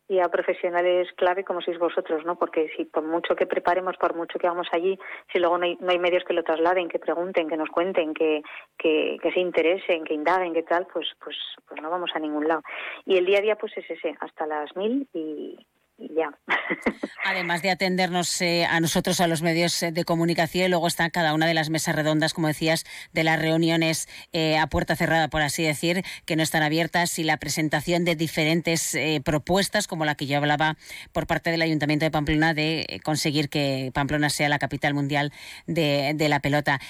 y 0.09 0.19
a 0.19 0.29
profesionales 0.29 1.09
clave 1.17 1.45
como 1.45 1.61
sois 1.61 1.79
vosotros, 1.79 2.25
¿no? 2.25 2.37
Porque 2.37 2.69
si 2.77 2.85
por 2.85 3.05
mucho 3.05 3.37
que 3.37 3.47
preparemos, 3.47 3.97
por 3.97 4.15
mucho 4.15 4.39
que 4.39 4.49
vamos 4.49 4.69
allí, 4.73 4.99
si 5.33 5.39
luego 5.39 5.59
no 5.59 5.65
hay, 5.65 5.77
no 5.81 5.91
hay 5.91 5.99
medios 5.99 6.25
que 6.25 6.35
lo 6.35 6.43
trasladen, 6.43 6.89
que 6.89 6.99
pregunten, 6.99 7.49
que 7.49 7.57
nos 7.57 7.71
cuenten, 7.71 8.13
que, 8.13 8.43
que, 8.77 9.19
que, 9.23 9.33
se 9.33 9.41
interesen, 9.41 10.05
que 10.05 10.15
indaguen, 10.15 10.53
que 10.53 10.65
tal, 10.65 10.87
pues, 10.93 11.09
pues, 11.23 11.37
pues 11.67 11.81
no 11.81 11.91
vamos 11.91 12.11
a 12.15 12.19
ningún 12.19 12.49
lado. 12.49 12.63
Y 13.05 13.17
el 13.17 13.27
día 13.27 13.39
a 13.39 13.43
día, 13.43 13.57
pues 13.57 13.77
es 13.77 13.89
ese, 13.89 14.17
hasta 14.21 14.47
las 14.47 14.75
mil 14.77 15.09
y, 15.13 15.59
Además 17.25 17.63
de 17.63 17.71
atendernos 17.71 18.41
eh, 18.41 18.65
a 18.65 18.81
nosotros, 18.81 19.21
a 19.21 19.27
los 19.27 19.43
medios 19.43 19.83
eh, 19.83 19.93
de 19.93 20.05
comunicación, 20.05 20.71
luego 20.71 20.87
está 20.87 21.11
cada 21.11 21.35
una 21.35 21.47
de 21.47 21.55
las 21.55 21.71
mesas 21.71 21.95
redondas, 21.95 22.35
como 22.35 22.49
decías, 22.49 22.85
de 23.13 23.25
las 23.25 23.41
reuniones 23.41 24.09
eh, 24.33 24.59
a 24.59 24.67
puerta 24.69 24.97
cerrada, 24.97 25.29
por 25.29 25.43
así 25.43 25.63
decir, 25.63 26.03
que 26.25 26.37
no 26.37 26.43
están 26.43 26.63
abiertas, 26.63 27.19
y 27.19 27.25
la 27.25 27.37
presentación 27.37 28.05
de 28.05 28.17
diferentes 28.17 28.97
propuestas, 29.25 29.87
como 29.87 30.05
la 30.05 30.15
que 30.15 30.27
yo 30.27 30.37
hablaba 30.39 30.77
por 31.13 31.27
parte 31.27 31.51
del 31.51 31.63
Ayuntamiento 31.63 32.05
de 32.05 32.11
Pamplona, 32.11 32.55
de 32.55 33.01
conseguir 33.05 33.49
que 33.49 33.91
Pamplona 33.93 34.31
sea 34.31 34.49
la 34.49 34.59
capital 34.59 34.95
mundial 34.95 35.33
de 35.67 36.27
la 36.29 36.41
pelota 36.41 36.81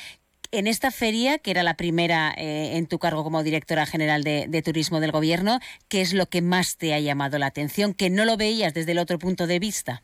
en 0.52 0.66
esta 0.66 0.90
feria, 0.90 1.38
que 1.38 1.50
era 1.50 1.62
la 1.62 1.74
primera 1.74 2.32
eh, 2.36 2.76
en 2.76 2.86
tu 2.86 2.98
cargo 2.98 3.22
como 3.22 3.42
directora 3.42 3.86
general 3.86 4.22
de, 4.24 4.62
turismo 4.64 5.00
del 5.00 5.12
gobierno, 5.12 5.58
¿qué 5.88 6.00
es 6.00 6.12
lo 6.14 6.26
que 6.26 6.42
más 6.42 6.76
te 6.76 6.94
ha 6.94 7.00
llamado 7.00 7.38
la 7.38 7.46
atención, 7.46 7.94
que 7.94 8.10
no 8.10 8.24
lo 8.24 8.36
veías 8.36 8.74
desde 8.74 8.92
el 8.92 8.98
otro 8.98 9.18
punto 9.18 9.46
de 9.46 9.58
vista? 9.58 10.02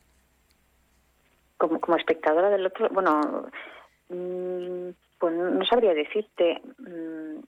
Como, 1.58 1.96
espectadora 1.96 2.50
del 2.50 2.66
otro, 2.66 2.88
bueno, 2.90 3.46
mm, 4.08 4.90
pues 5.18 5.34
no 5.34 5.64
sabría 5.64 5.94
decirte. 5.94 6.60
Mm, 6.78 7.40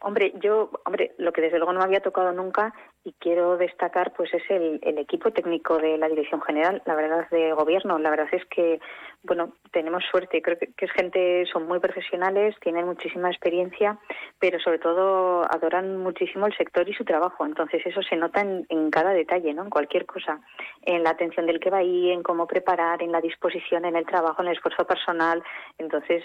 hombre, 0.00 0.32
yo, 0.40 0.70
hombre, 0.84 1.14
lo 1.18 1.32
que 1.32 1.42
desde 1.42 1.58
luego 1.58 1.72
no 1.72 1.82
había 1.82 2.00
tocado 2.00 2.32
nunca 2.32 2.74
y 3.04 3.12
quiero 3.14 3.56
destacar 3.56 4.12
pues 4.12 4.32
es 4.34 4.42
el, 4.50 4.78
el, 4.82 4.98
equipo 4.98 5.30
técnico 5.32 5.78
de 5.78 5.96
la 5.98 6.08
Dirección 6.08 6.40
General, 6.42 6.82
la 6.84 6.94
verdad 6.94 7.28
de 7.30 7.52
gobierno, 7.52 7.98
la 7.98 8.10
verdad 8.10 8.28
es 8.32 8.44
que 8.46 8.80
bueno, 9.22 9.52
tenemos 9.70 10.02
suerte, 10.10 10.40
creo 10.40 10.58
que, 10.58 10.72
es 10.78 10.92
gente, 10.92 11.44
son 11.52 11.66
muy 11.66 11.78
profesionales, 11.78 12.56
tienen 12.60 12.86
muchísima 12.86 13.28
experiencia, 13.28 13.98
pero 14.38 14.58
sobre 14.60 14.78
todo 14.78 15.42
adoran 15.50 15.98
muchísimo 15.98 16.46
el 16.46 16.56
sector 16.56 16.88
y 16.88 16.94
su 16.94 17.04
trabajo, 17.04 17.44
entonces 17.44 17.82
eso 17.84 18.02
se 18.02 18.16
nota 18.16 18.40
en, 18.40 18.64
en 18.70 18.90
cada 18.90 19.12
detalle, 19.12 19.52
¿no? 19.52 19.64
En 19.64 19.70
cualquier 19.70 20.06
cosa, 20.06 20.40
en 20.82 21.02
la 21.04 21.10
atención 21.10 21.46
del 21.46 21.60
que 21.60 21.70
va 21.70 21.78
ahí, 21.78 22.10
en 22.10 22.22
cómo 22.22 22.46
preparar, 22.46 23.02
en 23.02 23.12
la 23.12 23.20
disposición, 23.20 23.84
en 23.84 23.96
el 23.96 24.06
trabajo, 24.06 24.40
en 24.40 24.48
el 24.48 24.56
esfuerzo 24.56 24.86
personal, 24.86 25.42
entonces 25.76 26.24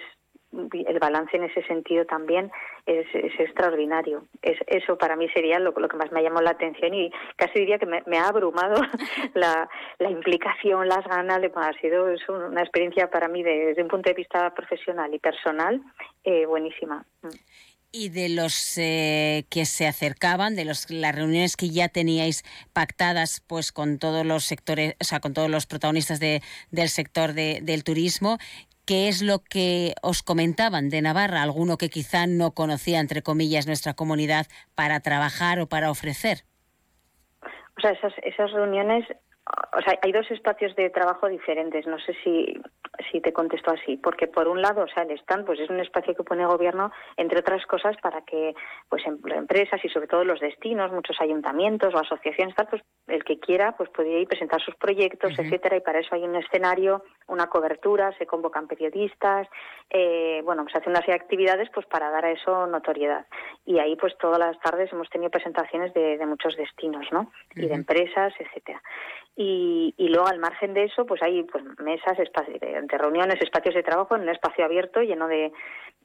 el 0.71 0.99
balance 0.99 1.35
en 1.35 1.43
ese 1.43 1.63
sentido 1.63 2.05
también 2.05 2.51
es, 2.85 3.05
extraordinario. 3.39 4.25
Es, 4.41 4.57
eso 4.67 4.97
para 4.97 5.15
mí 5.15 5.27
sería 5.29 5.59
lo, 5.59 5.73
que 5.73 5.97
más 5.97 6.11
me 6.11 6.23
llamó 6.23 6.41
la 6.41 6.51
atención 6.51 6.93
y 6.93 7.11
casi 7.35 7.59
diría 7.59 7.79
que 7.79 7.85
me, 7.85 8.17
ha 8.17 8.27
abrumado 8.27 8.81
la, 9.33 9.69
implicación, 9.99 10.87
las 10.87 11.05
ganas. 11.05 11.41
De, 11.41 11.51
ha 11.55 11.73
sido 11.81 12.05
una 12.29 12.61
experiencia 12.61 13.09
para 13.09 13.27
mí 13.27 13.43
desde 13.43 13.81
un 13.81 13.87
punto 13.87 14.09
de 14.09 14.15
vista 14.15 14.53
profesional 14.53 15.13
y 15.13 15.19
personal 15.19 15.81
eh, 16.23 16.45
buenísima. 16.45 17.05
Y 17.91 18.09
de 18.09 18.27
los 18.27 18.77
eh, 18.77 19.45
que 19.49 19.65
se 19.65 19.87
acercaban, 19.87 20.55
de 20.55 20.65
los, 20.65 20.89
las 20.89 21.15
reuniones 21.15 21.55
que 21.55 21.69
ya 21.69 21.87
teníais 21.87 22.43
pactadas 22.73 23.41
pues 23.47 23.71
con 23.71 23.99
todos 23.99 24.25
los 24.25 24.43
sectores, 24.43 24.95
o 24.99 25.03
sea, 25.05 25.21
con 25.21 25.33
todos 25.33 25.49
los 25.49 25.65
protagonistas 25.65 26.19
de, 26.19 26.41
del 26.71 26.89
sector 26.89 27.33
de, 27.33 27.61
del 27.61 27.85
turismo, 27.85 28.37
¿Qué 28.85 29.07
es 29.07 29.23
lo 29.23 29.39
que 29.39 29.95
os 30.03 30.21
comentaban 30.21 30.89
de 30.89 31.01
Navarra? 31.01 31.41
Alguno 31.41 31.77
que 31.77 31.89
quizá 31.89 32.27
no 32.27 32.51
conocía, 32.51 32.99
entre 32.99 33.23
comillas, 33.23 33.65
nuestra 33.65 33.95
comunidad 33.95 34.45
para 34.75 34.99
trabajar 34.99 35.59
o 35.59 35.67
para 35.67 35.89
ofrecer. 35.89 36.43
O 37.77 37.81
sea, 37.81 37.91
esas, 37.91 38.51
reuniones 38.51 39.05
o 39.45 39.81
sea, 39.81 39.99
hay 40.01 40.11
dos 40.11 40.29
espacios 40.31 40.75
de 40.75 40.89
trabajo 40.89 41.27
diferentes. 41.27 41.85
No 41.85 41.99
sé 41.99 42.15
si, 42.23 42.59
si 43.11 43.21
te 43.21 43.31
contesto 43.31 43.71
así, 43.71 43.97
porque 43.97 44.27
por 44.27 44.47
un 44.47 44.61
lado, 44.61 44.83
o 44.83 44.87
sea, 44.87 45.03
el 45.03 45.11
stand, 45.19 45.45
pues 45.45 45.59
es 45.59 45.69
un 45.69 45.79
espacio 45.79 46.15
que 46.15 46.23
pone 46.23 46.41
el 46.41 46.47
gobierno, 46.47 46.91
entre 47.17 47.39
otras 47.39 47.63
cosas, 47.67 47.95
para 48.01 48.21
que, 48.21 48.55
pues, 48.89 49.05
em, 49.05 49.19
empresas 49.33 49.83
y 49.83 49.89
sobre 49.89 50.07
todo 50.07 50.23
los 50.23 50.39
destinos, 50.39 50.91
muchos 50.91 51.21
ayuntamientos 51.21 51.93
o 51.93 51.99
asociaciones, 51.99 52.55
tal, 52.55 52.67
pues, 52.67 52.81
el 53.07 53.23
que 53.23 53.39
quiera, 53.39 53.75
pues, 53.77 53.89
podría 53.89 54.19
ir 54.19 54.27
presentar 54.27 54.61
sus 54.61 54.75
proyectos, 54.75 55.37
etcétera, 55.37 55.77
y 55.77 55.81
para 55.81 55.99
eso 55.99 56.15
hay 56.15 56.23
un 56.23 56.35
escenario, 56.35 57.03
una 57.27 57.47
cobertura, 57.47 58.17
se 58.17 58.25
convocan 58.25 58.67
periodistas, 58.67 59.47
eh, 59.91 60.41
bueno, 60.43 60.63
pues, 60.63 60.75
hacen 60.75 60.89
unas 60.89 61.07
actividades, 61.07 61.69
pues, 61.71 61.85
para 61.85 62.09
dar 62.09 62.25
a 62.25 62.31
eso 62.31 62.65
notoriedad. 62.65 63.27
Y 63.65 63.77
ahí, 63.77 63.95
pues, 63.95 64.17
todas 64.17 64.39
las 64.39 64.59
tardes 64.59 64.91
hemos 64.91 65.09
tenido 65.09 65.29
presentaciones 65.29 65.93
de, 65.93 66.17
de 66.17 66.25
muchos 66.25 66.55
destinos, 66.55 67.05
¿no? 67.11 67.31
Y 67.55 67.67
de 67.67 67.75
empresas, 67.75 68.33
etcétera. 68.39 68.81
Y, 69.37 69.93
luego 69.97 70.27
al 70.27 70.39
margen 70.39 70.73
de 70.73 70.85
eso 70.85 71.05
pues 71.05 71.21
hay 71.21 71.43
pues 71.43 71.63
mesas 71.79 72.17
de 72.17 72.97
reuniones 72.97 73.41
espacios 73.41 73.75
de 73.75 73.83
trabajo 73.83 74.15
en 74.15 74.21
un 74.21 74.29
espacio 74.29 74.63
abierto 74.63 75.01
lleno 75.01 75.27
de 75.27 75.51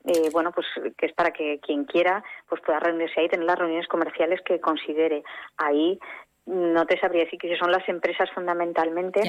eh, 0.05 0.31
bueno 0.33 0.51
pues 0.51 0.67
que 0.97 1.07
es 1.07 1.13
para 1.13 1.31
que 1.31 1.61
quien 1.61 1.85
quiera 1.85 2.25
pues 2.49 2.61
pueda 2.63 2.81
reunirse 2.81 3.21
ahí 3.21 3.29
tener 3.29 3.47
las 3.47 3.59
reuniones 3.59 3.87
comerciales 3.87 4.41
que 4.43 4.59
considere 4.59 5.23
ahí 5.59 6.01
no 6.47 6.87
te 6.87 6.99
sabría 6.99 7.23
decir 7.23 7.39
que 7.39 7.57
son 7.57 7.71
las 7.71 7.89
empresas 7.89 8.29
fundamentalmente 8.35 9.23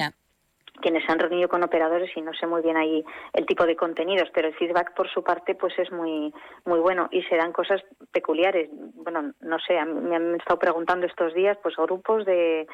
quienes 0.80 1.04
se 1.04 1.12
han 1.12 1.18
reunido 1.18 1.48
con 1.48 1.62
operadores 1.62 2.10
y 2.16 2.22
no 2.22 2.32
sé 2.34 2.46
muy 2.46 2.62
bien 2.62 2.76
ahí 2.76 3.04
el 3.32 3.46
tipo 3.46 3.66
de 3.66 3.76
contenidos, 3.76 4.28
pero 4.32 4.48
el 4.48 4.54
feedback 4.54 4.94
por 4.94 5.08
su 5.10 5.22
parte 5.22 5.54
pues 5.54 5.78
es 5.78 5.90
muy 5.92 6.32
muy 6.64 6.80
bueno 6.80 7.08
y 7.10 7.22
se 7.24 7.36
dan 7.36 7.52
cosas 7.52 7.82
peculiares. 8.10 8.68
Bueno, 8.72 9.32
no 9.40 9.58
sé, 9.60 9.82
me 9.84 10.16
han 10.16 10.34
estado 10.34 10.58
preguntando 10.58 11.06
estos 11.06 11.34
días 11.34 11.58
pues 11.62 11.76
grupos 11.76 12.24
de 12.24 12.66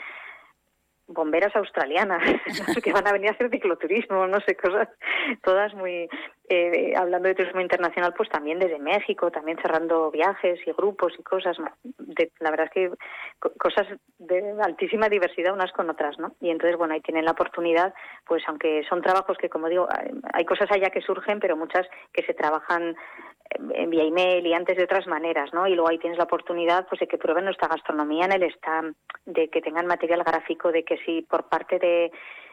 bomberas 1.08 1.54
australianas 1.56 2.22
que 2.84 2.92
van 2.92 3.06
a 3.08 3.12
venir 3.12 3.30
a 3.30 3.32
hacer 3.32 3.50
cicloturismo, 3.50 4.26
no 4.26 4.38
sé, 4.40 4.54
cosas 4.56 4.88
todas 5.42 5.74
muy... 5.74 6.08
Eh, 6.50 6.94
hablando 6.96 7.28
de 7.28 7.34
turismo 7.34 7.60
internacional, 7.60 8.14
pues 8.16 8.30
también 8.30 8.58
desde 8.58 8.78
México, 8.78 9.30
también 9.30 9.58
cerrando 9.60 10.10
viajes 10.10 10.58
y 10.66 10.72
grupos 10.72 11.12
y 11.18 11.22
cosas. 11.22 11.58
De, 11.98 12.32
la 12.40 12.50
verdad 12.50 12.68
es 12.68 12.72
que 12.72 12.90
cosas 13.58 13.86
de 14.18 14.54
altísima 14.62 15.10
diversidad 15.10 15.52
unas 15.52 15.72
con 15.72 15.90
otras, 15.90 16.18
¿no? 16.18 16.32
Y 16.40 16.48
entonces, 16.48 16.78
bueno, 16.78 16.94
ahí 16.94 17.02
tienen 17.02 17.26
la 17.26 17.32
oportunidad, 17.32 17.92
pues 18.26 18.42
aunque 18.46 18.82
son 18.88 19.02
trabajos 19.02 19.36
que, 19.36 19.50
como 19.50 19.68
digo, 19.68 19.88
hay 20.32 20.46
cosas 20.46 20.70
allá 20.70 20.88
que 20.88 21.02
surgen, 21.02 21.38
pero 21.38 21.54
muchas 21.54 21.86
que 22.14 22.22
se 22.22 22.32
trabajan 22.32 22.96
vía 23.58 24.04
email 24.04 24.46
y 24.46 24.54
antes 24.54 24.76
de 24.76 24.84
otras 24.84 25.06
maneras, 25.06 25.52
¿no? 25.52 25.66
Y 25.66 25.74
luego 25.74 25.88
ahí 25.88 25.98
tienes 25.98 26.18
la 26.18 26.24
oportunidad 26.24 26.86
pues 26.88 27.00
de 27.00 27.06
que 27.06 27.18
prueben 27.18 27.44
nuestra 27.44 27.68
gastronomía 27.68 28.26
en 28.26 28.32
el 28.32 28.42
stand, 28.54 28.94
de 29.26 29.48
que 29.48 29.60
tengan 29.60 29.86
material 29.86 30.22
gráfico, 30.24 30.72
de 30.72 30.84
que 30.84 30.98
si 30.98 31.22
por 31.22 31.48
parte 31.48 31.78
de, 31.78 32.10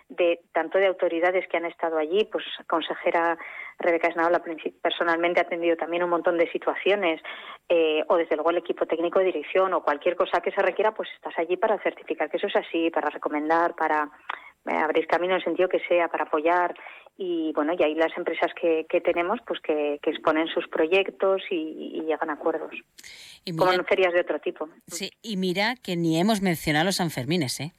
de 0.09 0.41
tanto 0.53 0.77
de 0.77 0.87
autoridades 0.87 1.47
que 1.47 1.57
han 1.57 1.65
estado 1.65 1.97
allí, 1.97 2.25
pues 2.31 2.43
consejera 2.67 3.37
Rebeca 3.79 4.07
Esnaola 4.07 4.41
personalmente 4.81 5.39
ha 5.39 5.43
atendido 5.43 5.75
también 5.75 6.03
un 6.03 6.09
montón 6.09 6.37
de 6.37 6.49
situaciones, 6.51 7.21
eh, 7.67 8.03
o 8.07 8.17
desde 8.17 8.35
luego 8.35 8.51
el 8.51 8.57
equipo 8.57 8.85
técnico 8.85 9.19
de 9.19 9.25
dirección 9.25 9.73
o 9.73 9.83
cualquier 9.83 10.15
cosa 10.15 10.41
que 10.41 10.51
se 10.51 10.61
requiera, 10.61 10.93
pues 10.93 11.09
estás 11.15 11.37
allí 11.37 11.57
para 11.57 11.79
certificar 11.79 12.29
que 12.29 12.37
eso 12.37 12.47
es 12.47 12.55
así, 12.55 12.89
para 12.89 13.09
recomendar, 13.09 13.75
para 13.75 14.09
abrir 14.65 15.07
camino 15.07 15.33
en 15.33 15.39
el 15.39 15.43
sentido 15.43 15.69
que 15.69 15.79
sea, 15.87 16.07
para 16.07 16.25
apoyar 16.25 16.75
y 17.17 17.53
bueno 17.53 17.73
y 17.77 17.83
ahí 17.83 17.95
las 17.95 18.15
empresas 18.17 18.51
que, 18.59 18.85
que 18.89 18.99
tenemos 18.99 19.39
pues 19.47 19.61
que, 19.61 19.99
exponen 20.03 20.47
sus 20.47 20.67
proyectos 20.67 21.41
y, 21.49 22.01
llegan 22.05 22.29
a 22.29 22.33
acuerdos 22.33 22.75
como 23.57 23.71
en 23.71 23.85
ferias 23.85 24.13
de 24.13 24.19
otro 24.21 24.39
tipo 24.39 24.67
sí 24.87 25.11
y 25.21 25.37
mira 25.37 25.75
que 25.81 25.95
ni 25.95 26.19
hemos 26.19 26.41
mencionado 26.41 26.85
los 26.85 26.97
Sanfermines 26.97 27.59
eh 27.61 27.71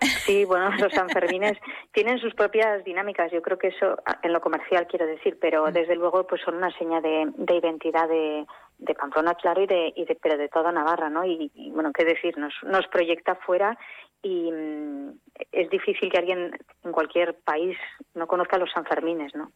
Sí, 0.00 0.44
bueno, 0.44 0.70
los 0.78 0.92
Sanfermines 0.92 1.58
tienen 1.92 2.18
sus 2.18 2.34
propias 2.34 2.84
dinámicas. 2.84 3.32
Yo 3.32 3.42
creo 3.42 3.58
que 3.58 3.68
eso, 3.68 3.96
en 4.22 4.32
lo 4.32 4.40
comercial 4.40 4.86
quiero 4.86 5.06
decir, 5.06 5.38
pero 5.40 5.66
mm. 5.66 5.72
desde 5.72 5.96
luego 5.96 6.26
pues 6.26 6.40
son 6.42 6.54
una 6.56 6.70
seña 6.78 7.00
de, 7.00 7.32
de 7.36 7.56
identidad 7.56 8.08
de, 8.08 8.46
de 8.78 8.94
Pamplona, 8.94 9.34
claro, 9.34 9.62
y 9.62 9.66
de, 9.66 9.92
y 9.96 10.04
de, 10.04 10.14
pero 10.14 10.38
de 10.38 10.48
toda 10.48 10.70
Navarra, 10.70 11.10
¿no? 11.10 11.24
Y, 11.24 11.50
bueno, 11.74 11.92
qué 11.92 12.04
decir, 12.04 12.38
nos, 12.38 12.54
nos 12.62 12.86
proyecta 12.88 13.34
fuera 13.34 13.76
y 14.22 14.50
mm, 14.50 15.10
es 15.52 15.70
difícil 15.70 16.10
que 16.10 16.18
alguien 16.18 16.50
en 16.84 16.92
cualquier 16.92 17.34
país 17.44 17.76
no 18.14 18.26
conozca 18.26 18.58
los 18.58 18.70
Sanfermines, 18.72 19.34
¿no? 19.34 19.52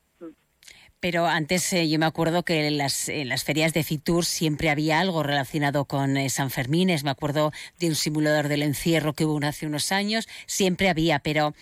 Pero 1.00 1.26
antes 1.26 1.72
eh, 1.72 1.88
yo 1.88 1.98
me 1.98 2.06
acuerdo 2.06 2.44
que 2.44 2.68
en 2.68 2.78
las, 2.78 3.10
ferias 3.44 3.74
de 3.74 3.82
Fitur 3.82 4.24
siempre 4.24 4.70
había 4.70 5.00
algo 5.00 5.24
relacionado 5.24 5.84
con 5.84 6.16
eh, 6.16 6.30
San. 6.30 6.48
Me 6.68 7.10
acuerdo 7.10 7.50
de 7.80 7.88
un 7.88 7.96
simulador 7.96 8.46
del 8.46 8.62
encierro 8.62 9.12
que 9.12 9.24
hubo 9.24 9.44
hace 9.44 9.66
unos 9.66 9.90
años. 9.90 10.28
Siempre 10.46 10.88
había, 10.88 11.18
pero 11.18 11.54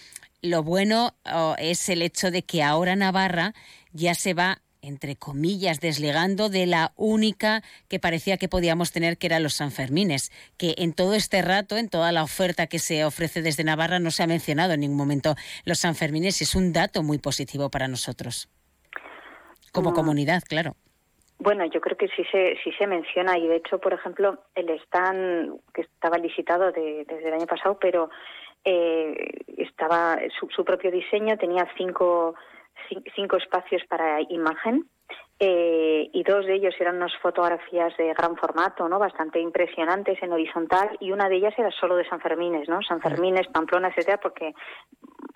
lo 0.42 0.62
bueno 0.62 1.14
oh, 1.32 1.54
es 1.58 1.88
el 1.88 2.02
hecho 2.02 2.30
de 2.30 2.42
que 2.42 2.62
ahora 2.62 2.96
Navarra 2.96 3.54
ya 3.92 4.14
se 4.14 4.34
va 4.34 4.60
entre 4.82 5.16
comillas, 5.16 5.80
desligando 5.80 6.48
de 6.48 6.66
la 6.66 6.92
única 6.96 7.62
que 7.88 7.98
parecía 7.98 8.36
que 8.36 8.48
podíamos 8.48 8.92
tener, 8.92 9.18
que 9.18 9.26
eran 9.26 9.42
los 9.42 9.54
Sanfermines, 9.54 10.30
que 10.58 10.74
en 10.78 10.94
todo 10.94 11.14
este 11.14 11.42
rato, 11.42 11.76
en 11.76 11.88
toda 11.88 12.12
la 12.12 12.22
oferta 12.22 12.66
que 12.66 12.78
se 12.78 13.04
ofrece 13.04 13.42
desde 13.42 13.64
Navarra, 13.64 13.98
no 13.98 14.10
se 14.10 14.22
ha 14.22 14.26
mencionado 14.26 14.72
en 14.72 14.80
ningún 14.80 14.96
momento 14.96 15.34
los 15.64 15.78
Sanfermines 15.80 16.40
es 16.42 16.54
un 16.54 16.72
dato 16.72 17.02
muy 17.02 17.18
positivo 17.18 17.70
para 17.70 17.88
nosotros, 17.88 18.48
como 19.72 19.90
mm. 19.90 19.94
comunidad, 19.94 20.42
claro. 20.48 20.74
Bueno, 21.38 21.64
yo 21.64 21.80
creo 21.80 21.96
que 21.96 22.08
sí 22.08 22.22
se, 22.30 22.58
sí 22.62 22.70
se 22.78 22.86
menciona 22.86 23.38
y 23.38 23.48
de 23.48 23.56
hecho, 23.56 23.78
por 23.78 23.94
ejemplo, 23.94 24.44
el 24.54 24.68
stand 24.84 25.58
que 25.72 25.82
estaba 25.82 26.18
licitado 26.18 26.70
desde 26.70 27.28
el 27.28 27.32
año 27.32 27.46
pasado, 27.46 27.78
pero 27.80 28.10
eh, 28.62 29.14
estaba 29.56 30.18
su, 30.38 30.48
su 30.54 30.64
propio 30.66 30.90
diseño 30.90 31.38
tenía 31.38 31.66
cinco 31.78 32.34
cinco 33.14 33.36
espacios 33.36 33.82
para 33.88 34.20
imagen 34.28 34.88
eh, 35.38 36.10
y 36.12 36.22
dos 36.22 36.44
de 36.44 36.54
ellos 36.54 36.74
eran 36.78 36.96
unas 36.96 37.16
fotografías 37.22 37.96
de 37.96 38.12
gran 38.12 38.36
formato, 38.36 38.88
¿no? 38.88 38.98
Bastante 38.98 39.40
impresionantes 39.40 40.22
en 40.22 40.32
horizontal 40.32 40.96
y 41.00 41.12
una 41.12 41.28
de 41.28 41.36
ellas 41.36 41.54
era 41.56 41.70
solo 41.70 41.96
de 41.96 42.06
San 42.08 42.20
Fermines, 42.20 42.68
¿no? 42.68 42.82
San 42.82 43.00
Fermines, 43.00 43.48
Pamplona, 43.48 43.88
etcétera, 43.88 44.18
porque 44.18 44.54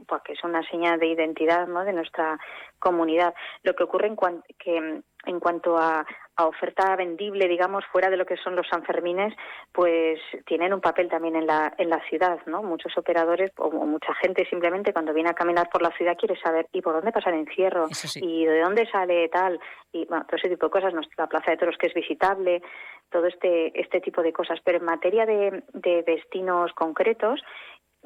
porque 0.07 0.35
es 0.35 0.45
una 0.45 0.63
señal 0.69 1.01
de 1.01 1.07
identidad, 1.07 1.67
¿no? 1.67 1.83
De 1.85 1.95
nuestra 1.95 2.39
comunidad. 2.79 3.35
Lo 3.63 3.75
que 3.75 3.85
ocurre 3.85 4.09
en 4.09 4.17
que 4.59 5.03
en 5.27 5.41
cuanto 5.41 5.79
a, 5.79 6.05
oferta 6.43 6.97
vendible, 6.97 7.47
digamos, 7.47 7.85
fuera 7.93 8.11
de 8.11 8.17
lo 8.17 8.27
que 8.27 8.37
son 8.37 8.57
los 8.57 8.67
Sanfermines, 8.69 9.35
pues 9.73 10.19
tienen 10.47 10.75
un 10.75 10.81
papel 10.81 11.09
también 11.09 11.37
en 11.37 11.47
la, 11.47 11.73
en 11.79 11.89
la 11.89 12.01
ciudad, 12.09 12.39
¿no? 12.47 12.63
Muchos 12.63 12.97
operadores 12.99 13.53
o, 13.57 13.71
mucha 13.71 14.13
gente 14.15 14.47
simplemente 14.51 14.93
cuando 14.93 15.15
viene 15.15 15.31
a 15.31 15.35
caminar 15.35 15.69
por 15.71 15.83
la 15.83 15.93
ciudad 15.97 16.17
quiere 16.19 16.39
saber 16.41 16.67
¿y 16.73 16.83
por 16.83 16.95
dónde 16.95 17.13
pasa 17.13 17.31
el 17.31 17.37
encierro? 17.37 17.87
¿Y 18.17 18.45
de 18.45 18.61
dónde 18.61 18.89
sale 18.91 19.29
tal? 19.29 19.61
Y 19.93 20.07
bueno, 20.07 20.25
todo 20.25 20.37
ese 20.37 20.49
tipo 20.49 20.67
de 20.67 20.73
cosas, 20.73 20.93
la 21.17 21.29
Plaza 21.29 21.53
de 21.53 21.57
Toros 21.57 21.79
que 21.79 21.87
es 21.87 21.95
visitable, 21.95 22.63
todo 23.11 23.27
este, 23.27 23.79
este 23.81 24.01
tipo 24.01 24.23
de 24.23 24.33
cosas. 24.33 24.59
Pero 24.65 24.79
en 24.79 24.85
materia 24.85 25.27
de, 25.27 25.63
de 25.73 26.03
destinos 26.03 26.73
concretos, 26.73 27.41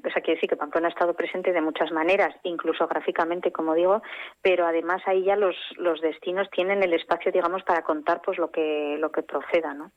o 0.04 0.10
sea, 0.10 0.22
quiere 0.22 0.34
decir 0.34 0.48
que 0.48 0.56
Pamplona 0.56 0.88
ha 0.88 0.90
estado 0.90 1.14
presente 1.14 1.52
de 1.52 1.60
muchas 1.60 1.90
maneras, 1.90 2.34
incluso 2.44 2.86
gráficamente, 2.86 3.50
como 3.52 3.74
digo, 3.74 4.02
pero 4.42 4.66
además 4.66 5.02
ahí 5.06 5.24
ya 5.24 5.36
los, 5.36 5.56
destinos 6.00 6.48
tienen 6.50 6.82
el 6.82 6.92
espacio, 6.92 7.32
digamos, 7.32 7.62
para 7.64 7.82
contar 7.82 8.22
pues 8.22 8.38
lo 8.38 8.50
que, 8.50 8.96
lo 8.98 9.10
que 9.10 9.22
proceda, 9.22 9.74
¿no? 9.74 9.90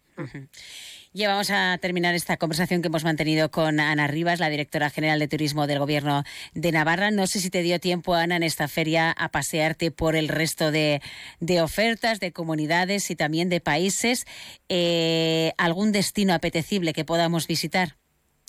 Ya 1.14 1.28
vamos 1.28 1.52
a 1.52 1.78
terminar 1.80 2.16
esta 2.16 2.38
conversación 2.38 2.82
que 2.82 2.88
hemos 2.88 3.04
mantenido 3.04 3.52
con 3.52 3.82
Ana 3.82 4.08
Rivas, 4.08 4.40
la 4.40 4.50
directora 4.50 4.90
general 4.90 5.20
de 5.20 5.28
turismo 5.28 5.68
del 5.68 5.80
Gobierno 5.80 6.24
de 6.54 6.72
Navarra. 6.72 7.12
No 7.12 7.28
sé 7.28 7.40
si 7.40 7.50
te 7.50 7.64
dio 7.64 7.80
tiempo, 7.80 8.14
Ana, 8.14 8.38
en 8.38 8.44
esta 8.44 8.70
feria 8.70 9.12
a 9.12 9.30
pasearte 9.30 9.92
por 9.92 10.16
el 10.16 10.30
resto 10.30 10.72
de, 10.72 11.02
de 11.42 11.62
ofertas, 11.62 12.22
de 12.22 12.32
comunidades 12.32 13.12
y 13.12 13.18
también 13.18 13.50
de 13.50 13.60
países. 13.60 14.26
Eh, 14.70 15.52
¿Algún 15.58 15.92
destino 15.92 16.34
apetecible 16.34 16.94
que 16.94 17.04
podamos 17.04 17.46
visitar? 17.46 18.01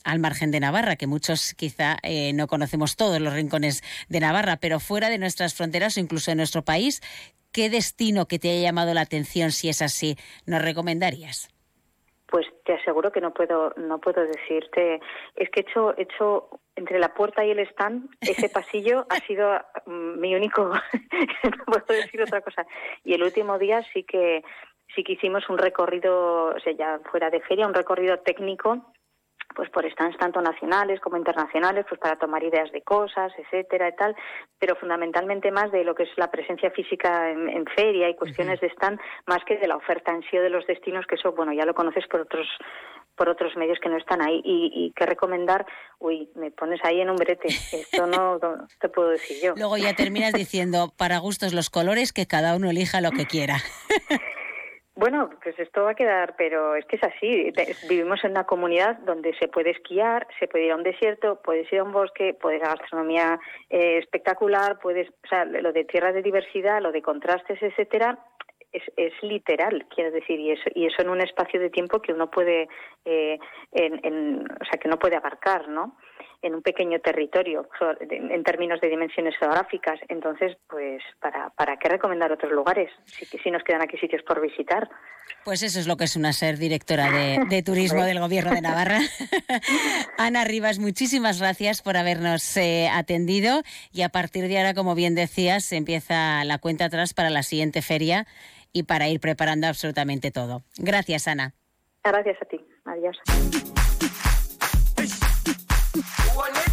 Al 0.05 0.19
margen 0.19 0.51
de 0.51 0.61
Navarra, 0.61 0.97
que 0.97 1.07
muchos 1.07 1.55
quizá 1.55 1.97
eh, 2.03 2.33
no 2.33 2.47
conocemos 2.47 2.97
todos 2.97 3.21
los 3.21 3.33
rincones 3.33 3.83
de 4.09 4.21
Navarra, 4.21 4.57
pero 4.57 4.81
fuera 4.81 5.11
de 5.11 5.19
nuestras 5.19 5.55
fronteras 5.55 5.97
o 5.97 6.01
incluso 6.01 6.31
de 6.31 6.37
nuestro 6.37 6.63
país, 6.63 7.01
¿qué 7.53 7.71
destino 7.71 8.27
que 8.27 8.39
te 8.39 8.51
haya 8.51 8.63
llamado 8.63 8.95
la 8.95 9.03
atención, 9.03 9.51
si 9.51 9.69
es 9.69 9.83
así, 9.83 10.17
nos 10.47 10.63
recomendarías? 10.63 11.49
Pues 12.27 12.47
te 12.65 12.73
aseguro 12.73 13.13
que 13.13 13.21
no 13.21 13.35
puedo, 13.35 13.75
no 13.77 14.01
puedo 14.01 14.25
decirte. 14.25 15.01
Es 15.37 15.51
que 15.51 15.61
he 15.61 15.63
hecho, 15.63 15.97
he 15.99 16.03
hecho 16.03 16.49
entre 16.77 16.99
la 16.99 17.13
puerta 17.13 17.45
y 17.45 17.51
el 17.51 17.59
stand, 17.59 18.09
ese 18.23 18.49
pasillo 18.49 19.07
ha 19.11 19.17
sido 19.27 19.61
mm, 19.85 20.19
mi 20.19 20.35
único, 20.35 20.73
no 21.45 21.65
puedo 21.67 22.01
decir 22.01 22.23
otra 22.23 22.41
cosa. 22.41 22.67
Y 23.05 23.13
el 23.13 23.23
último 23.23 23.59
día 23.59 23.83
sí 23.93 24.05
que 24.05 24.43
sí 24.95 25.05
que 25.05 25.13
hicimos 25.13 25.49
un 25.49 25.59
recorrido, 25.59 26.55
o 26.55 26.61
sea, 26.61 26.73
ya 26.73 27.01
fuera 27.11 27.31
de 27.31 27.41
feria, 27.41 27.67
un 27.67 27.75
recorrido 27.75 28.19
técnico 28.21 28.93
pues 29.55 29.71
por 29.71 29.91
stands 29.91 30.17
tanto 30.17 30.41
nacionales 30.41 31.01
como 31.01 31.17
internacionales, 31.17 31.87
pues 31.89 32.01
para 32.01 32.17
tomar 32.17 32.43
ideas 32.43 32.71
de 32.73 32.83
cosas, 32.83 33.33
etcétera 33.39 33.89
y 33.89 33.97
tal, 33.97 34.17
pero 34.59 34.77
fundamentalmente 34.77 35.51
más 35.51 35.71
de 35.73 35.85
lo 35.85 35.95
que 35.95 36.05
es 36.05 36.11
la 36.17 36.31
presencia 36.31 36.71
física 36.71 37.31
en, 37.31 37.65
feria 37.75 38.09
y 38.09 38.17
cuestiones 38.17 38.61
de 38.61 38.69
stand, 38.69 39.01
más 39.27 39.45
que 39.45 39.57
de 39.57 39.67
la 39.67 39.77
oferta 39.77 40.13
en 40.13 40.23
sí 40.31 40.37
de 40.37 40.51
los 40.51 40.67
destinos, 40.67 41.07
que 41.07 41.15
eso, 41.15 41.33
bueno, 41.33 41.53
ya 41.53 41.65
lo 41.65 41.75
conoces 41.75 42.07
por 42.09 42.21
otros 42.21 42.47
por 43.15 43.29
otros 43.29 43.55
medios 43.57 43.79
que 43.79 43.91
no 43.91 43.99
están 43.99 44.23
ahí 44.23 44.41
y, 44.43 44.73
y 44.75 44.93
que 44.93 45.05
recomendar, 45.05 45.67
uy, 45.99 46.31
me 46.35 46.51
pones 46.51 46.81
ahí 46.83 47.01
en 47.01 47.11
un 47.11 47.17
brete, 47.17 47.49
esto 47.49 48.07
no, 48.07 48.39
no 48.39 48.67
te 48.81 48.89
puedo 48.89 49.11
decir 49.11 49.37
yo. 49.43 49.53
Luego 49.55 49.77
ya 49.77 49.95
terminas 49.95 50.33
diciendo, 50.33 50.93
para 50.97 51.19
gustos 51.19 51.53
los 51.53 51.69
colores, 51.69 52.13
que 52.15 52.27
cada 52.27 52.57
uno 52.57 52.71
elija 52.71 53.03
lo 53.03 53.11
que 53.11 53.27
quiera. 53.27 53.59
Bueno, 55.03 55.31
pues 55.43 55.59
esto 55.59 55.83
va 55.83 55.91
a 55.91 55.95
quedar, 55.97 56.37
pero 56.39 56.77
es 56.77 56.85
que 56.85 56.95
es 56.95 57.03
así. 57.03 57.53
Vivimos 57.89 58.23
en 58.23 58.31
una 58.31 58.45
comunidad 58.45 58.99
donde 58.99 59.35
se 59.37 59.49
puede 59.49 59.71
esquiar, 59.71 60.29
se 60.39 60.47
puede 60.47 60.67
ir 60.67 60.71
a 60.71 60.77
un 60.77 60.85
desierto, 60.85 61.41
puedes 61.43 61.67
ir 61.73 61.81
a 61.81 61.83
un 61.83 61.91
bosque, 61.91 62.35
puedes 62.41 62.63
a 62.63 62.69
gastronomía 62.69 63.41
eh, 63.69 63.99
espectacular, 63.99 64.79
puedes, 64.79 65.09
o 65.09 65.29
sea, 65.29 65.45
lo 65.45 65.73
de 65.73 65.83
tierra 65.87 66.13
de 66.13 66.23
diversidad, 66.23 66.81
lo 66.81 66.93
de 66.93 67.03
contrastes, 67.03 67.61
etcétera, 67.61 68.17
es, 68.71 68.85
es 68.97 69.13
literal, 69.23 69.87
quiero 69.93 70.13
decir, 70.13 70.39
y 70.39 70.53
eso, 70.53 70.71
y 70.73 70.87
eso 70.87 71.03
en 71.03 71.09
un 71.09 71.21
espacio 71.21 71.59
de 71.59 71.71
tiempo 71.71 72.01
que 72.01 72.13
uno 72.13 72.31
puede, 72.31 72.69
eh, 73.05 73.41
en, 73.73 74.39
o 74.39 74.65
sea, 74.65 74.79
que 74.81 74.89
no 74.89 75.01
puede 75.01 75.17
abarcar, 75.17 75.67
¿no? 75.67 75.97
En 76.43 76.55
un 76.55 76.63
pequeño 76.63 77.01
territorio 77.01 77.69
en 78.01 78.43
términos 78.45 78.81
de 78.81 78.89
dimensiones 78.89 79.37
geográficas. 79.39 80.01
Entonces, 80.09 80.57
pues, 80.69 81.03
¿para, 81.21 81.51
para 81.51 81.77
qué 81.77 81.89
recomendar 81.89 82.33
otros 82.33 82.53
lugares 82.53 82.91
si, 83.07 83.25
si 83.25 83.51
nos 83.51 83.63
quedan 83.63 83.83
aquí 83.83 83.97
sitios 83.99 84.23
por 84.23 84.41
visitar? 84.41 84.89
Pues 85.45 85.63
eso 85.63 85.81
es 85.81 85.87
lo 85.87 85.97
que 85.97 86.05
es 86.05 86.17
una 86.17 86.33
ser 86.33 86.57
directora 86.59 87.11
de, 87.11 87.63
turismo 87.63 88.05
del 88.05 88.21
Gobierno 88.21 88.53
de 88.53 88.61
Navarra. 88.61 89.01
Ana 90.19 90.45
Rivas, 90.45 90.79
muchísimas 90.79 91.41
gracias 91.41 91.83
por 91.83 91.97
habernos 91.97 92.57
eh, 92.57 92.89
atendido 92.93 93.63
y 93.93 94.03
a 94.03 94.09
partir 94.09 94.49
de 94.49 94.59
ahora, 94.59 94.75
como 94.75 94.95
bien 94.95 95.15
decías, 95.15 95.73
empieza 95.73 96.45
la 96.45 96.59
cuenta 96.59 96.87
atrás 96.87 97.15
para 97.15 97.31
la 97.31 97.43
siguiente 97.43 97.83
feria 97.83 98.27
y 98.73 98.85
para 98.85 99.09
ir 99.09 99.21
preparando 99.21 99.67
absolutamente 99.67 100.31
todo. 100.31 100.63
Gracias, 100.79 101.29
Ana. 101.29 101.55
Gracias 102.05 102.37
a 102.41 102.45
ti. 102.47 102.61
Adiós. 102.85 103.17
One 105.95 106.72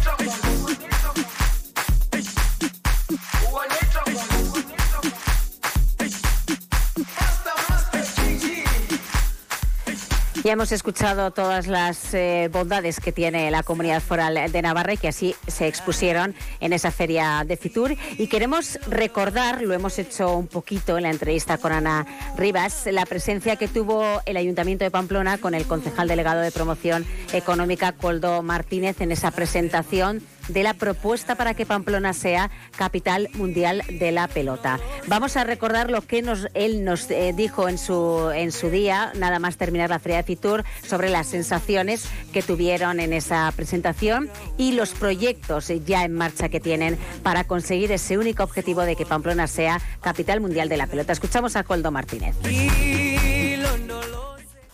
Ya 10.42 10.52
hemos 10.52 10.72
escuchado 10.72 11.32
todas 11.32 11.66
las 11.66 12.14
eh, 12.14 12.48
bondades 12.50 12.98
que 12.98 13.12
tiene 13.12 13.50
la 13.50 13.62
comunidad 13.62 14.00
foral 14.00 14.50
de 14.50 14.62
Navarra 14.62 14.94
y 14.94 14.96
que 14.96 15.08
así 15.08 15.34
se 15.46 15.66
expusieron 15.66 16.34
en 16.60 16.72
esa 16.72 16.90
feria 16.90 17.44
de 17.46 17.58
Fitur. 17.58 17.94
Y 18.16 18.26
queremos 18.26 18.78
recordar, 18.86 19.60
lo 19.60 19.74
hemos 19.74 19.98
hecho 19.98 20.34
un 20.34 20.46
poquito 20.46 20.96
en 20.96 21.02
la 21.02 21.10
entrevista 21.10 21.58
con 21.58 21.72
Ana 21.72 22.06
Rivas, 22.38 22.86
la 22.90 23.04
presencia 23.04 23.56
que 23.56 23.68
tuvo 23.68 24.22
el 24.24 24.38
Ayuntamiento 24.38 24.82
de 24.82 24.90
Pamplona 24.90 25.36
con 25.36 25.52
el 25.52 25.66
concejal 25.66 26.08
delegado 26.08 26.40
de 26.40 26.50
promoción 26.50 27.04
económica, 27.34 27.92
Coldo 27.92 28.42
Martínez, 28.42 29.02
en 29.02 29.12
esa 29.12 29.32
presentación 29.32 30.22
de 30.52 30.62
la 30.62 30.74
propuesta 30.74 31.34
para 31.34 31.54
que 31.54 31.66
Pamplona 31.66 32.12
sea 32.12 32.50
capital 32.76 33.28
mundial 33.34 33.82
de 33.88 34.12
la 34.12 34.28
pelota. 34.28 34.78
Vamos 35.06 35.36
a 35.36 35.44
recordar 35.44 35.90
lo 35.90 36.02
que 36.02 36.22
nos, 36.22 36.48
él 36.54 36.84
nos 36.84 37.10
eh, 37.10 37.32
dijo 37.34 37.68
en 37.68 37.78
su, 37.78 38.30
en 38.34 38.52
su 38.52 38.70
día, 38.70 39.12
nada 39.16 39.38
más 39.38 39.56
terminar 39.56 39.90
la 39.90 39.98
Feria 39.98 40.18
de 40.18 40.22
Fitur, 40.24 40.64
sobre 40.86 41.08
las 41.08 41.28
sensaciones 41.28 42.08
que 42.32 42.42
tuvieron 42.42 43.00
en 43.00 43.12
esa 43.12 43.52
presentación 43.54 44.28
y 44.56 44.72
los 44.72 44.90
proyectos 44.90 45.72
ya 45.84 46.04
en 46.04 46.14
marcha 46.14 46.48
que 46.48 46.60
tienen 46.60 46.98
para 47.22 47.44
conseguir 47.44 47.92
ese 47.92 48.18
único 48.18 48.42
objetivo 48.42 48.82
de 48.82 48.96
que 48.96 49.06
Pamplona 49.06 49.46
sea 49.46 49.80
capital 50.00 50.40
mundial 50.40 50.68
de 50.68 50.76
la 50.76 50.86
pelota. 50.86 51.12
Escuchamos 51.12 51.56
a 51.56 51.64
Coldo 51.64 51.90
Martínez. 51.90 52.36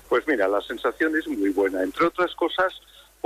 Pues 0.08 0.26
mira, 0.26 0.48
la 0.48 0.60
sensación 0.62 1.16
es 1.16 1.26
muy 1.26 1.50
buena. 1.50 1.82
Entre 1.82 2.06
otras 2.06 2.34
cosas, 2.36 2.72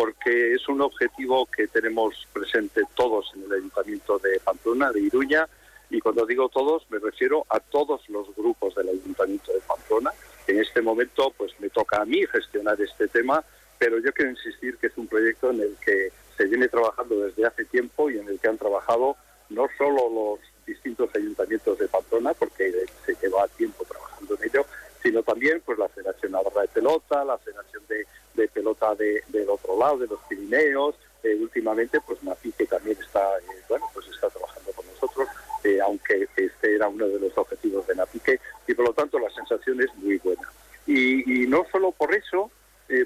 porque 0.00 0.54
es 0.54 0.66
un 0.66 0.80
objetivo 0.80 1.44
que 1.44 1.68
tenemos 1.68 2.26
presente 2.32 2.80
todos 2.94 3.30
en 3.34 3.44
el 3.44 3.52
Ayuntamiento 3.52 4.18
de 4.18 4.40
Pamplona, 4.40 4.90
de 4.92 5.00
Iruña, 5.02 5.46
y 5.90 6.00
cuando 6.00 6.24
digo 6.24 6.48
todos 6.48 6.86
me 6.88 6.98
refiero 6.98 7.44
a 7.50 7.60
todos 7.60 8.08
los 8.08 8.34
grupos 8.34 8.74
del 8.76 8.88
Ayuntamiento 8.88 9.52
de 9.52 9.60
Pamplona. 9.60 10.10
En 10.46 10.58
este 10.58 10.80
momento 10.80 11.34
pues 11.36 11.52
me 11.60 11.68
toca 11.68 12.00
a 12.00 12.06
mí 12.06 12.26
gestionar 12.32 12.80
este 12.80 13.08
tema, 13.08 13.44
pero 13.78 13.98
yo 13.98 14.10
quiero 14.14 14.30
insistir 14.30 14.78
que 14.78 14.86
es 14.86 14.96
un 14.96 15.06
proyecto 15.06 15.50
en 15.50 15.60
el 15.60 15.76
que 15.84 16.10
se 16.34 16.46
viene 16.46 16.68
trabajando 16.68 17.20
desde 17.20 17.44
hace 17.44 17.66
tiempo 17.66 18.08
y 18.08 18.16
en 18.20 18.26
el 18.26 18.40
que 18.40 18.48
han 18.48 18.56
trabajado 18.56 19.16
no 19.50 19.66
solo 19.76 20.08
los 20.08 20.40
distintos 20.66 21.10
ayuntamientos 21.14 21.78
de 21.78 21.88
Pamplona, 21.88 22.32
porque 22.32 22.72
se 23.04 23.14
lleva 23.20 23.46
tiempo 23.48 23.84
trabajando 23.84 24.34
en 24.36 24.48
ello, 24.48 24.64
sino 25.02 25.22
también 25.22 25.62
pues 25.64 25.78
la 25.78 25.88
Federación 25.88 26.32
Navarra 26.32 26.62
de 26.62 26.68
Pelota, 26.68 27.24
la 27.24 27.38
Federación 27.38 27.82
de 27.88 28.06
pelota 28.48 28.94
de, 28.94 29.22
del 29.28 29.48
otro 29.48 29.78
lado, 29.78 29.98
de 29.98 30.06
los 30.06 30.20
Pirineos. 30.28 30.94
Eh, 31.22 31.36
últimamente, 31.40 32.00
pues 32.00 32.22
Nafi, 32.22 32.52
que 32.52 32.66
también 32.66 32.96
está, 32.98 33.20
eh, 33.38 33.62
bueno, 33.68 33.86
pues 33.92 34.06
está 34.08 34.28
trabajando 34.30 34.72
con 34.72 34.86
nosotros. 34.86 35.28
eh, 35.64 35.78
aunque 35.82 36.26
este 36.36 36.74
era 36.74 36.88
uno 36.88 37.06
de 37.06 37.20
los 37.20 37.36
objetivos 37.36 37.86
de 37.86 37.94
Napique, 37.94 38.40
y 38.66 38.72
por 38.72 38.86
lo 38.86 38.94
tanto 38.94 39.18
la 39.18 39.28
sensación 39.30 39.78
es 39.82 39.94
muy 39.96 40.16
buena. 40.18 40.50
Y, 40.86 41.46
no 41.46 41.66
solo 41.70 41.92
por 41.92 42.14
eso, 42.14 42.50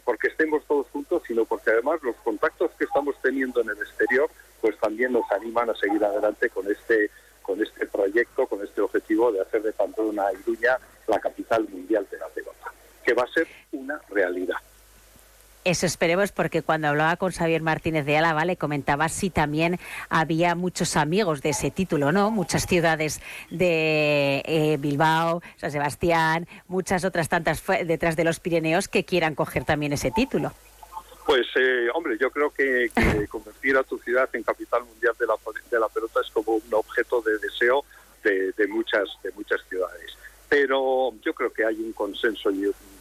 porque 0.05 0.29
estemos 0.29 0.65
todos 0.67 0.87
juntos, 0.89 1.23
sino 1.27 1.45
porque 1.45 1.71
además 1.71 2.03
los 2.03 2.15
contactos 2.17 2.71
que 2.79 2.85
estamos 2.85 3.17
teniendo 3.23 3.61
en 3.61 3.71
el 3.71 3.79
exterior, 3.79 4.31
pues 4.61 4.79
también 4.79 5.13
nos 5.13 5.31
animan 5.33 5.69
a 5.71 5.75
seguir 5.75 6.03
adelante 6.05 6.49
con 6.51 6.71
este 6.71 7.11
con 7.43 7.63
este 7.63 7.87
proyecto, 7.87 8.47
con 8.47 8.63
este 8.63 8.81
objetivo 8.81 9.31
de 9.31 9.43
hacer 9.43 9.63
de 9.63 9.73
Pamplona 9.73 10.33
Iruña 10.33 10.79
la 11.07 11.19
capital 11.19 11.69
mundial 11.69 12.07
de 12.11 12.19
la 12.19 12.29
pelota, 12.29 12.73
que 13.05 13.15
va 13.15 13.23
a 13.23 13.33
ser 13.33 13.47
una 13.73 14.01
realidad. 14.11 14.57
Eso 15.65 15.87
esperemos 15.87 16.31
porque 16.31 16.61
cuando 16.61 16.89
hablaba 16.89 17.17
con 17.17 17.33
Xavier 17.33 17.63
Martínez 17.63 18.05
de 18.05 18.19
Álava 18.19 18.45
le 18.45 18.59
comentaba 18.59 19.09
si 19.09 19.31
también 19.31 19.79
había 20.11 20.55
muchos 20.55 20.95
amigos 20.95 21.41
de 21.41 21.51
ese 21.51 21.71
título, 21.71 22.13
¿no? 22.13 22.31
Muchas 22.31 22.67
ciudades 22.67 23.23
de 23.51 24.43
eh, 24.45 24.77
Bilbao, 24.79 25.43
San 25.57 25.71
Sebastián, 25.71 26.47
muchas 26.69 27.07
otras 27.07 27.31
tantas 27.31 27.63
detrás 27.87 28.15
de 28.15 28.25
los 28.25 28.41
Pirineos 28.41 28.89
que 28.89 29.07
quieran 29.07 29.35
coger 29.35 29.65
también 29.65 29.95
ese 29.95 30.11
título. 30.11 30.53
Pues, 31.25 31.47
eh, 31.57 31.89
hombre, 31.95 32.19
yo 32.21 32.31
creo 32.31 32.51
que, 32.51 32.91
convertir 33.31 33.79
a 33.79 33.83
tu 33.85 33.99
ciudad 33.99 34.29
en 34.35 34.43
capital 34.43 34.85
mundial 34.85 35.15
de 35.19 35.27
la, 35.27 35.35
de 35.71 35.81
la 35.81 35.89
pelota 35.89 36.21
es 36.21 36.31
como 36.31 36.57
un 36.57 36.75
objeto 36.75 37.23
de 37.23 37.39
deseo 37.39 37.87
de, 38.23 38.53
de, 38.53 38.67
muchas, 38.67 39.09
de 39.23 39.33
muchas 39.33 39.63
ciudades. 39.67 40.15
Pero 40.49 41.15
yo 41.23 41.35
creo 41.35 41.53
que 41.53 41.65
hay 41.65 41.77
un 41.81 41.93
consenso 41.93 42.51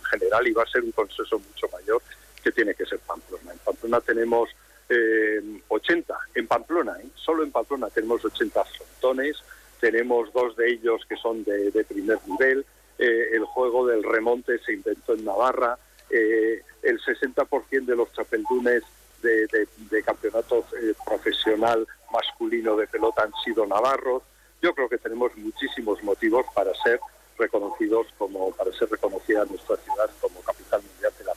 general 0.09 0.47
y 0.47 0.53
va 0.53 0.63
a 0.63 0.67
ser 0.67 0.83
un 0.83 0.91
consenso 0.91 1.39
mucho 1.39 1.67
mayor 1.71 2.01
que 2.43 2.51
tiene 2.51 2.75
que 2.75 2.85
ser 2.85 2.99
Pamplona. 2.99 3.51
En 3.51 3.59
Pamplona 3.59 4.01
tenemos 4.01 4.49
eh, 4.89 5.41
80, 5.67 6.17
en 6.35 6.47
Pamplona, 6.47 6.97
¿eh? 6.99 7.07
solo 7.15 7.43
en 7.43 7.51
Pamplona 7.51 7.89
tenemos 7.89 8.23
80 8.23 8.63
frontones, 8.63 9.37
tenemos 9.79 10.31
dos 10.33 10.55
de 10.55 10.71
ellos 10.71 11.01
que 11.07 11.15
son 11.15 11.43
de, 11.43 11.85
primer 11.87 12.19
nivel, 12.27 12.65
eh, 12.99 13.29
el 13.33 13.45
juego 13.45 13.87
del 13.87 14.03
remonte 14.03 14.59
se 14.59 14.73
inventó 14.73 15.13
en 15.13 15.25
Navarra, 15.25 15.77
eh, 16.09 16.61
el 16.83 16.99
60% 16.99 17.85
de 17.85 17.95
los 17.95 18.11
chapeldunes 18.13 18.83
de, 19.21 19.47
de 19.89 20.03
campeonato 20.03 20.65
profesional 21.05 21.87
masculino 22.11 22.75
de 22.75 22.87
pelota 22.87 23.23
han 23.23 23.31
sido 23.43 23.65
navarros. 23.65 24.21
Yo 24.61 24.73
creo 24.75 24.87
que 24.87 24.97
tenemos 24.97 25.35
muchísimos 25.37 26.01
motivos 26.03 26.45
para 26.53 26.73
ser 26.75 26.99
reconocidos 27.37 28.07
como 28.17 28.51
para 28.51 28.71
ser 28.73 28.89
reconocida 28.89 29.45
nuestra 29.45 29.77
ciudad 29.77 30.09
como 30.21 30.39
capital 30.41 30.81
mundial 30.81 31.11
de 31.17 31.25
la 31.25 31.33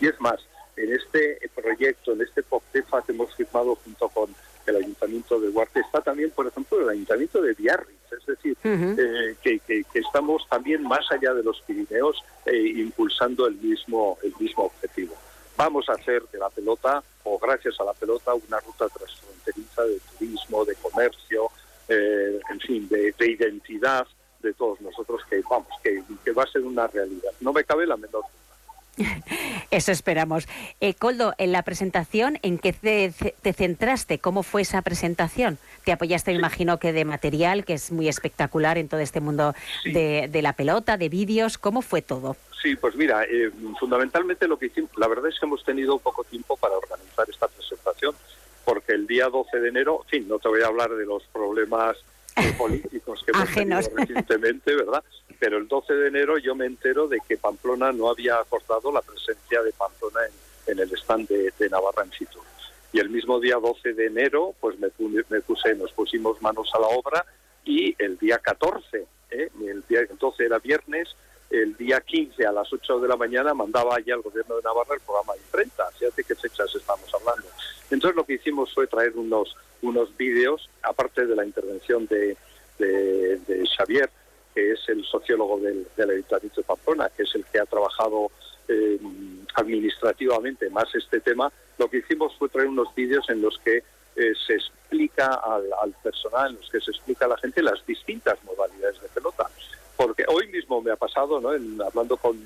y 0.00 0.08
es 0.08 0.20
más, 0.20 0.40
en 0.76 0.92
este 0.92 1.38
proyecto, 1.54 2.12
en 2.12 2.22
este 2.22 2.42
POCTEFA 2.42 3.02
que 3.02 3.12
hemos 3.12 3.34
firmado 3.34 3.76
junto 3.76 4.08
con 4.08 4.34
el 4.66 4.76
Ayuntamiento 4.76 5.38
de 5.40 5.48
Huarte, 5.50 5.80
está 5.80 6.00
también, 6.00 6.30
por 6.30 6.46
ejemplo, 6.46 6.80
el 6.80 6.88
Ayuntamiento 6.88 7.40
de 7.40 7.54
Biarritz, 7.54 8.12
es 8.12 8.26
decir, 8.26 8.56
eh, 8.64 9.36
que, 9.42 9.84
estamos 9.94 10.46
también 10.48 10.82
más 10.82 11.10
allá 11.10 11.34
de 11.34 11.42
los 11.42 11.60
Pirineos 11.62 12.22
eh, 12.46 12.72
impulsando 12.76 13.46
el 13.46 13.54
mismo, 13.56 14.18
el 14.22 14.34
mismo 14.38 14.64
objetivo. 14.64 15.14
Vamos 15.56 15.88
a 15.88 15.92
hacer 15.92 16.22
de 16.32 16.38
la 16.38 16.50
pelota, 16.50 17.02
o 17.22 17.38
gracias 17.38 17.78
a 17.80 17.84
la 17.84 17.92
pelota, 17.92 18.34
una 18.34 18.58
ruta 18.60 18.88
transfronteriza 18.88 19.84
de 19.84 20.00
turismo, 20.18 20.64
de 20.64 20.74
comercio, 20.76 21.50
eh, 21.88 22.40
en 22.50 22.60
fin, 22.60 22.88
de, 22.88 23.14
identidad 23.18 24.06
de 24.44 24.52
todos 24.52 24.80
nosotros 24.80 25.22
que, 25.28 25.42
vamos, 25.50 25.68
que, 25.82 26.02
que 26.24 26.32
va 26.32 26.44
a 26.44 26.46
ser 26.46 26.62
una 26.62 26.86
realidad. 26.86 27.32
No 27.40 27.52
me 27.52 27.64
cabe 27.64 27.86
la 27.86 27.96
menor 27.96 28.22
duda. 28.22 28.44
Eso 29.70 29.92
esperamos. 29.92 30.46
Eh, 30.80 30.94
Coldo, 30.94 31.34
en 31.38 31.52
la 31.52 31.62
presentación, 31.62 32.38
¿en 32.42 32.58
qué 32.58 32.72
te, 32.72 33.52
centraste? 33.52 34.18
¿Cómo 34.18 34.42
fue 34.42 34.62
esa 34.62 34.82
presentación? 34.82 35.58
Te 35.84 35.92
apoyaste, 35.92 36.32
me 36.32 36.38
imagino, 36.38 36.78
que 36.78 36.92
de 36.92 37.04
material, 37.04 37.64
que 37.64 37.74
es 37.74 37.92
muy 37.92 38.08
espectacular 38.08 38.78
en 38.78 38.88
todo 38.88 39.00
este 39.00 39.20
mundo 39.20 39.54
de, 39.84 40.40
la 40.42 40.52
pelota, 40.52 40.96
de 40.96 41.08
vídeos. 41.08 41.58
¿Cómo 41.58 41.82
fue 41.82 42.02
todo? 42.02 42.36
Sí, 42.62 42.76
pues 42.76 42.96
mira, 42.96 43.24
eh, 43.24 43.50
fundamentalmente 43.78 44.48
lo 44.48 44.58
que 44.58 44.66
hicimos, 44.66 44.90
la 44.96 45.08
verdad 45.08 45.28
es 45.28 45.38
que 45.38 45.46
hemos 45.46 45.62
tenido 45.64 45.98
poco 45.98 46.24
tiempo 46.24 46.56
para 46.56 46.76
organizar 46.76 47.28
esta 47.28 47.48
presentación, 47.48 48.14
porque 48.64 48.92
el 48.92 49.06
día 49.06 49.28
12 49.28 49.60
de 49.60 49.68
enero, 49.68 50.00
en 50.04 50.08
fin, 50.08 50.28
no 50.28 50.38
te 50.38 50.48
voy 50.48 50.62
a 50.62 50.66
hablar 50.66 50.90
de 50.90 51.04
los 51.04 51.22
problemas 51.24 51.98
políticos 52.58 53.22
que 53.24 53.32
hemos 53.32 53.52
tenido 53.52 53.80
recientemente, 53.96 54.74
¿verdad? 54.74 55.02
Pero 55.38 55.58
el 55.58 55.68
12 55.68 55.94
de 55.94 56.08
enero 56.08 56.38
yo 56.38 56.54
me 56.54 56.66
entero 56.66 57.08
de 57.08 57.20
que 57.26 57.36
Pamplona 57.36 57.92
no 57.92 58.08
había 58.08 58.38
acordado 58.38 58.92
la 58.92 59.02
presencia 59.02 59.62
de 59.62 59.72
Pamplona 59.72 60.20
en, 60.66 60.78
el 60.78 60.90
stand 60.92 61.28
de, 61.28 61.70
Navarra 61.70 62.04
en 62.04 62.12
situ. 62.12 62.38
Y 62.92 63.00
el 63.00 63.10
mismo 63.10 63.40
día 63.40 63.56
12 63.56 63.92
de 63.94 64.06
enero, 64.06 64.54
pues 64.60 64.78
me, 64.78 64.88
me, 65.28 65.40
puse, 65.40 65.74
nos 65.74 65.92
pusimos 65.92 66.40
manos 66.40 66.70
a 66.74 66.80
la 66.80 66.86
obra 66.88 67.24
y 67.64 67.94
el 67.98 68.16
día 68.18 68.38
14, 68.38 69.06
¿eh? 69.30 69.48
el 69.66 69.82
día 69.88 70.00
12 70.18 70.44
era 70.44 70.58
viernes, 70.58 71.08
el 71.50 71.76
día 71.76 72.00
15 72.00 72.46
a 72.46 72.52
las 72.52 72.72
8 72.72 73.00
de 73.00 73.08
la 73.08 73.16
mañana 73.16 73.54
mandaba 73.54 73.98
ya 74.00 74.14
al 74.14 74.22
gobierno 74.22 74.56
de 74.56 74.62
Navarra 74.62 74.94
el 74.94 75.00
programa 75.00 75.34
de 75.34 75.40
imprenta. 75.40 75.90
Fíjate 75.98 76.24
qué 76.24 76.34
fechas 76.34 76.74
estamos 76.74 77.12
hablando. 77.14 77.48
Entonces 77.90 78.16
lo 78.16 78.24
que 78.24 78.34
hicimos 78.34 78.72
fue 78.74 78.86
traer 78.86 79.12
unos, 79.16 79.56
unos 79.84 80.16
vídeos, 80.16 80.68
aparte 80.82 81.26
de 81.26 81.36
la 81.36 81.44
intervención 81.44 82.06
de, 82.06 82.36
de, 82.78 83.68
Xavier, 83.76 84.10
que 84.54 84.72
es 84.72 84.88
el 84.88 85.04
sociólogo 85.04 85.58
del, 85.58 85.86
del, 85.96 86.10
Ayuntamiento 86.10 86.60
de 86.60 86.66
Pamplona, 86.66 87.10
que 87.10 87.24
es 87.24 87.34
el 87.34 87.44
que 87.44 87.60
ha 87.60 87.66
trabajado 87.66 88.30
eh, 88.68 88.98
administrativamente 89.54 90.70
más 90.70 90.92
este 90.94 91.20
tema, 91.20 91.52
lo 91.78 91.88
que 91.88 91.98
hicimos 91.98 92.34
fue 92.38 92.48
traer 92.48 92.68
unos 92.68 92.94
vídeos 92.94 93.28
en 93.28 93.42
los 93.42 93.58
que 93.58 93.82
eh, 94.16 94.32
se 94.46 94.54
explica 94.54 95.34
al, 95.34 95.92
personal, 96.02 96.50
en 96.50 96.60
los 96.60 96.70
que 96.70 96.80
se 96.80 96.90
explica 96.90 97.26
a 97.26 97.28
la 97.28 97.36
gente 97.38 97.62
las 97.62 97.84
distintas 97.86 98.42
modalidades 98.44 99.00
de 99.02 99.08
pelota. 99.08 99.48
Porque 99.96 100.24
hoy 100.28 100.46
mismo 100.48 100.80
me 100.80 100.92
ha 100.92 100.96
pasado, 100.96 101.40
¿no? 101.40 101.50
hablando 101.50 102.16
con, 102.16 102.36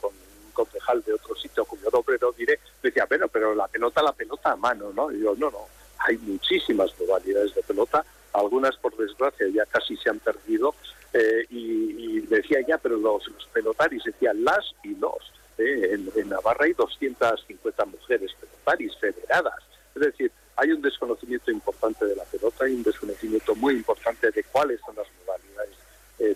con 0.00 0.12
un 0.12 0.52
concejal 0.52 1.02
de 1.02 1.14
otro 1.14 1.34
sitio 1.36 1.64
cuyo 1.64 1.90
nombre 1.92 2.16
no 2.20 2.32
diré, 2.32 2.58
me 2.82 2.90
decía, 2.90 3.06
bueno, 3.06 3.28
pero 3.28 3.54
la 3.54 3.68
pelota, 3.68 4.02
la 4.02 4.12
pelota 4.12 4.52
a 4.52 4.56
mano, 4.56 4.92
¿no? 4.92 5.12
Y 5.12 5.20
yo, 5.20 5.34
no, 5.36 5.50
no, 5.50 5.66
hay 6.08 6.16
muchísimas 6.18 6.90
modalidades 6.98 7.54
de 7.54 7.62
pelota, 7.62 8.04
algunas 8.32 8.76
por 8.76 8.96
desgracia 8.96 9.46
ya 9.52 9.66
casi 9.66 9.96
se 9.96 10.08
han 10.08 10.18
perdido, 10.18 10.74
eh, 11.12 11.46
y, 11.50 12.20
decía 12.28 12.58
ya, 12.66 12.76
pero 12.76 12.96
los, 12.96 13.26
los 13.28 13.46
pelotaris, 13.46 14.04
decía 14.04 14.34
las 14.34 14.74
y 14.82 14.94
los. 14.96 15.32
¿eh? 15.56 15.98
En, 16.14 16.28
Navarra 16.28 16.66
hay 16.66 16.72
250 16.74 17.84
mujeres 17.86 18.32
pelotaris 18.38 18.94
federadas, 18.96 19.62
es 19.94 20.02
decir, 20.02 20.32
hay 20.56 20.72
un 20.72 20.82
desconocimiento 20.82 21.50
importante 21.50 22.04
de 22.04 22.16
la 22.16 22.24
pelota, 22.24 22.64
hay 22.64 22.74
un 22.74 22.82
desconocimiento 22.82 23.54
muy 23.54 23.74
importante 23.74 24.30
de 24.30 24.42
cuáles 24.44 24.80
son 24.80 24.96
las 24.96 25.06
modalidades 25.20 25.76
eh, 26.18 26.34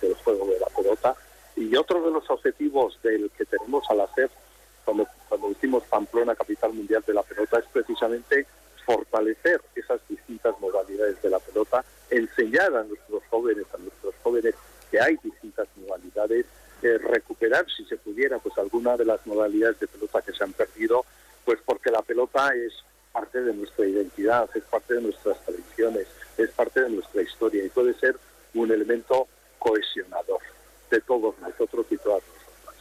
del 0.00 0.14
juego 0.16 0.46
de 0.46 0.60
la 0.60 0.66
pelota. 0.66 1.16
Y 1.56 1.74
otro 1.76 2.02
de 2.04 2.10
los 2.10 2.28
objetivos 2.28 2.98
del 3.02 3.30
que 3.30 3.46
tenemos 3.46 3.84
al 3.88 4.02
hacer, 4.02 4.30
cuando, 4.84 5.06
cuando 5.28 5.48
decimos 5.48 5.82
Pamplona, 5.84 6.34
capital 6.34 6.74
mundial 6.74 7.02
de 7.06 7.14
la 7.14 7.22
pelota, 7.22 7.58
es 7.58 7.64
precisamente 7.72 8.46
fortalecer 8.84 9.60
esas 9.74 10.00
distintas 10.08 10.58
modalidades 10.60 11.20
de 11.22 11.30
la 11.30 11.38
pelota, 11.38 11.84
enseñar 12.10 12.74
a 12.76 12.84
nuestros 12.84 13.22
jóvenes, 13.30 13.66
a 13.72 13.78
nuestros 13.78 14.14
jóvenes 14.22 14.54
que 14.90 15.00
hay 15.00 15.16
distintas 15.22 15.68
modalidades, 15.76 16.46
eh, 16.82 16.98
recuperar, 16.98 17.66
si 17.74 17.84
se 17.86 17.96
pudiera, 17.96 18.38
pues 18.38 18.56
alguna 18.58 18.96
de 18.96 19.04
las 19.04 19.26
modalidades 19.26 19.80
de 19.80 19.86
pelota 19.86 20.22
que 20.22 20.32
se 20.32 20.44
han 20.44 20.52
perdido, 20.52 21.04
pues 21.44 21.58
porque 21.64 21.90
la 21.90 22.02
pelota 22.02 22.50
es 22.54 22.72
parte 23.12 23.40
de 23.40 23.54
nuestra 23.54 23.86
identidad, 23.86 24.48
es 24.54 24.64
parte 24.64 24.94
de 24.94 25.02
nuestras 25.02 25.40
tradiciones, 25.44 26.06
es 26.36 26.50
parte 26.50 26.82
de 26.82 26.90
nuestra 26.90 27.22
historia 27.22 27.64
y 27.64 27.68
puede 27.68 27.94
ser 27.94 28.16
un 28.54 28.70
elemento 28.70 29.28
cohesionador 29.58 30.40
de 30.90 31.00
todos 31.00 31.38
nosotros 31.40 31.86
y 31.90 31.96
todas 31.96 32.22
nosotras. 32.22 32.76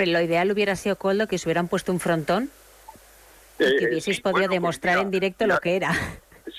Hombre, 0.00 0.12
lo 0.12 0.22
ideal 0.22 0.50
hubiera 0.50 0.76
sido, 0.76 0.96
Coldo, 0.96 1.26
que 1.26 1.36
se 1.36 1.46
hubieran 1.46 1.68
puesto 1.68 1.92
un 1.92 2.00
frontón 2.00 2.50
y 3.58 3.76
que 3.76 3.84
eh, 3.84 3.88
hubieseis 3.88 4.22
podido 4.22 4.46
pues 4.46 4.56
demostrar 4.56 4.96
en 4.96 5.10
directo 5.10 5.46
lo 5.46 5.58
que 5.60 5.76
era. 5.76 5.92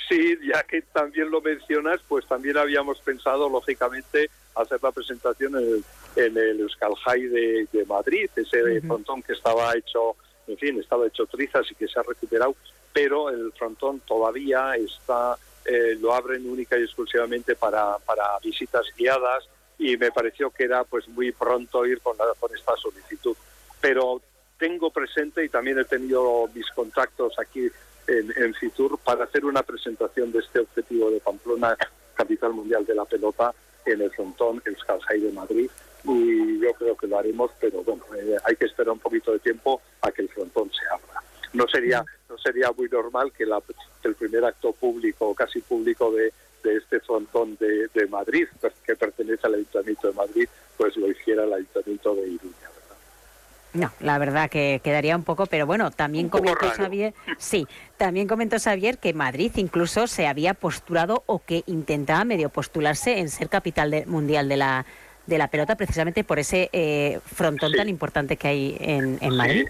Sí, 0.07 0.37
ya 0.47 0.61
que 0.61 0.83
también 0.83 1.31
lo 1.31 1.41
mencionas, 1.41 2.01
pues 2.07 2.27
también 2.27 2.57
habíamos 2.57 2.99
pensado, 2.99 3.49
lógicamente, 3.49 4.29
hacer 4.53 4.77
la 4.83 4.91
presentación 4.91 5.55
en 5.55 5.63
el, 5.63 5.83
en 6.23 6.37
el 6.37 6.59
Euskal 6.59 6.93
High 7.03 7.29
de, 7.29 7.85
Madrid, 7.87 8.29
ese 8.35 8.79
frontón 8.81 9.23
que 9.23 9.33
estaba 9.33 9.75
hecho, 9.75 10.15
en 10.47 10.57
fin, 10.57 10.79
estaba 10.79 11.07
hecho 11.07 11.25
trizas 11.25 11.65
y 11.71 11.73
que 11.73 11.87
se 11.87 11.99
ha 11.99 12.03
recuperado, 12.03 12.55
pero 12.93 13.29
el 13.29 13.51
frontón 13.53 14.01
todavía 14.01 14.75
está, 14.75 15.35
eh, 15.65 15.97
lo 15.99 16.13
abren 16.13 16.47
única 16.47 16.77
y 16.77 16.83
exclusivamente 16.83 17.55
para, 17.55 17.97
para 18.05 18.37
visitas 18.43 18.85
guiadas 18.95 19.49
y 19.79 19.97
me 19.97 20.11
pareció 20.11 20.51
que 20.51 20.65
era 20.65 20.83
pues 20.83 21.07
muy 21.07 21.31
pronto 21.31 21.87
ir 21.87 22.01
con, 22.01 22.15
con 22.39 22.55
esta 22.55 22.75
solicitud. 22.77 23.00
Pero 23.91 24.21
tengo 24.57 24.89
presente 24.89 25.43
y 25.43 25.49
también 25.49 25.77
he 25.77 25.83
tenido 25.83 26.47
mis 26.55 26.65
contactos 26.69 27.37
aquí 27.37 27.69
en, 28.07 28.53
Fitur 28.53 28.97
para 28.99 29.25
hacer 29.25 29.43
una 29.43 29.63
presentación 29.63 30.31
de 30.31 30.39
este 30.39 30.59
objetivo 30.59 31.11
de 31.11 31.19
Pamplona, 31.19 31.75
capital 32.13 32.53
mundial 32.53 32.85
de 32.85 32.95
la 32.95 33.03
pelota, 33.03 33.53
en 33.85 33.99
el 33.99 34.09
frontón 34.11 34.63
el 34.63 34.77
Skalsai 34.77 35.19
de 35.19 35.33
Madrid. 35.33 35.69
Y 36.05 36.61
yo 36.61 36.71
creo 36.75 36.95
que 36.95 37.05
lo 37.05 37.19
haremos, 37.19 37.51
pero 37.59 37.83
bueno, 37.83 38.01
eh, 38.15 38.37
hay 38.45 38.55
que 38.55 38.63
esperar 38.63 38.93
un 38.93 38.99
poquito 38.99 39.33
de 39.33 39.39
tiempo 39.39 39.81
a 39.99 40.09
que 40.09 40.21
el 40.21 40.29
frontón 40.29 40.71
se 40.71 40.87
abra. 40.87 41.21
No 41.51 41.67
sería, 41.67 42.05
no 42.29 42.37
sería 42.37 42.71
muy 42.71 42.87
normal 42.87 43.33
que, 43.33 43.43
el 43.43 44.15
primer 44.15 44.45
acto 44.45 44.71
público, 44.71 45.35
casi 45.35 45.59
público 45.59 46.13
de, 46.13 46.31
de 46.63 46.77
este 46.77 47.01
frontón 47.01 47.57
de, 47.59 47.89
de 47.89 48.07
Madrid, 48.07 48.47
que 48.85 48.95
pertenece 48.95 49.47
al 49.47 49.55
Ayuntamiento 49.55 50.07
de 50.07 50.13
Madrid, 50.13 50.47
pues 50.77 50.95
lo 50.95 51.11
hiciera 51.11 51.43
el 51.43 51.51
Ayuntamiento 51.51 52.15
de 52.15 52.21
Iruña. 52.29 52.71
No, 53.73 53.91
la 54.01 54.17
verdad 54.17 54.49
que 54.49 54.81
quedaría 54.83 55.15
un 55.15 55.23
poco, 55.23 55.45
pero 55.45 55.65
bueno, 55.65 55.91
también 55.91 56.27
comentó 56.27 56.69
Xavier, 56.69 57.13
sí, 57.37 57.67
también 57.97 58.27
comentó 58.27 58.57
Xavier 58.59 58.97
que 58.97 59.13
Madrid 59.13 59.51
incluso 59.55 60.07
se 60.07 60.27
había 60.27 60.53
postulado 60.53 61.23
o 61.25 61.39
que 61.43 61.63
intentaba 61.67 62.25
medio 62.25 62.49
postularse 62.49 63.19
en 63.19 63.29
ser 63.29 63.47
capital 63.47 64.03
mundial 64.07 64.49
de 64.49 64.57
la 64.57 64.85
de 65.25 65.37
la 65.37 65.47
pelota 65.49 65.75
precisamente 65.75 66.23
por 66.23 66.39
ese 66.39 66.69
eh, 66.73 67.19
frontón 67.25 67.71
tan 67.73 67.87
importante 67.87 68.37
que 68.37 68.47
hay 68.47 68.77
en, 68.79 69.35
Madrid. 69.35 69.67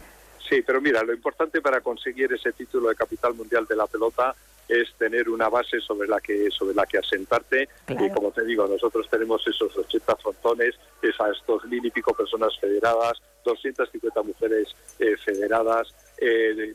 Sí, 0.50 0.64
pero 0.66 0.82
mira, 0.82 1.04
lo 1.04 1.14
importante 1.14 1.62
para 1.62 1.82
conseguir 1.82 2.34
ese 2.34 2.52
título 2.52 2.90
de 2.90 2.96
capital 2.96 3.34
mundial 3.36 3.66
de 3.68 3.76
la 3.76 3.86
pelota 3.86 4.36
es 4.72 4.94
tener 4.94 5.28
una 5.28 5.50
base 5.50 5.82
sobre 5.82 6.08
la 6.08 6.22
que 6.22 6.50
sobre 6.50 6.74
la 6.74 6.86
que 6.86 6.98
asentarte. 6.98 7.68
Y 7.90 8.10
como 8.12 8.32
te 8.32 8.46
digo 8.46 8.66
nosotros 8.68 9.08
tenemos 9.10 9.46
esos 9.46 9.76
80 9.78 10.16
frontones 10.16 10.76
esas 11.02 11.38
dos 11.46 11.66
mil 11.66 11.86
y 11.86 11.92
pico 11.92 12.14
personas 12.14 12.58
federadas 12.60 13.22
250 13.44 14.22
mujeres 14.24 14.74
eh, 15.00 15.18
federadas 15.18 15.94
eh, 16.18 16.74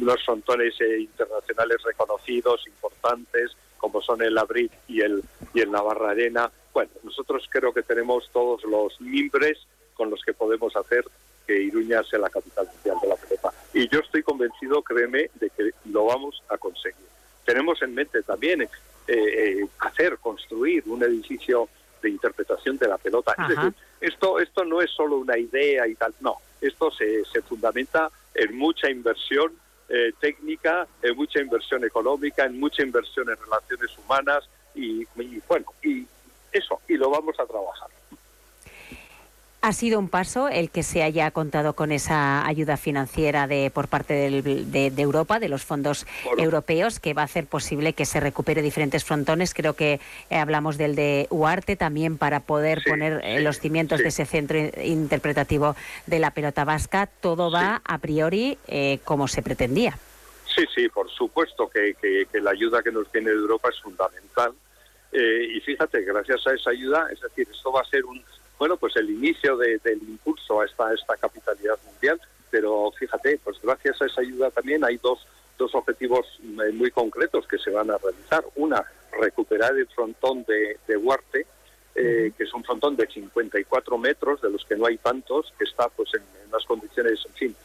unos 0.00 0.24
frontones 0.24 0.74
internacionales 0.80 1.78
reconocidos 1.84 2.66
importantes 2.66 3.52
como 3.76 4.00
son 4.00 4.22
el 4.22 4.38
Abril 4.38 4.70
y 4.88 5.02
el 5.02 5.22
y 5.52 5.60
el 5.60 5.70
Navarra 5.70 6.10
Arena. 6.10 6.50
Bueno, 6.72 6.90
nosotros 7.02 7.46
creo 7.50 7.72
que 7.72 7.82
tenemos 7.82 8.30
todos 8.32 8.64
los 8.64 8.98
mimbres 9.00 9.58
con 9.94 10.10
los 10.10 10.22
que 10.22 10.32
podemos 10.32 10.74
hacer 10.74 11.04
que 11.46 11.62
Iruña 11.62 12.02
sea 12.04 12.18
la 12.18 12.30
capital 12.30 12.66
mundial 12.66 12.96
de 13.02 13.08
la 13.08 13.16
pelota. 13.16 13.52
Y 13.72 13.88
yo 13.88 14.00
estoy 14.00 14.22
convencido, 14.22 14.82
créeme, 14.82 15.30
de 15.34 15.50
que 15.50 15.70
lo 15.86 16.06
vamos 16.06 16.42
a 16.48 16.56
conseguir. 16.58 17.06
Tenemos 17.44 17.80
en 17.82 17.94
mente 17.94 18.22
también 18.22 18.62
eh, 18.62 18.68
eh, 19.08 19.66
hacer, 19.80 20.18
construir 20.18 20.84
un 20.86 21.02
edificio 21.02 21.68
de 22.02 22.10
interpretación 22.10 22.78
de 22.78 22.88
la 22.88 22.98
pelota. 22.98 23.34
Es 23.38 23.48
decir, 23.48 23.74
esto, 24.00 24.38
esto 24.38 24.64
no 24.64 24.80
es 24.80 24.90
solo 24.90 25.16
una 25.16 25.36
idea 25.38 25.86
y 25.86 25.94
tal, 25.94 26.14
no, 26.20 26.36
esto 26.60 26.90
se, 26.90 27.24
se 27.24 27.42
fundamenta 27.42 28.10
en 28.34 28.56
mucha 28.56 28.90
inversión 28.90 29.52
eh, 29.88 30.12
técnica, 30.20 30.86
en 31.02 31.16
mucha 31.16 31.40
inversión 31.40 31.84
económica, 31.84 32.44
en 32.44 32.58
mucha 32.58 32.82
inversión 32.82 33.28
en 33.28 33.36
relaciones 33.36 33.90
humanas 33.98 34.48
y, 34.74 35.02
y 35.02 35.42
bueno, 35.46 35.66
y 35.82 36.06
eso, 36.52 36.80
y 36.88 36.96
lo 36.96 37.10
vamos 37.10 37.38
a 37.38 37.46
trabajar. 37.46 37.88
Ha 39.64 39.72
sido 39.72 39.98
un 39.98 40.10
paso 40.10 40.50
el 40.50 40.68
que 40.68 40.82
se 40.82 41.02
haya 41.02 41.30
contado 41.30 41.72
con 41.72 41.90
esa 41.90 42.46
ayuda 42.46 42.76
financiera 42.76 43.46
de 43.46 43.70
por 43.72 43.88
parte 43.88 44.12
de, 44.12 44.92
Europa, 44.98 45.38
de 45.38 45.48
los 45.48 45.64
fondos 45.64 46.06
europeos, 46.36 47.00
que 47.00 47.14
va 47.14 47.22
a 47.22 47.24
hacer 47.24 47.46
posible 47.46 47.94
que 47.94 48.04
se 48.04 48.20
recupere 48.20 48.60
diferentes 48.60 49.06
frontones. 49.06 49.54
Creo 49.54 49.72
que 49.72 50.00
eh, 50.28 50.36
hablamos 50.36 50.76
del 50.76 50.94
de 50.94 51.28
Uarte 51.30 51.76
también 51.76 52.18
para 52.18 52.40
poder 52.40 52.82
poner 52.86 53.22
eh, 53.24 53.40
los 53.40 53.58
cimientos 53.58 54.00
de 54.00 54.08
ese 54.08 54.26
centro 54.26 54.58
interpretativo 54.82 55.76
de 56.04 56.18
la 56.18 56.32
pelota 56.32 56.66
vasca. 56.66 57.06
Todo 57.06 57.50
va 57.50 57.80
a 57.86 57.96
priori 57.96 58.58
eh, 58.68 58.98
como 59.04 59.28
se 59.28 59.40
pretendía. 59.40 59.96
Sí, 60.54 60.66
sí, 60.74 60.90
por 60.90 61.08
supuesto 61.08 61.70
que, 61.70 61.94
que 62.30 62.40
la 62.42 62.50
ayuda 62.50 62.82
que 62.82 62.92
nos 62.92 63.10
viene 63.10 63.30
de 63.30 63.36
Europa 63.36 63.70
es 63.70 63.80
fundamental 63.80 64.52
eh, 65.14 65.46
y 65.54 65.60
fíjate, 65.60 66.02
gracias 66.02 66.44
a 66.44 66.54
esa 66.54 66.70
ayuda, 66.70 67.06
es 67.12 67.20
decir, 67.20 67.46
esto 67.48 67.70
va 67.70 67.82
a 67.82 67.84
ser 67.84 68.04
un, 68.04 68.20
bueno, 68.58 68.76
pues 68.76 68.96
el 68.96 69.10
inicio 69.10 69.56
del 69.56 70.02
impulso 70.02 70.60
a 70.60 70.64
esta, 70.64 70.92
esta 70.92 71.16
capitalidad 71.16 71.78
mundial, 71.86 72.20
pero 72.50 72.92
fíjate, 72.92 73.40
pues 73.42 73.56
gracias 73.62 74.00
a 74.00 74.06
esa 74.06 74.20
ayuda 74.20 74.50
también 74.50 74.84
hay 74.84 74.96
dos, 74.98 75.26
dos 75.58 75.74
objetivos 75.74 76.26
eh, 76.42 76.72
muy 76.72 76.90
concretos 76.90 77.46
que 77.48 77.58
se 77.58 77.70
van 77.70 77.90
a 77.90 77.98
realizar. 77.98 78.44
Una, 78.54 78.84
recuperar 79.20 79.76
el 79.76 79.88
frontón 79.88 80.44
de, 80.44 80.78
de 80.86 80.96
Huarte, 80.96 81.46
eh, 81.96 82.32
que 82.36 82.44
es 82.44 82.54
un 82.54 82.64
frontón 82.64 82.96
de 82.96 83.06
54 83.06 83.98
metros, 83.98 84.40
de 84.40 84.50
los 84.50 84.64
que 84.64 84.76
no 84.76 84.86
hay 84.86 84.98
tantos, 84.98 85.52
que 85.58 85.64
está 85.64 85.88
pues 85.88 86.10
en, 86.14 86.22
unas 86.48 86.64
condiciones, 86.64 87.20
en 87.26 87.34
fin, 87.34 87.56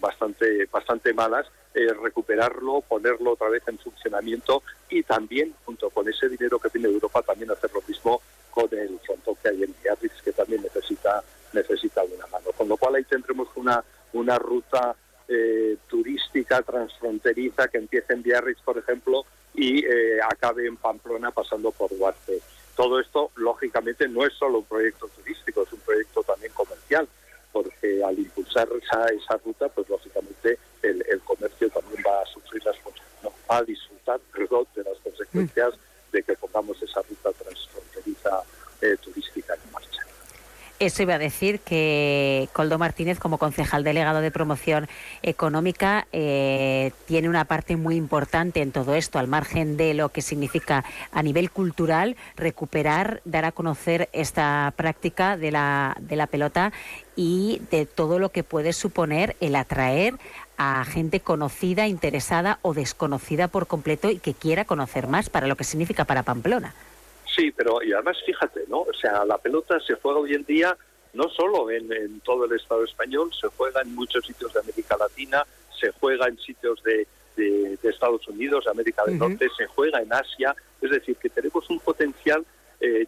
bastante, 0.00 0.66
bastante 0.66 1.12
malas, 1.12 1.46
eh, 1.74 1.92
recuperarlo, 2.02 2.80
ponerlo 2.82 3.32
otra 3.32 3.48
vez 3.48 3.62
en 3.66 3.78
funcionamiento 3.78 4.62
y 4.88 5.02
también, 5.02 5.54
junto 5.64 5.90
con 5.90 6.08
ese 6.08 6.28
dinero 6.28 6.58
que 6.58 6.70
tiene 6.70 6.88
Europa, 6.88 7.22
también 7.22 7.50
hacer 7.50 7.70
lo 7.74 7.82
mismo 7.86 8.20
con 8.50 8.68
el 8.72 8.98
frontón 9.00 9.36
que 9.42 9.48
hay 9.50 9.62
en 9.62 9.74
Biarritz, 9.82 10.22
que 10.22 10.32
también 10.32 10.62
necesita 10.62 11.22
necesita 11.52 12.02
una 12.02 12.26
mano. 12.26 12.50
Con 12.56 12.68
lo 12.68 12.76
cual 12.76 12.96
ahí 12.96 13.04
tendremos 13.04 13.48
una, 14.28 14.38
ruta 14.38 14.94
eh, 15.26 15.76
turística 15.88 16.62
transfronteriza 16.62 17.68
que 17.68 17.78
empiece 17.78 18.12
en 18.12 18.22
Biarritz, 18.22 18.60
por 18.62 18.76
ejemplo, 18.76 19.24
y 19.54 19.84
eh, 19.84 20.20
acabe 20.22 20.66
en 20.66 20.76
Pamplona 20.76 21.30
pasando 21.30 21.70
por 21.72 21.96
Duarte. 21.96 22.40
Todo 22.76 23.00
esto, 23.00 23.30
lógicamente, 23.36 24.06
no 24.06 24.24
es 24.24 24.32
solo 24.34 24.58
un 24.58 24.64
proyecto 24.64 25.08
turístico, 25.08 25.62
es 25.62 25.72
un 25.72 25.80
proyecto 25.80 26.22
también 26.22 26.52
comercial, 26.52 27.08
porque 27.52 28.04
al 28.04 28.18
impulsar 28.18 28.68
esa, 28.82 29.06
esa 29.06 29.36
ruta, 29.44 29.68
pues 29.68 29.88
lógicamente 29.88 30.58
el, 30.82 31.20
comercio 31.24 31.68
también 31.70 32.02
va 32.06 32.22
a 32.22 32.26
sufrir 32.26 32.64
las 32.64 32.76
no, 33.22 33.32
va 33.50 33.58
a 33.58 33.62
disfrutar 33.62 34.20
perdón, 34.32 34.66
de 34.74 34.84
las 34.84 34.96
consecuencias 34.98 35.74
de 36.12 36.22
que 36.22 36.34
pongamos 36.36 36.80
esa 36.82 37.02
ruta 37.02 37.32
transfronteriza 37.32 38.42
eh, 38.80 38.96
turística 39.02 39.54
en 39.54 39.72
marcha. 39.72 40.02
Eso 40.88 41.02
iba 41.02 41.16
a 41.16 41.18
decir 41.18 41.60
que 41.60 42.48
Coldo 42.54 42.78
Martínez, 42.78 43.18
como 43.18 43.36
concejal 43.36 43.84
delegado 43.84 44.22
de 44.22 44.30
promoción 44.30 44.88
económica, 45.20 46.06
eh, 46.12 46.92
tiene 47.06 47.28
una 47.28 47.44
parte 47.44 47.76
muy 47.76 47.96
importante 47.96 48.62
en 48.62 48.72
todo 48.72 48.94
esto, 48.94 49.18
al 49.18 49.28
margen 49.28 49.76
de 49.76 49.92
lo 49.92 50.08
que 50.08 50.22
significa 50.22 50.86
a 51.12 51.22
nivel 51.22 51.50
cultural 51.50 52.16
recuperar, 52.36 53.20
dar 53.26 53.44
a 53.44 53.52
conocer 53.52 54.08
esta 54.14 54.72
práctica 54.76 55.36
de 55.36 55.50
la, 55.50 55.94
de 56.00 56.16
la 56.16 56.26
pelota 56.26 56.72
y 57.16 57.60
de 57.70 57.84
todo 57.84 58.18
lo 58.18 58.30
que 58.30 58.42
puede 58.42 58.72
suponer 58.72 59.36
el 59.40 59.56
atraer 59.56 60.14
a 60.56 60.86
gente 60.86 61.20
conocida, 61.20 61.86
interesada 61.86 62.60
o 62.62 62.72
desconocida 62.72 63.48
por 63.48 63.66
completo 63.66 64.08
y 64.08 64.20
que 64.20 64.32
quiera 64.32 64.64
conocer 64.64 65.06
más 65.06 65.28
para 65.28 65.48
lo 65.48 65.56
que 65.56 65.64
significa 65.64 66.06
para 66.06 66.22
Pamplona. 66.22 66.72
Sí, 67.38 67.52
pero 67.52 67.80
y 67.84 67.92
además 67.92 68.16
fíjate, 68.26 68.64
¿no? 68.66 68.80
O 68.80 68.92
sea, 68.92 69.24
la 69.24 69.38
pelota 69.38 69.78
se 69.78 69.94
juega 69.94 70.18
hoy 70.18 70.34
en 70.34 70.44
día 70.44 70.76
no 71.14 71.28
solo 71.28 71.70
en, 71.70 72.20
todo 72.20 72.46
el 72.46 72.52
Estado 72.52 72.82
español, 72.84 73.30
se 73.32 73.46
juega 73.56 73.80
en 73.80 73.94
muchos 73.94 74.26
sitios 74.26 74.52
de 74.52 74.60
América 74.60 74.96
Latina, 74.98 75.46
se 75.78 75.92
juega 75.92 76.26
en 76.26 76.36
sitios 76.38 76.82
de, 76.82 77.06
Estados 77.84 78.26
Unidos, 78.26 78.66
América 78.66 79.04
del 79.04 79.18
Norte, 79.18 79.48
se 79.56 79.66
juega 79.66 80.02
en 80.02 80.12
Asia, 80.12 80.54
es 80.82 80.90
decir, 80.90 81.16
que 81.16 81.28
tenemos 81.28 81.70
un 81.70 81.78
potencial 81.78 82.44
eh, 82.80 83.06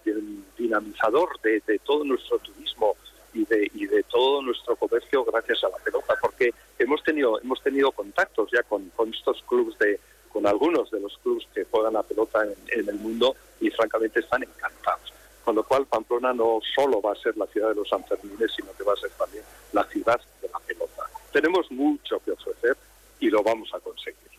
dinamizador 0.56 1.40
de, 1.42 1.60
todo 1.84 2.04
nuestro 2.04 2.38
turismo 2.38 2.96
y 3.34 3.44
de, 3.46 3.68
y 3.74 3.86
de 3.86 4.04
todo 4.04 4.42
nuestro 4.42 4.76
comercio 4.76 5.24
gracias 5.24 5.64
a 5.64 5.68
la 5.68 5.78
pelota, 5.78 6.14
porque 6.20 6.54
hemos 6.78 7.02
tenido 7.02 7.40
hemos 7.40 7.60
tenido 7.62 7.90
contactos 7.90 8.48
ya 8.52 8.62
con, 8.62 8.88
con 8.90 9.12
estos 9.12 9.42
clubes 9.42 9.76
de 9.78 9.98
con 10.32 10.46
algunos 10.46 10.90
de 10.90 11.00
los 11.00 11.18
clubes 11.18 11.46
que 11.54 11.64
juegan 11.64 11.94
la 11.94 12.02
pelota 12.02 12.44
en, 12.44 12.88
el 12.88 12.94
mundo 12.96 13.34
y 13.60 13.70
francamente 13.70 14.20
están 14.20 14.42
encantados. 14.42 15.12
Con 15.44 15.56
lo 15.56 15.64
cual 15.64 15.86
Pamplona 15.86 16.32
no 16.32 16.60
solo 16.74 17.00
va 17.00 17.12
a 17.12 17.16
ser 17.16 17.36
la 17.36 17.46
ciudad 17.46 17.70
de 17.70 17.74
los 17.74 17.88
Sanfermines, 17.88 18.52
sino 18.54 18.72
que 18.72 18.84
va 18.84 18.92
a 18.92 18.96
ser 18.96 19.10
también 19.10 19.44
la 19.72 19.84
ciudad 19.84 20.20
de 20.40 20.48
la 20.48 20.58
pelota. 20.60 21.04
Tenemos 21.32 21.70
mucho 21.70 22.20
que 22.24 22.32
ofrecer 22.32 22.76
y 23.18 23.30
lo 23.30 23.42
vamos 23.42 23.72
a 23.74 23.80
conseguir. 23.80 24.29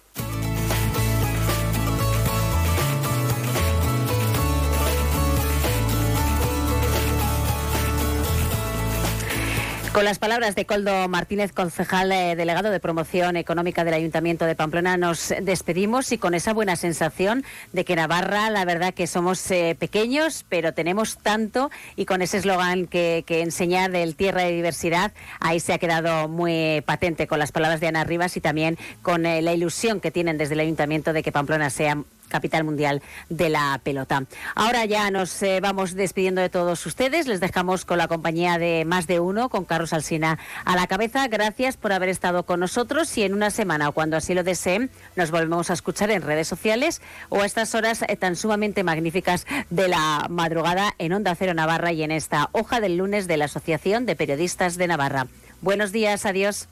Con 9.94 10.06
las 10.06 10.20
palabras 10.20 10.56
de 10.56 10.66
Coldo 10.66 11.10
Martínez, 11.10 11.52
concejal 11.52 12.14
eh, 12.14 12.38
delegado 12.38 12.72
de 12.72 12.80
promoción 12.80 13.36
económica 13.36 13.84
del 13.84 13.94
Ayuntamiento 13.94 14.46
de 14.46 14.56
Pamplona, 14.56 14.96
nos 14.96 15.34
despedimos 15.42 16.14
y 16.14 16.18
con 16.18 16.34
esa 16.34 16.54
buena 16.54 16.78
sensación 16.78 17.44
de 17.74 17.84
que 17.84 17.98
Navarra, 17.98 18.50
la 18.52 18.64
verdad 18.64 18.94
que 18.94 19.06
somos 19.06 19.52
eh, 19.52 19.76
pequeños, 19.78 20.46
pero 20.48 20.74
tenemos 20.74 21.18
tanto 21.18 21.72
y 21.98 22.06
con 22.06 22.22
ese 22.22 22.38
eslogan 22.38 22.88
que, 22.88 23.26
que, 23.28 23.42
enseñar 23.42 23.92
del 23.92 24.16
tierra 24.16 24.44
de 24.44 24.54
diversidad, 24.54 25.12
ahí 25.42 25.60
se 25.60 25.74
ha 25.74 25.78
quedado 25.78 26.30
muy 26.30 26.82
patente 26.86 27.28
con 27.28 27.40
las 27.40 27.52
palabras 27.52 27.82
de 27.82 27.88
Ana 27.88 28.06
Rivas 28.06 28.38
y 28.38 28.42
también 28.42 28.78
con 29.02 29.26
eh, 29.26 29.42
la 29.42 29.52
ilusión 29.52 30.00
que 30.00 30.10
tienen 30.10 30.38
desde 30.38 30.54
el 30.54 30.62
Ayuntamiento 30.62 31.12
de 31.12 31.22
que 31.22 31.34
Pamplona 31.34 31.70
sea 31.70 31.98
capital 32.32 32.64
mundial 32.64 33.04
de 33.30 33.50
la 33.50 33.80
pelota. 33.84 34.24
Ahora 34.56 34.86
ya 34.86 35.12
nos 35.12 35.44
eh, 35.44 35.60
vamos 35.62 35.94
despidiendo 35.94 36.42
de 36.42 36.50
todos 36.50 36.84
ustedes. 36.86 37.28
Les 37.28 37.40
dejamos 37.40 37.86
con 37.86 38.00
la 38.00 38.08
compañía 38.08 38.58
de 38.58 38.86
más 38.86 39.06
de 39.06 39.20
uno, 39.20 39.50
con 39.50 39.66
Carlos 39.66 39.94
Alsina 39.94 40.40
a 40.66 40.76
la 40.76 40.88
cabeza. 40.88 41.28
Gracias 41.28 41.78
por 41.78 41.94
haber 41.94 42.10
estado 42.10 42.44
con 42.44 42.60
nosotros 42.60 43.16
y 43.18 43.24
en 43.24 43.34
una 43.34 43.52
semana 43.52 43.90
o 43.90 43.92
cuando 43.92 44.18
así 44.18 44.34
lo 44.34 44.44
deseen 44.44 44.90
nos 45.16 45.30
volvemos 45.30 45.70
a 45.70 45.74
escuchar 45.74 46.10
en 46.10 46.24
redes 46.24 46.48
sociales 46.48 47.02
o 47.30 47.42
a 47.42 47.46
estas 47.46 47.76
horas 47.76 48.04
eh, 48.08 48.16
tan 48.16 48.36
sumamente 48.36 48.84
magníficas 48.84 49.46
de 49.70 49.88
la 49.88 50.28
madrugada 50.30 50.96
en 50.98 51.14
Onda 51.14 51.36
Cero 51.36 51.54
Navarra 51.54 51.92
y 51.92 52.04
en 52.04 52.12
esta 52.12 52.50
hoja 52.54 52.80
del 52.80 52.98
lunes 52.98 53.28
de 53.28 53.38
la 53.38 53.46
Asociación 53.46 54.06
de 54.06 54.16
Periodistas 54.16 54.78
de 54.78 54.88
Navarra. 54.88 55.28
Buenos 55.62 55.92
días, 55.92 56.26
adiós. 56.26 56.68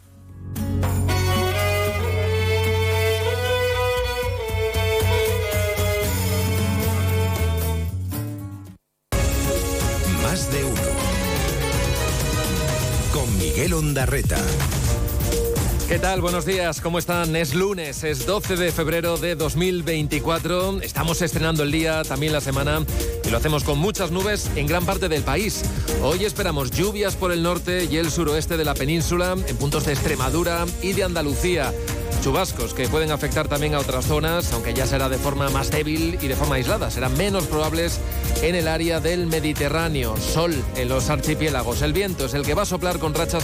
Miguel 13.70 13.86
Ondarreta. 13.86 14.38
¿Qué 15.88 16.00
tal? 16.00 16.22
Buenos 16.22 16.46
días, 16.46 16.82
¿cómo 16.82 16.98
están? 16.98 17.36
Es 17.36 17.54
lunes, 17.54 18.04
es 18.04 18.26
12 18.26 18.56
de 18.56 18.72
febrero 18.72 19.18
de 19.18 19.36
2024. 19.36 20.82
Estamos 20.82 21.22
estrenando 21.22 21.62
el 21.62 21.72
día, 21.72 22.04
también 22.04 22.34
la 22.34 22.42
semana, 22.42 22.84
y 23.24 23.30
lo 23.30 23.38
hacemos 23.38 23.64
con 23.64 23.78
muchas 23.78 24.12
nubes 24.12 24.50
en 24.56 24.66
gran 24.66 24.86
parte 24.86 25.08
del 25.08 25.24
país. 25.24 25.64
Hoy 26.02 26.26
esperamos 26.26 26.72
lluvias 26.72 27.16
por 27.16 27.32
el 27.32 27.44
norte 27.44 27.88
y 27.90 27.98
el 27.98 28.10
suroeste 28.10 28.58
de 28.58 28.66
la 28.66 28.74
península, 28.74 29.36
en 29.48 29.58
puntos 29.58 29.86
de 29.86 29.94
Extremadura 29.94 30.66
y 30.82 30.94
de 30.94 31.04
Andalucía. 31.04 31.72
Chubascos 32.22 32.74
que 32.74 32.90
pueden 32.90 33.12
afectar 33.12 33.48
también 33.48 33.76
a 33.76 33.80
otras 33.80 34.06
zonas, 34.06 34.52
aunque 34.52 34.74
ya 34.74 34.86
será 34.86 35.08
de 35.08 35.18
forma 35.18 35.50
más 35.50 35.72
débil 35.72 36.18
y 36.22 36.28
de 36.28 36.36
forma 36.36 36.56
aislada. 36.56 36.92
Serán 36.92 37.16
menos 37.16 37.46
probables 37.46 38.00
en 38.42 38.56
el 38.56 38.68
área 38.68 39.00
del 39.00 39.26
Mediterráneo. 39.26 40.18
Sol 40.18 40.54
en 40.76 40.90
los 40.90 41.10
archipiélagos. 41.10 41.82
El 41.82 41.94
viento 41.94 42.26
es 42.26 42.34
el 42.34 42.46
que 42.46 42.56
va 42.56 42.64
a 42.64 42.66
soplar 42.66 43.00
con 43.00 43.14
rachas 43.14 43.36